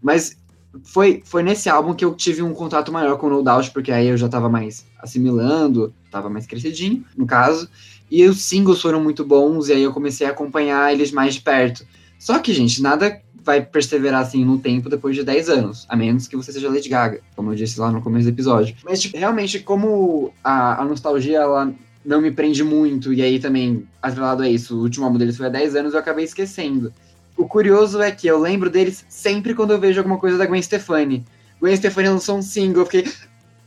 mas 0.00 0.36
foi, 0.84 1.22
foi 1.24 1.42
nesse 1.42 1.68
álbum 1.68 1.94
que 1.94 2.04
eu 2.04 2.14
tive 2.14 2.42
um 2.42 2.54
contato 2.54 2.90
maior 2.90 3.18
com 3.18 3.26
o 3.26 3.30
No 3.30 3.42
Doubt, 3.42 3.70
porque 3.72 3.92
aí 3.92 4.06
eu 4.06 4.16
já 4.16 4.28
tava 4.28 4.48
mais 4.48 4.86
assimilando, 4.98 5.92
tava 6.10 6.30
mais 6.30 6.46
crescidinho, 6.46 7.04
no 7.16 7.26
caso, 7.26 7.68
e 8.10 8.24
os 8.26 8.42
singles 8.42 8.80
foram 8.80 9.02
muito 9.02 9.24
bons, 9.24 9.68
e 9.68 9.72
aí 9.72 9.82
eu 9.82 9.92
comecei 9.92 10.26
a 10.26 10.30
acompanhar 10.30 10.92
eles 10.92 11.10
mais 11.10 11.34
de 11.34 11.40
perto. 11.40 11.86
Só 12.18 12.38
que, 12.38 12.54
gente, 12.54 12.80
nada 12.80 13.20
vai 13.44 13.60
perseverar 13.60 14.22
assim 14.22 14.44
no 14.44 14.58
tempo 14.58 14.88
depois 14.88 15.16
de 15.16 15.24
10 15.24 15.48
anos, 15.48 15.86
a 15.88 15.96
menos 15.96 16.28
que 16.28 16.36
você 16.36 16.52
seja 16.52 16.68
Lady 16.68 16.88
Gaga, 16.88 17.20
como 17.34 17.52
eu 17.52 17.56
disse 17.56 17.78
lá 17.78 17.90
no 17.90 18.00
começo 18.00 18.24
do 18.24 18.30
episódio. 18.32 18.76
Mas, 18.84 19.00
tipo, 19.00 19.16
realmente, 19.16 19.60
como 19.60 20.32
a, 20.42 20.80
a 20.80 20.84
nostalgia, 20.84 21.38
ela 21.38 21.72
não 22.04 22.20
me 22.20 22.30
prende 22.30 22.64
muito, 22.64 23.12
e 23.12 23.22
aí 23.22 23.38
também, 23.38 23.86
atrelado 24.00 24.42
a 24.42 24.48
isso, 24.48 24.76
o 24.76 24.82
último 24.82 25.04
álbum 25.04 25.18
deles 25.18 25.36
foi 25.36 25.46
há 25.46 25.50
10 25.50 25.76
anos, 25.76 25.94
eu 25.94 26.00
acabei 26.00 26.24
esquecendo. 26.24 26.92
O 27.36 27.46
curioso 27.46 28.00
é 28.00 28.10
que 28.10 28.26
eu 28.26 28.38
lembro 28.38 28.68
deles 28.68 29.04
sempre 29.08 29.54
quando 29.54 29.72
eu 29.72 29.80
vejo 29.80 30.00
alguma 30.00 30.18
coisa 30.18 30.36
da 30.36 30.46
Gwen 30.46 30.62
Stefani. 30.62 31.24
Gwen 31.60 31.76
Stefani 31.76 32.08
lançou 32.08 32.38
um 32.38 32.42
single, 32.42 32.82
eu 32.82 32.86
fiquei, 32.86 33.12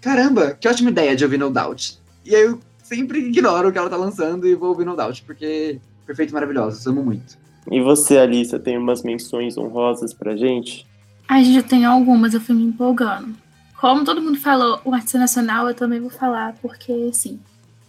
caramba, 0.02 0.52
que 0.60 0.68
ótima 0.68 0.90
ideia 0.90 1.16
de 1.16 1.24
ouvir 1.24 1.38
No 1.38 1.50
Doubt. 1.50 2.00
E 2.26 2.36
aí 2.36 2.44
eu 2.44 2.60
sempre 2.84 3.20
ignoro 3.20 3.70
o 3.70 3.72
que 3.72 3.78
ela 3.78 3.90
tá 3.90 3.98
lançando 3.98 4.48
e 4.48 4.56
vou 4.56 4.70
ouvir 4.70 4.86
No 4.86 4.96
Doubt, 4.96 5.24
porque 5.24 5.80
perfeito 6.06 6.34
maravilhosos, 6.34 6.86
amo 6.86 7.04
muito. 7.04 7.45
E 7.71 7.82
você, 7.82 8.17
Alissa, 8.17 8.60
tem 8.60 8.78
umas 8.78 9.04
menções 9.04 9.58
honrosas 9.58 10.13
pra 10.13 10.36
gente? 10.36 10.86
A 11.28 11.41
gente 11.41 11.56
já 11.56 11.63
tem 11.63 11.86
algumas, 11.86 12.34
eu 12.34 12.41
fui 12.41 12.56
me 12.56 12.63
empolgando. 12.63 13.36
Como 13.80 14.06
todo 14.06 14.21
mundo 14.21 14.38
falou 14.38 14.80
o 14.86 14.93
artista 14.93 15.17
nacional, 15.17 15.67
eu 15.67 15.75
também 15.75 15.99
vou 15.99 16.10
falar, 16.10 16.56
porque, 16.62 17.12
sim, 17.13 17.39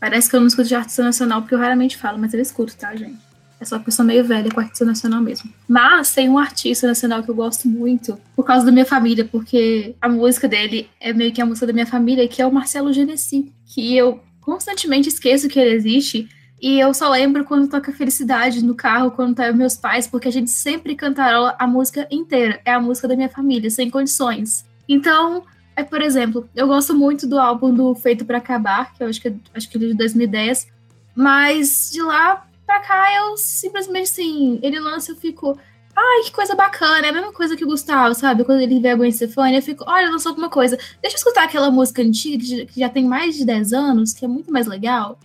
parece 0.01 0.29
que 0.29 0.37
eu 0.37 0.41
não 0.41 0.47
escuto 0.47 0.69
de 0.69 0.75
artista 0.75 1.03
nacional, 1.03 1.43
porque 1.43 1.55
eu 1.55 1.59
raramente 1.59 1.97
falo, 1.97 2.19
mas 2.19 2.33
eu 2.35 2.41
escuto, 2.41 2.77
tá, 2.77 2.95
gente? 2.97 3.19
É 3.59 3.65
só 3.65 3.79
porque 3.79 3.89
eu 3.89 3.95
sou 3.95 4.05
meio 4.05 4.25
velha 4.25 4.51
com 4.51 4.61
artista 4.61 4.85
nacional 4.85 5.21
mesmo. 5.21 5.51
Mas 5.67 6.15
tem 6.15 6.29
um 6.29 6.39
artista 6.39 6.87
nacional 6.87 7.23
que 7.23 7.31
eu 7.31 7.35
gosto 7.35 7.69
muito, 7.69 8.19
por 8.35 8.45
causa 8.45 8.67
da 8.67 8.73
minha 8.73 8.85
família, 8.85 9.25
porque 9.25 9.95
a 10.01 10.09
música 10.09 10.47
dele 10.47 10.89
é 11.01 11.13
meio 11.13 11.33
que 11.33 11.41
a 11.41 11.47
música 11.47 11.67
da 11.67 11.73
minha 11.73 11.87
família, 11.87 12.29
que 12.29 12.43
é 12.43 12.47
o 12.47 12.53
Marcelo 12.53 12.93
Genesi, 12.93 13.53
que 13.65 13.97
eu 13.97 14.21
constantemente 14.41 15.09
esqueço 15.09 15.49
que 15.49 15.59
ele 15.59 15.75
existe, 15.75 16.29
e 16.67 16.81
eu 16.81 16.93
só 16.93 17.09
lembro 17.09 17.45
quando 17.45 17.71
toca 17.71 17.93
Felicidade 17.93 18.61
no 18.65 18.75
carro, 18.75 19.13
quando 19.13 19.37
tá 19.37 19.53
meus 19.53 19.77
pais, 19.77 20.09
porque 20.09 20.27
a 20.27 20.33
gente 20.33 20.51
sempre 20.51 20.97
cantarola 20.97 21.55
a 21.61 21.65
música 21.65 22.09
inteira. 22.11 22.61
É 22.65 22.73
a 22.73 22.81
música 22.81 23.07
da 23.07 23.15
minha 23.15 23.29
família, 23.29 23.71
sem 23.71 23.89
condições. 23.89 24.67
Então, 24.89 25.45
é, 25.77 25.85
por 25.85 26.03
exemplo, 26.03 26.51
eu 26.57 26.67
gosto 26.67 26.93
muito 26.93 27.25
do 27.25 27.39
álbum 27.39 27.73
do 27.73 27.95
Feito 27.95 28.25
para 28.25 28.39
Acabar, 28.39 28.93
que 28.93 29.01
eu 29.01 29.07
acho 29.07 29.21
que, 29.21 29.33
acho 29.55 29.71
que 29.71 29.79
ele 29.79 29.85
é 29.85 29.89
de 29.91 29.95
2010. 29.95 30.67
Mas 31.15 31.89
de 31.93 32.03
lá 32.03 32.45
pra 32.67 32.81
cá, 32.81 33.15
eu 33.15 33.37
simplesmente 33.37 34.11
assim, 34.11 34.59
ele 34.61 34.81
lança, 34.81 35.13
eu 35.13 35.17
fico. 35.17 35.57
Ai, 35.95 36.25
que 36.25 36.33
coisa 36.33 36.57
bacana, 36.57 37.07
é 37.07 37.11
a 37.11 37.13
mesma 37.13 37.33
coisa 37.33 37.55
que 37.55 37.63
o 37.63 37.69
Gustavo, 37.69 38.13
sabe? 38.13 38.43
Quando 38.43 38.61
ele 38.61 38.81
vê 38.81 38.89
a 38.89 38.97
Gwen 38.97 39.13
Stefani, 39.13 39.55
eu 39.55 39.63
fico, 39.63 39.85
olha, 39.87 40.11
lançou 40.11 40.31
alguma 40.31 40.51
coisa. 40.51 40.77
Deixa 41.01 41.15
eu 41.15 41.19
escutar 41.19 41.45
aquela 41.45 41.71
música 41.71 42.03
antiga, 42.03 42.67
que 42.67 42.81
já 42.81 42.89
tem 42.89 43.05
mais 43.05 43.37
de 43.37 43.45
10 43.45 43.73
anos, 43.73 44.13
que 44.13 44.25
é 44.25 44.29
muito 44.29 44.53
mais 44.53 44.67
legal. 44.67 45.17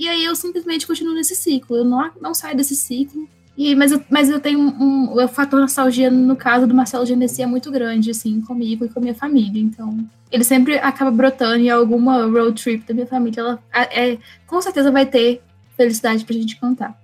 E 0.00 0.08
aí 0.08 0.24
eu 0.24 0.34
simplesmente 0.34 0.86
continuo 0.86 1.12
nesse 1.12 1.36
ciclo. 1.36 1.76
Eu 1.76 1.84
não, 1.84 2.10
não 2.18 2.32
saio 2.32 2.56
desse 2.56 2.74
ciclo. 2.74 3.28
E, 3.54 3.74
mas, 3.74 3.92
eu, 3.92 4.02
mas 4.08 4.30
eu 4.30 4.40
tenho 4.40 4.58
um, 4.58 4.82
um, 4.82 5.22
O 5.22 5.28
fator 5.28 5.60
nostalgia, 5.60 6.10
no 6.10 6.34
caso 6.34 6.66
do 6.66 6.74
Marcelo 6.74 7.04
Genesi, 7.04 7.42
é 7.42 7.46
muito 7.46 7.70
grande, 7.70 8.10
assim, 8.10 8.40
comigo 8.40 8.86
e 8.86 8.88
com 8.88 8.98
a 8.98 9.02
minha 9.02 9.14
família. 9.14 9.60
Então, 9.60 9.98
ele 10.32 10.42
sempre 10.42 10.78
acaba 10.78 11.10
brotando 11.10 11.58
em 11.58 11.68
alguma 11.68 12.24
road 12.24 12.62
trip 12.62 12.82
da 12.88 12.94
minha 12.94 13.06
família. 13.06 13.40
Ela 13.40 13.62
é, 13.74 14.16
com 14.46 14.62
certeza 14.62 14.90
vai 14.90 15.04
ter 15.04 15.42
felicidade 15.76 16.24
pra 16.24 16.34
gente 16.34 16.58
contar. 16.58 16.98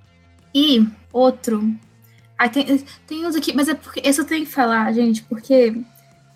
E 0.54 0.82
outro. 1.12 1.70
Tem, 2.50 2.82
tem 3.06 3.26
uns 3.26 3.37
aqui, 3.37 3.54
mas 3.54 3.68
é 3.68 3.74
porque. 3.74 4.00
Esse 4.02 4.22
eu 4.22 4.24
tenho 4.24 4.46
que 4.46 4.50
falar, 4.50 4.90
gente, 4.94 5.22
porque 5.24 5.78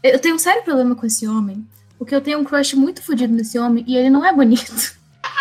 eu 0.02 0.18
tenho 0.18 0.34
um 0.34 0.38
sério 0.38 0.62
problema 0.62 0.94
com 0.94 1.06
esse 1.06 1.26
homem. 1.26 1.66
Porque 1.96 2.14
eu 2.14 2.20
tenho 2.20 2.38
um 2.38 2.44
crush 2.44 2.74
muito 2.76 3.02
fodido 3.02 3.32
nesse 3.32 3.58
homem 3.58 3.82
e 3.88 3.96
ele 3.96 4.10
não 4.10 4.22
é 4.22 4.30
bonito. 4.30 4.99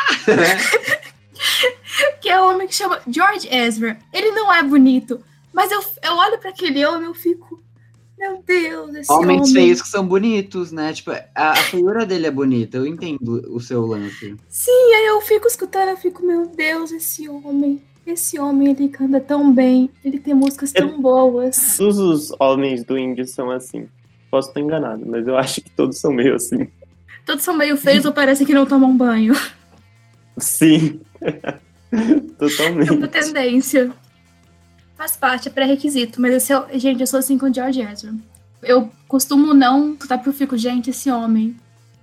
que 2.21 2.29
é 2.29 2.39
o 2.39 2.49
homem 2.49 2.67
que 2.67 2.75
chama 2.75 2.99
George 3.07 3.47
Ezra. 3.53 3.97
Ele 4.13 4.31
não 4.31 4.53
é 4.53 4.63
bonito, 4.63 5.21
mas 5.53 5.71
eu, 5.71 5.83
eu 6.03 6.15
olho 6.15 6.37
para 6.37 6.49
aquele 6.49 6.85
homem 6.85 7.03
e 7.03 7.05
eu 7.05 7.13
fico. 7.13 7.59
Meu 8.17 8.43
Deus, 8.45 8.93
esse 8.95 9.09
Homens 9.09 9.49
homem. 9.49 9.53
feios 9.53 9.81
que 9.81 9.87
são 9.87 10.05
bonitos, 10.05 10.73
né? 10.73 10.91
Tipo, 10.91 11.11
a, 11.11 11.51
a 11.51 11.55
feiura 11.55 12.05
dele 12.05 12.27
é 12.27 12.31
bonita, 12.31 12.75
eu 12.75 12.85
entendo 12.85 13.41
o 13.49 13.61
seu 13.61 13.85
lance. 13.85 14.35
Sim, 14.49 14.93
aí 14.93 15.05
eu 15.05 15.21
fico 15.21 15.47
escutando, 15.47 15.87
eu 15.87 15.97
fico, 15.97 16.25
meu 16.25 16.45
Deus, 16.47 16.91
esse 16.91 17.29
homem. 17.29 17.81
Esse 18.05 18.39
homem, 18.39 18.71
ele 18.71 18.89
canta 18.89 19.21
tão 19.21 19.53
bem, 19.53 19.89
ele 20.03 20.19
tem 20.19 20.33
músicas 20.33 20.71
tão 20.71 20.99
boas. 20.99 21.77
Todos 21.77 21.99
os 21.99 22.35
homens 22.39 22.83
do 22.83 22.97
indie 22.97 23.25
são 23.25 23.51
assim. 23.51 23.87
Posso 24.31 24.49
estar 24.49 24.59
enganado, 24.59 25.05
mas 25.05 25.27
eu 25.27 25.37
acho 25.37 25.61
que 25.61 25.69
todos 25.69 25.99
são 25.99 26.11
meio 26.11 26.35
assim. 26.35 26.67
Todos 27.25 27.43
são 27.43 27.55
meio 27.55 27.77
feios 27.77 28.05
ou 28.05 28.11
parecem 28.11 28.45
que 28.45 28.53
não 28.53 28.65
tomam 28.65 28.97
banho. 28.97 29.33
Sim. 30.39 30.99
Totalmente. 32.37 32.91
Uma 32.91 33.07
tendência. 33.07 33.91
Faz 34.95 35.15
parte, 35.15 35.47
é 35.47 35.51
pré-requisito. 35.51 36.21
Mas 36.21 36.33
esse 36.33 36.53
é, 36.53 36.79
gente, 36.79 37.01
eu 37.01 37.07
sou 37.07 37.19
assim 37.19 37.37
com 37.37 37.49
o 37.49 37.53
George 37.53 37.81
Ezra. 37.81 38.13
Eu 38.61 38.89
costumo 39.07 39.53
não 39.53 39.93
escutar 39.93 40.17
porque 40.17 40.29
eu 40.29 40.33
fico, 40.33 40.57
gente, 40.57 40.89
esse 40.89 41.09
homem. 41.09 41.55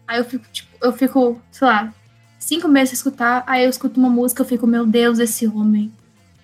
Aí 0.06 0.18
eu 0.18 0.24
fico, 0.24 0.44
tipo, 0.52 0.68
eu 0.80 0.92
fico, 0.92 1.40
sei 1.50 1.66
lá, 1.66 1.92
cinco 2.38 2.68
meses 2.68 2.92
a 2.92 2.94
escutar, 2.94 3.44
aí 3.46 3.64
eu 3.64 3.70
escuto 3.70 3.98
uma 3.98 4.08
música, 4.08 4.42
eu 4.42 4.46
fico, 4.46 4.66
meu 4.66 4.86
Deus, 4.86 5.18
esse 5.18 5.46
homem. 5.46 5.92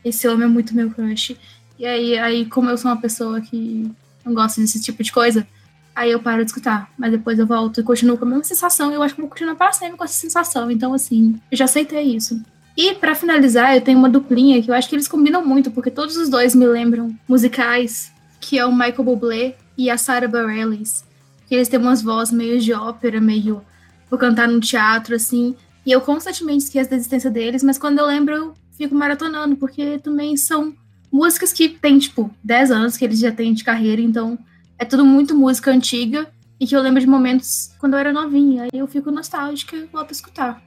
Esse 0.04 0.28
homem 0.28 0.44
é 0.44 0.50
muito 0.50 0.74
meu 0.74 0.90
crush. 0.90 1.36
E 1.78 1.86
aí, 1.86 2.18
aí 2.18 2.46
como 2.46 2.68
eu 2.68 2.76
sou 2.76 2.90
uma 2.90 3.00
pessoa 3.00 3.40
que 3.40 3.90
não 4.24 4.34
gosta 4.34 4.60
desse 4.60 4.80
tipo 4.80 5.02
de 5.02 5.12
coisa, 5.12 5.46
aí 5.94 6.10
eu 6.10 6.20
paro 6.20 6.44
de 6.44 6.50
escutar. 6.50 6.90
Mas 6.98 7.10
depois 7.10 7.38
eu 7.38 7.46
volto 7.46 7.80
e 7.80 7.82
continuo 7.82 8.16
com 8.16 8.24
a 8.24 8.28
mesma 8.28 8.44
sensação. 8.44 8.90
E 8.90 8.94
eu 8.94 9.02
acho 9.02 9.14
que 9.14 9.20
vou 9.20 9.30
continuar 9.30 9.54
para 9.54 9.72
sempre 9.72 9.96
com 9.96 10.04
essa 10.04 10.14
sensação. 10.14 10.70
Então, 10.70 10.94
assim, 10.94 11.40
eu 11.50 11.56
já 11.56 11.64
aceitei 11.64 12.02
isso. 12.02 12.40
E 12.76 12.94
para 12.94 13.14
finalizar, 13.14 13.74
eu 13.74 13.80
tenho 13.80 13.98
uma 13.98 14.08
duplinha 14.08 14.62
que 14.62 14.70
eu 14.70 14.74
acho 14.74 14.88
que 14.88 14.94
eles 14.94 15.08
combinam 15.08 15.44
muito, 15.44 15.70
porque 15.70 15.90
todos 15.90 16.16
os 16.16 16.28
dois 16.28 16.54
me 16.54 16.66
lembram 16.66 17.14
musicais, 17.28 18.10
que 18.40 18.58
é 18.58 18.64
o 18.64 18.72
Michael 18.72 19.04
Bublé 19.04 19.56
e 19.76 19.90
a 19.90 19.98
Sarah 19.98 20.28
Bareilles. 20.28 21.04
Que 21.46 21.54
eles 21.54 21.68
têm 21.68 21.78
umas 21.78 22.02
vozes 22.02 22.32
meio 22.32 22.58
de 22.58 22.72
ópera, 22.72 23.20
meio 23.20 23.62
vou 24.08 24.18
cantar 24.18 24.48
no 24.48 24.60
teatro 24.60 25.14
assim. 25.14 25.54
E 25.84 25.90
eu 25.90 26.00
constantemente 26.00 26.64
esqueço 26.64 26.90
da 26.90 26.96
existência 26.96 27.30
deles, 27.30 27.62
mas 27.62 27.78
quando 27.78 27.98
eu 27.98 28.06
lembro, 28.06 28.34
eu 28.34 28.54
fico 28.76 28.94
maratonando, 28.94 29.56
porque 29.56 29.98
também 29.98 30.36
são 30.36 30.74
músicas 31.10 31.52
que 31.52 31.68
tem, 31.68 31.98
tipo, 31.98 32.30
10 32.42 32.70
anos 32.70 32.96
que 32.96 33.04
eles 33.04 33.18
já 33.18 33.32
têm 33.32 33.52
de 33.52 33.64
carreira, 33.64 34.00
então 34.00 34.38
é 34.82 34.84
tudo 34.84 35.04
muito 35.04 35.36
música 35.36 35.70
antiga 35.70 36.28
e 36.58 36.66
que 36.66 36.74
eu 36.74 36.82
lembro 36.82 37.00
de 37.00 37.06
momentos 37.06 37.70
quando 37.78 37.92
eu 37.92 38.00
era 38.00 38.12
novinha. 38.12 38.64
Aí 38.64 38.80
eu 38.80 38.86
fico 38.88 39.12
nostálgica 39.12 39.76
e 39.76 39.86
volto 39.86 40.08
a 40.08 40.12
escutar. 40.12 40.62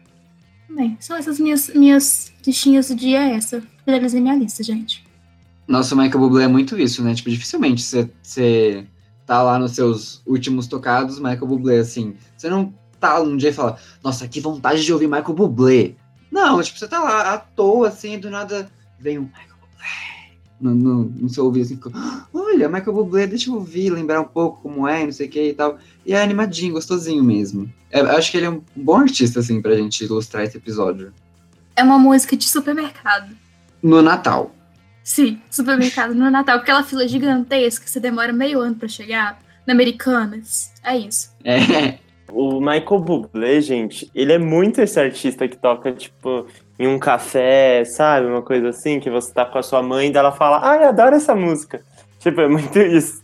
Bem, 0.70 0.96
são 1.02 1.18
essas 1.18 1.38
minhas, 1.38 1.70
minhas 1.76 2.32
listinhas 2.48 2.88
do 2.88 2.96
dia, 2.96 3.20
é 3.20 3.36
essa. 3.36 3.62
Finalizei 3.84 4.22
minha 4.22 4.36
lista, 4.36 4.64
gente. 4.64 5.06
Nossa, 5.68 5.94
o 5.94 5.98
Michael 5.98 6.20
Bublé 6.20 6.46
é 6.46 6.48
muito 6.48 6.80
isso, 6.80 7.04
né? 7.04 7.14
Tipo, 7.14 7.30
dificilmente 7.30 7.84
você 7.84 8.88
tá 9.26 9.44
lá 9.44 9.60
nos 9.60 9.72
seus 9.72 10.22
últimos 10.26 10.68
tocados, 10.68 11.20
Michael 11.20 11.48
Bublé, 11.48 11.80
assim. 11.80 12.16
Você 12.38 12.50
não 12.50 12.74
tá 13.02 13.20
um 13.20 13.36
dia 13.36 13.50
e 13.50 13.54
fala, 13.54 13.78
nossa, 14.02 14.30
que 14.30 14.40
vontade 14.40 14.82
de 14.82 14.94
ouvir 14.94 15.08
Michael 15.08 15.34
Bublé. 15.34 15.96
Não, 16.32 16.62
tipo, 16.64 16.80
você 16.80 16.88
tá 16.88 17.04
lá 17.04 17.34
à 17.34 17.38
toa, 17.38 17.90
assim, 17.90 18.18
do 18.18 18.30
nada 18.30 18.70
vem 18.98 19.20
um 19.20 19.24
Michael 19.24 19.58
Bublé 19.60 20.15
no, 20.60 20.74
no, 20.74 21.04
no 21.04 21.30
seu 21.30 21.46
ouvido, 21.46 21.64
assim, 21.64 21.80
olha, 22.34 22.70
Michael 22.70 22.94
Bublé, 22.94 23.28
deixa 23.28 23.50
eu 23.50 23.56
ouvir, 23.56 23.90
lembrar 23.90 24.22
um 24.22 24.26
pouco 24.26 24.62
como 24.62 24.88
é, 24.88 25.04
não 25.04 25.12
sei 25.12 25.28
o 25.28 25.30
que 25.30 25.50
e 25.50 25.54
tal. 25.54 25.78
E 26.06 26.14
é 26.14 26.22
animadinho, 26.22 26.74
gostosinho 26.74 27.24
mesmo. 27.24 27.72
É, 27.92 28.00
eu 28.00 28.10
acho 28.12 28.32
que 28.32 28.38
ele 28.38 28.46
é 28.46 28.50
um 28.50 28.62
bom 28.76 28.98
artista, 28.98 29.40
assim, 29.40 29.62
pra 29.62 29.76
gente 29.76 30.04
ilustrar 30.04 30.44
esse 30.44 30.58
episódio. 30.58 31.14
É 31.76 31.84
uma 31.84 32.00
música 32.00 32.38
de 32.38 32.46
supermercado. 32.46 33.36
No 33.84 34.02
Natal. 34.02 34.56
Sim, 35.04 35.40
supermercado 35.52 36.16
no 36.16 36.32
Natal. 36.32 36.58
Aquela 36.58 36.84
fila 36.84 37.08
gigantesca, 37.08 37.86
você 37.86 38.00
demora 38.00 38.34
meio 38.34 38.60
ano 38.60 38.76
para 38.76 38.88
chegar. 38.88 39.40
Na 39.68 39.74
Americanas. 39.74 40.72
É 40.84 40.98
isso. 40.98 41.32
É. 41.44 42.00
O 42.36 42.60
Michael 42.60 43.00
Bublé, 43.00 43.62
gente, 43.62 44.12
ele 44.14 44.34
é 44.34 44.38
muito 44.38 44.82
esse 44.82 45.00
artista 45.00 45.48
que 45.48 45.56
toca, 45.56 45.94
tipo, 45.94 46.46
em 46.78 46.86
um 46.86 47.00
café, 47.00 47.86
sabe? 47.86 48.28
Uma 48.28 48.42
coisa 48.42 48.68
assim, 48.68 49.00
que 49.00 49.10
você 49.10 49.34
tá 49.34 49.46
com 49.46 49.58
a 49.58 49.64
sua 49.64 49.82
mãe 49.82 50.12
e 50.12 50.18
ela 50.18 50.34
fala, 50.34 50.60
ai, 50.62 50.84
adoro 50.84 51.16
essa 51.16 51.34
música. 51.34 51.82
Tipo, 52.20 52.42
é 52.42 52.50
muito 52.50 52.78
isso. 52.84 53.22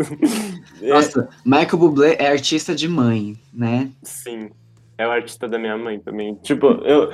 Nossa, 0.82 1.28
Michael 1.46 1.78
Bublé 1.78 2.16
é 2.20 2.30
artista 2.30 2.74
de 2.74 2.88
mãe, 2.88 3.36
né? 3.54 3.90
Sim. 4.02 4.50
É 4.98 5.06
o 5.06 5.12
artista 5.12 5.46
da 5.46 5.60
minha 5.60 5.78
mãe 5.78 6.00
também. 6.00 6.36
Tipo, 6.36 6.68
eu, 6.86 7.10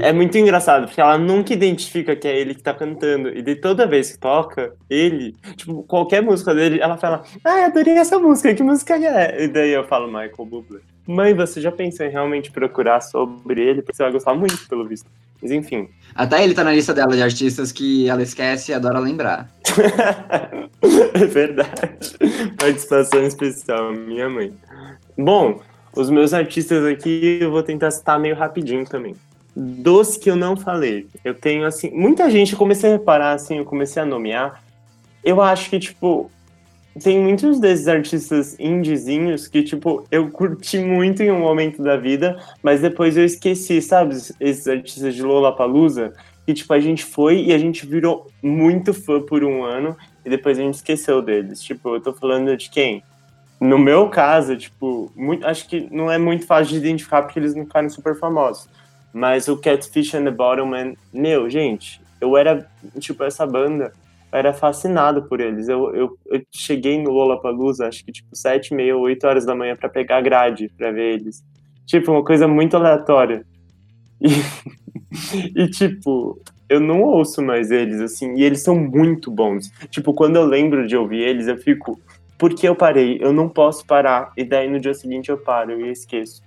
é 0.00 0.14
muito 0.14 0.38
engraçado, 0.38 0.86
porque 0.86 1.00
ela 1.00 1.18
nunca 1.18 1.52
identifica 1.52 2.16
que 2.16 2.26
é 2.26 2.40
ele 2.40 2.54
que 2.54 2.62
tá 2.62 2.72
cantando. 2.72 3.28
E 3.28 3.42
de 3.42 3.56
toda 3.56 3.86
vez 3.86 4.12
que 4.12 4.18
toca, 4.18 4.72
ele, 4.88 5.34
tipo, 5.56 5.82
qualquer 5.82 6.22
música 6.22 6.54
dele, 6.54 6.80
ela 6.80 6.96
fala, 6.96 7.22
ah, 7.44 7.66
adorei 7.66 7.98
essa 7.98 8.18
música, 8.18 8.54
que 8.54 8.62
música 8.62 8.94
é? 8.96 9.44
E 9.44 9.48
daí 9.48 9.72
eu 9.72 9.84
falo 9.84 10.06
Michael 10.06 10.46
Bublé. 10.46 10.80
Mãe, 11.06 11.34
você 11.34 11.60
já 11.60 11.70
pensou 11.70 12.06
em 12.06 12.10
realmente 12.10 12.50
procurar 12.50 13.00
sobre 13.00 13.60
ele? 13.60 13.82
Porque 13.82 13.96
você 13.96 14.02
vai 14.02 14.12
gostar 14.12 14.34
muito, 14.34 14.66
pelo 14.68 14.86
visto. 14.86 15.06
Mas 15.40 15.50
enfim. 15.50 15.88
Até 16.14 16.42
ele 16.42 16.54
tá 16.54 16.64
na 16.64 16.72
lista 16.72 16.94
dela 16.94 17.14
de 17.14 17.22
artistas 17.22 17.70
que 17.70 18.08
ela 18.08 18.22
esquece 18.22 18.72
e 18.72 18.74
adora 18.74 18.98
lembrar. 18.98 19.50
é 21.12 21.26
verdade. 21.26 22.16
Participação 22.58 23.22
especial, 23.26 23.92
minha 23.92 24.30
mãe. 24.30 24.52
Bom, 25.18 25.60
os 25.94 26.08
meus 26.08 26.32
artistas 26.32 26.84
aqui 26.84 27.38
eu 27.40 27.50
vou 27.50 27.62
tentar 27.62 27.90
citar 27.90 28.18
meio 28.18 28.34
rapidinho 28.34 28.86
também. 28.86 29.14
Dos 29.54 30.16
que 30.16 30.30
eu 30.30 30.34
não 30.34 30.56
falei, 30.56 31.06
eu 31.24 31.34
tenho 31.34 31.64
assim, 31.64 31.90
muita 31.90 32.28
gente, 32.30 32.54
eu 32.54 32.58
comecei 32.58 32.90
a 32.90 32.92
reparar 32.94 33.34
assim, 33.34 33.58
eu 33.58 33.64
comecei 33.64 34.02
a 34.02 34.06
nomear. 34.06 34.64
Eu 35.22 35.40
acho 35.40 35.70
que, 35.70 35.78
tipo, 35.78 36.30
tem 37.02 37.20
muitos 37.20 37.58
desses 37.58 37.88
artistas 37.88 38.56
indiezinhos 38.58 39.48
que, 39.48 39.62
tipo, 39.62 40.04
eu 40.10 40.30
curti 40.30 40.78
muito 40.78 41.22
em 41.22 41.30
um 41.30 41.40
momento 41.40 41.82
da 41.82 41.96
vida, 41.96 42.38
mas 42.62 42.80
depois 42.80 43.16
eu 43.16 43.24
esqueci, 43.24 43.82
sabe? 43.82 44.14
Esses 44.38 44.68
artistas 44.68 45.14
de 45.14 45.22
Lollapalooza, 45.22 46.12
que, 46.46 46.54
tipo, 46.54 46.72
a 46.72 46.78
gente 46.78 47.04
foi 47.04 47.42
e 47.44 47.52
a 47.52 47.58
gente 47.58 47.84
virou 47.84 48.28
muito 48.40 48.94
fã 48.94 49.20
por 49.20 49.42
um 49.42 49.64
ano 49.64 49.96
e 50.24 50.30
depois 50.30 50.58
a 50.58 50.62
gente 50.62 50.74
esqueceu 50.74 51.20
deles. 51.20 51.60
Tipo, 51.60 51.96
eu 51.96 52.00
tô 52.00 52.12
falando 52.12 52.56
de 52.56 52.70
quem? 52.70 53.02
No 53.60 53.78
meu 53.78 54.08
caso, 54.08 54.56
tipo, 54.56 55.10
muito, 55.16 55.44
acho 55.46 55.68
que 55.68 55.88
não 55.90 56.10
é 56.10 56.18
muito 56.18 56.46
fácil 56.46 56.72
de 56.74 56.78
identificar 56.78 57.22
porque 57.22 57.38
eles 57.38 57.54
não 57.54 57.64
ficaram 57.64 57.88
super 57.88 58.16
famosos. 58.16 58.68
Mas 59.12 59.48
o 59.48 59.56
Catfish 59.56 60.14
and 60.14 60.24
the 60.24 60.30
Bottleman, 60.30 60.96
meu, 61.12 61.48
gente, 61.50 62.00
eu 62.20 62.36
era, 62.36 62.68
tipo, 62.98 63.24
essa 63.24 63.46
banda, 63.46 63.92
era 64.34 64.52
fascinado 64.52 65.22
por 65.28 65.40
eles. 65.40 65.68
Eu, 65.68 65.94
eu, 65.94 66.18
eu 66.26 66.42
cheguei 66.52 67.00
no 67.00 67.10
Lollapalooza, 67.10 67.86
acho 67.86 68.04
que, 68.04 68.10
tipo, 68.10 68.34
sete, 68.34 68.74
meia, 68.74 68.96
oito 68.96 69.26
horas 69.26 69.46
da 69.46 69.54
manhã 69.54 69.76
para 69.76 69.88
pegar 69.88 70.20
grade 70.20 70.68
para 70.76 70.90
ver 70.90 71.14
eles. 71.14 71.44
Tipo, 71.86 72.10
uma 72.10 72.24
coisa 72.24 72.48
muito 72.48 72.76
aleatória. 72.76 73.46
E, 74.20 74.28
e, 75.54 75.68
tipo, 75.68 76.40
eu 76.68 76.80
não 76.80 77.02
ouço 77.02 77.40
mais 77.40 77.70
eles, 77.70 78.00
assim, 78.00 78.34
e 78.34 78.42
eles 78.42 78.62
são 78.62 78.76
muito 78.76 79.30
bons. 79.30 79.70
Tipo, 79.88 80.12
quando 80.12 80.36
eu 80.36 80.44
lembro 80.44 80.86
de 80.86 80.96
ouvir 80.96 81.20
eles, 81.20 81.46
eu 81.46 81.56
fico, 81.56 82.00
porque 82.36 82.66
eu 82.66 82.74
parei, 82.74 83.18
eu 83.20 83.32
não 83.32 83.48
posso 83.48 83.86
parar, 83.86 84.32
e 84.36 84.42
daí 84.42 84.68
no 84.68 84.80
dia 84.80 84.94
seguinte 84.94 85.30
eu 85.30 85.38
paro 85.38 85.80
e 85.80 85.90
esqueço. 85.92 86.42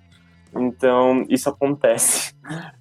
Então, 0.55 1.25
isso 1.29 1.49
acontece. 1.49 2.33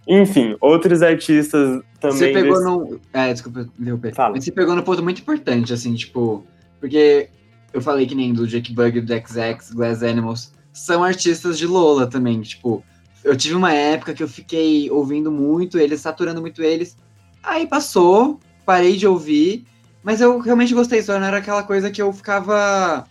Enfim, 0.06 0.56
outros 0.60 1.02
artistas 1.02 1.82
também. 2.00 2.16
Você 2.18 2.32
pegou 2.32 2.54
desse... 2.54 2.64
no. 2.64 3.00
É, 3.12 3.32
desculpa, 3.32 3.68
Leopê. 3.78 4.12
Fala. 4.12 4.40
Você 4.40 4.52
pegou 4.52 4.74
no 4.74 4.82
ponto 4.82 5.02
muito 5.02 5.20
importante, 5.20 5.72
assim, 5.72 5.94
tipo. 5.94 6.44
Porque 6.80 7.28
eu 7.72 7.80
falei 7.80 8.06
que 8.06 8.14
nem 8.14 8.32
do 8.32 8.46
Jake 8.46 8.72
Bug, 8.72 9.00
do 9.00 9.12
XX, 9.12 9.72
Glass 9.72 10.02
Animals, 10.02 10.52
são 10.72 11.02
artistas 11.02 11.58
de 11.58 11.66
Lola 11.66 12.06
também. 12.06 12.40
Tipo, 12.42 12.84
eu 13.24 13.36
tive 13.36 13.54
uma 13.54 13.72
época 13.72 14.14
que 14.14 14.22
eu 14.22 14.28
fiquei 14.28 14.90
ouvindo 14.90 15.30
muito 15.32 15.78
eles, 15.78 16.00
saturando 16.00 16.40
muito 16.40 16.62
eles. 16.62 16.96
Aí 17.42 17.66
passou, 17.66 18.38
parei 18.64 18.96
de 18.96 19.06
ouvir. 19.06 19.66
Mas 20.02 20.20
eu 20.20 20.38
realmente 20.38 20.72
gostei, 20.72 21.02
só 21.02 21.18
não 21.18 21.26
era 21.26 21.38
aquela 21.38 21.64
coisa 21.64 21.90
que 21.90 22.00
eu 22.00 22.12
ficava. 22.12 23.04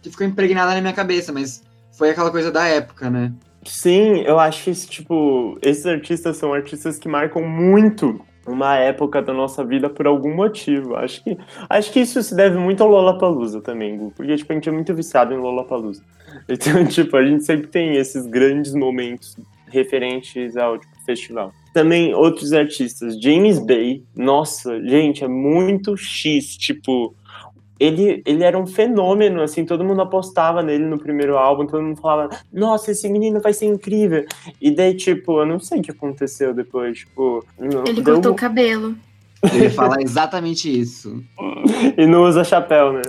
que 0.00 0.10
ficou 0.10 0.26
impregnada 0.26 0.74
na 0.74 0.80
minha 0.80 0.94
cabeça, 0.94 1.30
mas 1.30 1.62
foi 1.92 2.10
aquela 2.10 2.30
coisa 2.30 2.50
da 2.50 2.66
época, 2.66 3.10
né? 3.10 3.32
Sim, 3.68 4.22
eu 4.22 4.38
acho 4.40 4.64
que, 4.64 4.72
tipo, 4.88 5.58
esses 5.60 5.84
artistas 5.84 6.38
são 6.38 6.54
artistas 6.54 6.98
que 6.98 7.06
marcam 7.06 7.42
muito 7.42 8.18
uma 8.46 8.76
época 8.76 9.20
da 9.20 9.32
nossa 9.34 9.62
vida 9.62 9.90
por 9.90 10.06
algum 10.06 10.34
motivo. 10.34 10.96
Acho 10.96 11.22
que, 11.22 11.36
acho 11.68 11.92
que 11.92 12.00
isso 12.00 12.22
se 12.22 12.34
deve 12.34 12.56
muito 12.56 12.82
ao 12.82 12.88
Lollapalooza 12.88 13.60
também, 13.60 13.98
Gu, 13.98 14.12
porque, 14.16 14.36
tipo, 14.36 14.50
a 14.50 14.54
gente 14.54 14.68
é 14.70 14.72
muito 14.72 14.94
viciado 14.94 15.34
em 15.34 15.36
Lollapalooza. 15.36 16.02
Então, 16.48 16.84
tipo, 16.86 17.16
a 17.16 17.24
gente 17.24 17.44
sempre 17.44 17.68
tem 17.68 17.96
esses 17.96 18.26
grandes 18.26 18.74
momentos 18.74 19.34
referentes 19.66 20.56
ao 20.56 20.78
tipo, 20.78 20.92
festival. 21.04 21.52
Também 21.72 22.14
outros 22.14 22.52
artistas, 22.52 23.20
James 23.20 23.58
Bay, 23.58 24.02
nossa, 24.14 24.80
gente, 24.82 25.24
é 25.24 25.28
muito 25.28 25.96
X, 25.96 26.56
tipo, 26.56 27.14
ele, 27.78 28.22
ele 28.26 28.42
era 28.42 28.58
um 28.58 28.66
fenômeno, 28.66 29.42
assim, 29.42 29.64
todo 29.64 29.84
mundo 29.84 30.02
apostava 30.02 30.62
nele 30.62 30.84
no 30.84 30.98
primeiro 30.98 31.36
álbum, 31.36 31.66
todo 31.66 31.82
mundo 31.82 32.00
falava, 32.00 32.36
nossa, 32.52 32.90
esse 32.90 33.08
menino 33.08 33.40
vai 33.40 33.52
ser 33.52 33.66
incrível. 33.66 34.24
E 34.60 34.70
daí, 34.70 34.94
tipo, 34.94 35.40
eu 35.40 35.46
não 35.46 35.60
sei 35.60 35.80
o 35.80 35.82
que 35.82 35.90
aconteceu 35.90 36.52
depois, 36.52 36.98
tipo... 36.98 37.44
Ele 37.58 38.02
deu... 38.02 38.14
cortou 38.14 38.32
o 38.32 38.36
cabelo. 38.36 38.96
Ele 39.52 39.70
fala 39.70 40.02
exatamente 40.02 40.68
isso. 40.68 41.22
e 41.96 42.06
não 42.06 42.24
usa 42.24 42.42
chapéu, 42.42 42.92
né? 42.92 43.02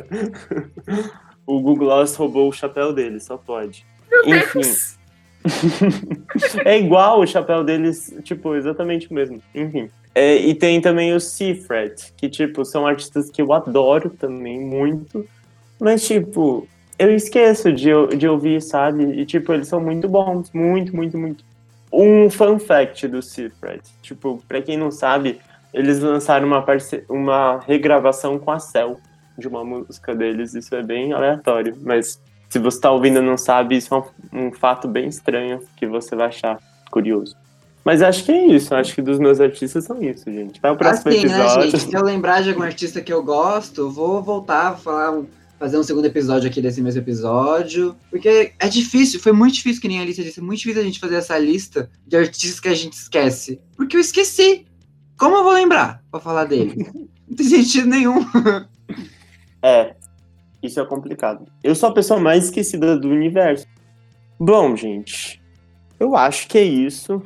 o 1.46 1.60
Google 1.60 1.88
Gloss 1.88 2.16
roubou 2.16 2.48
o 2.48 2.54
chapéu 2.54 2.94
dele, 2.94 3.20
só 3.20 3.38
pode. 3.38 3.86
Meu 4.10 4.38
Enfim. 4.38 4.62
Deus. 4.62 5.00
é 6.66 6.78
igual 6.78 7.22
o 7.22 7.28
chapéu 7.28 7.64
deles, 7.64 8.14
tipo, 8.24 8.56
exatamente 8.56 9.10
o 9.10 9.14
mesmo. 9.14 9.42
Enfim. 9.56 9.90
É, 10.14 10.36
e 10.36 10.54
tem 10.56 10.82
também 10.82 11.14
o 11.14 11.20
Seafret, 11.20 12.14
que, 12.18 12.30
tipo, 12.30 12.66
são 12.66 12.86
artistas 12.86 13.30
que 13.30 13.42
eu 13.42 13.54
adoro 13.54 14.10
também 14.10 14.60
muito. 14.60 15.26
Mas, 15.80 16.06
tipo, 16.06 16.68
eu 16.98 17.14
esqueço 17.16 17.72
de, 17.72 17.92
de 18.18 18.28
ouvir, 18.28 18.62
sabe? 18.62 19.04
E, 19.04 19.26
tipo, 19.26 19.54
eles 19.54 19.68
são 19.68 19.80
muito 19.80 20.08
bons. 20.10 20.52
Muito, 20.52 20.96
muito, 20.96 21.18
muito. 21.18 21.44
Um 21.92 22.30
fun 22.30 22.60
fact 22.60 23.08
do 23.08 23.22
Seafret. 23.22 23.82
Tipo, 24.02 24.44
pra 24.48 24.62
quem 24.62 24.78
não 24.78 24.92
sabe, 24.92 25.40
eles 25.74 26.00
lançaram 26.00 26.48
uma, 26.48 26.66
uma 27.08 27.60
regravação 27.60 28.38
com 28.38 28.52
a 28.52 28.60
Cell 28.60 29.00
de 29.38 29.48
uma 29.48 29.64
música 29.64 30.14
deles. 30.14 30.54
Isso 30.54 30.76
é 30.76 30.84
bem 30.84 31.14
aleatório, 31.14 31.78
mas 31.82 32.22
se 32.50 32.58
você 32.60 32.78
está 32.78 32.92
ouvindo 32.92 33.20
e 33.20 33.22
não 33.22 33.38
sabe, 33.38 33.78
isso 33.78 33.94
é 33.94 33.98
um, 33.98 34.48
um, 34.48 34.52
fato 34.52 34.88
bem 34.88 35.08
estranho 35.08 35.62
que 35.78 35.86
você 35.86 36.16
vai 36.16 36.28
achar 36.28 36.60
curioso. 36.92 37.36
Mas 37.84 38.02
acho 38.02 38.26
que 38.26 38.32
é 38.32 38.48
isso, 38.48 38.76
acho 38.76 38.94
que 38.94 39.02
dos 39.02 39.20
meus 39.20 39.40
artistas 39.40 39.86
são 39.86 40.02
isso, 40.04 40.26
gente. 40.32 40.60
Vai 40.62 40.72
o 40.72 40.78
próximo 40.78 41.10
assim, 41.10 41.20
episódio. 41.20 41.58
Né, 41.58 41.72
gente? 41.72 41.80
Se 41.80 41.94
eu 41.96 42.04
lembrar 42.04 42.42
de 42.44 42.50
algum 42.50 42.62
artista 42.62 43.02
que 43.02 43.12
eu 43.12 43.24
gosto, 43.24 43.90
vou 43.90 44.22
voltar, 44.22 44.78
falar, 44.78 45.24
fazer 45.58 45.78
um 45.78 45.84
segundo 45.84 46.06
episódio 46.06 46.50
aqui 46.50 46.62
desse 46.62 46.82
mesmo 46.82 47.02
episódio. 47.02 47.96
Porque 48.10 48.54
é 48.60 48.68
difícil, 48.68 49.20
foi 49.20 49.32
muito 49.32 49.56
difícil, 49.56 49.82
que 49.82 49.88
nem 49.88 50.00
a 50.00 50.06
lista 50.06 50.24
disse, 50.24 50.42
muito 50.42 50.60
difícil 50.60 50.82
a 50.82 50.86
gente 50.86 51.00
fazer 51.00 51.16
essa 51.16 51.38
lista 51.38 51.90
de 52.06 52.18
artistas 52.18 52.60
que 52.60 52.68
a 52.68 52.76
gente 52.76 52.94
esquece. 52.94 53.60
Porque 53.76 53.96
eu 53.96 54.02
esqueci. 54.02 54.66
Como 55.18 55.36
eu 55.36 55.44
vou 55.44 55.54
lembrar 55.54 56.04
pra 56.12 56.20
falar 56.20 56.46
dele? 56.46 56.86
Não 57.28 57.36
tem 57.36 57.46
sentido 57.46 57.88
nenhum. 57.88 58.26
É, 59.62 59.94
isso 60.64 60.80
é 60.80 60.86
complicado. 60.86 61.46
Eu 61.64 61.76
sou 61.76 61.90
a 61.90 61.94
pessoa 61.94 62.20
mais 62.20 62.46
esquecida 62.46 62.98
do 62.98 63.10
universo. 63.10 63.66
Bom, 64.40 64.76
gente, 64.76 65.42
eu 66.00 66.16
acho 66.16 66.48
que 66.48 66.58
é 66.58 66.64
isso. 66.64 67.22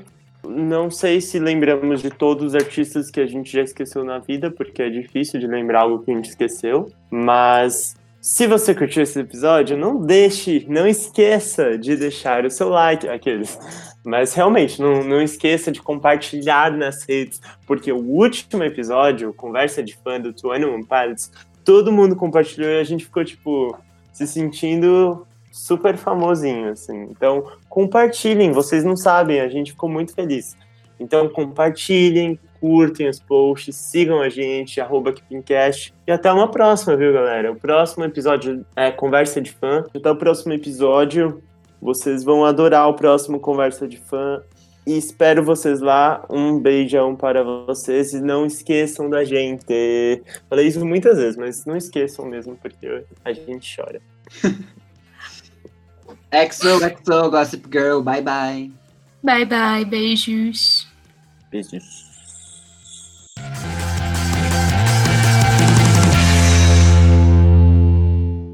Não 0.45 0.91
sei 0.91 1.21
se 1.21 1.39
lembramos 1.39 2.01
de 2.01 2.09
todos 2.09 2.47
os 2.47 2.55
artistas 2.55 3.09
que 3.09 3.21
a 3.21 3.25
gente 3.25 3.51
já 3.51 3.61
esqueceu 3.61 4.03
na 4.03 4.19
vida, 4.19 4.51
porque 4.51 4.81
é 4.81 4.89
difícil 4.89 5.39
de 5.39 5.47
lembrar 5.47 5.81
algo 5.81 6.03
que 6.03 6.11
a 6.11 6.15
gente 6.15 6.29
esqueceu. 6.29 6.91
Mas 7.09 7.95
se 8.21 8.47
você 8.47 8.73
curtiu 8.73 9.03
esse 9.03 9.19
episódio, 9.19 9.77
não 9.77 9.99
deixe, 9.99 10.65
não 10.69 10.87
esqueça 10.87 11.77
de 11.77 11.95
deixar 11.95 12.45
o 12.45 12.49
seu 12.49 12.69
like. 12.69 13.07
Aqueles. 13.07 13.59
Mas 14.03 14.33
realmente, 14.33 14.81
não, 14.81 15.03
não 15.03 15.21
esqueça 15.21 15.71
de 15.71 15.81
compartilhar 15.81 16.71
nas 16.71 17.03
redes, 17.03 17.41
porque 17.65 17.91
o 17.91 17.97
último 17.97 18.63
episódio, 18.63 19.33
Conversa 19.33 19.81
de 19.81 19.95
Fã 19.95 20.19
do 20.19 20.29
21 20.29 20.83
Pilots, 20.83 21.31
todo 21.63 21.91
mundo 21.91 22.15
compartilhou 22.15 22.69
e 22.69 22.79
a 22.79 22.83
gente 22.83 23.05
ficou, 23.05 23.23
tipo, 23.23 23.77
se 24.11 24.27
sentindo 24.27 25.25
super 25.53 25.95
famosinho, 25.95 26.71
assim. 26.71 27.03
Então, 27.11 27.45
compartilhem, 27.69 28.51
vocês 28.51 28.83
não 28.83 28.97
sabem, 28.97 29.39
a 29.39 29.47
gente 29.47 29.71
ficou 29.71 29.87
muito 29.87 30.11
feliz. 30.11 30.57
Então, 30.99 31.29
compartilhem, 31.29 32.39
curtem 32.59 33.07
os 33.07 33.19
posts, 33.19 33.75
sigam 33.75 34.19
a 34.19 34.29
gente, 34.29 34.81
arroba. 34.81 35.13
E 36.07 36.11
até 36.11 36.31
uma 36.33 36.49
próxima, 36.49 36.95
viu, 36.95 37.13
galera? 37.13 37.51
O 37.51 37.55
próximo 37.55 38.03
episódio 38.03 38.65
é 38.75 38.89
Conversa 38.91 39.39
de 39.39 39.51
Fã. 39.51 39.85
Até 39.95 40.09
o 40.09 40.15
próximo 40.15 40.53
episódio. 40.53 41.43
Vocês 41.79 42.23
vão 42.23 42.43
adorar 42.43 42.89
o 42.89 42.95
próximo 42.95 43.39
Conversa 43.39 43.87
de 43.87 43.97
Fã. 43.97 44.41
E 44.87 44.97
espero 44.97 45.43
vocês 45.43 45.81
lá. 45.81 46.25
Um 46.29 46.57
beijão 46.57 47.15
para 47.15 47.43
vocês. 47.43 48.13
E 48.13 48.21
não 48.21 48.45
esqueçam 48.45 49.07
da 49.07 49.23
gente. 49.23 50.23
Falei 50.49 50.67
isso 50.67 50.83
muitas 50.83 51.17
vezes, 51.17 51.37
mas 51.37 51.65
não 51.65 51.75
esqueçam 51.75 52.25
mesmo, 52.25 52.55
porque 52.55 53.03
a 53.23 53.33
gente 53.33 53.75
chora. 53.75 54.01
Exo, 56.33 56.83
exo, 56.83 57.29
Gossip 57.29 57.67
Girl, 57.69 58.01
bye 58.01 58.19
bye. 58.19 58.71
Bye 59.21 59.45
bye, 59.45 59.85
beijos. 59.85 60.87
Beijos. 61.51 62.03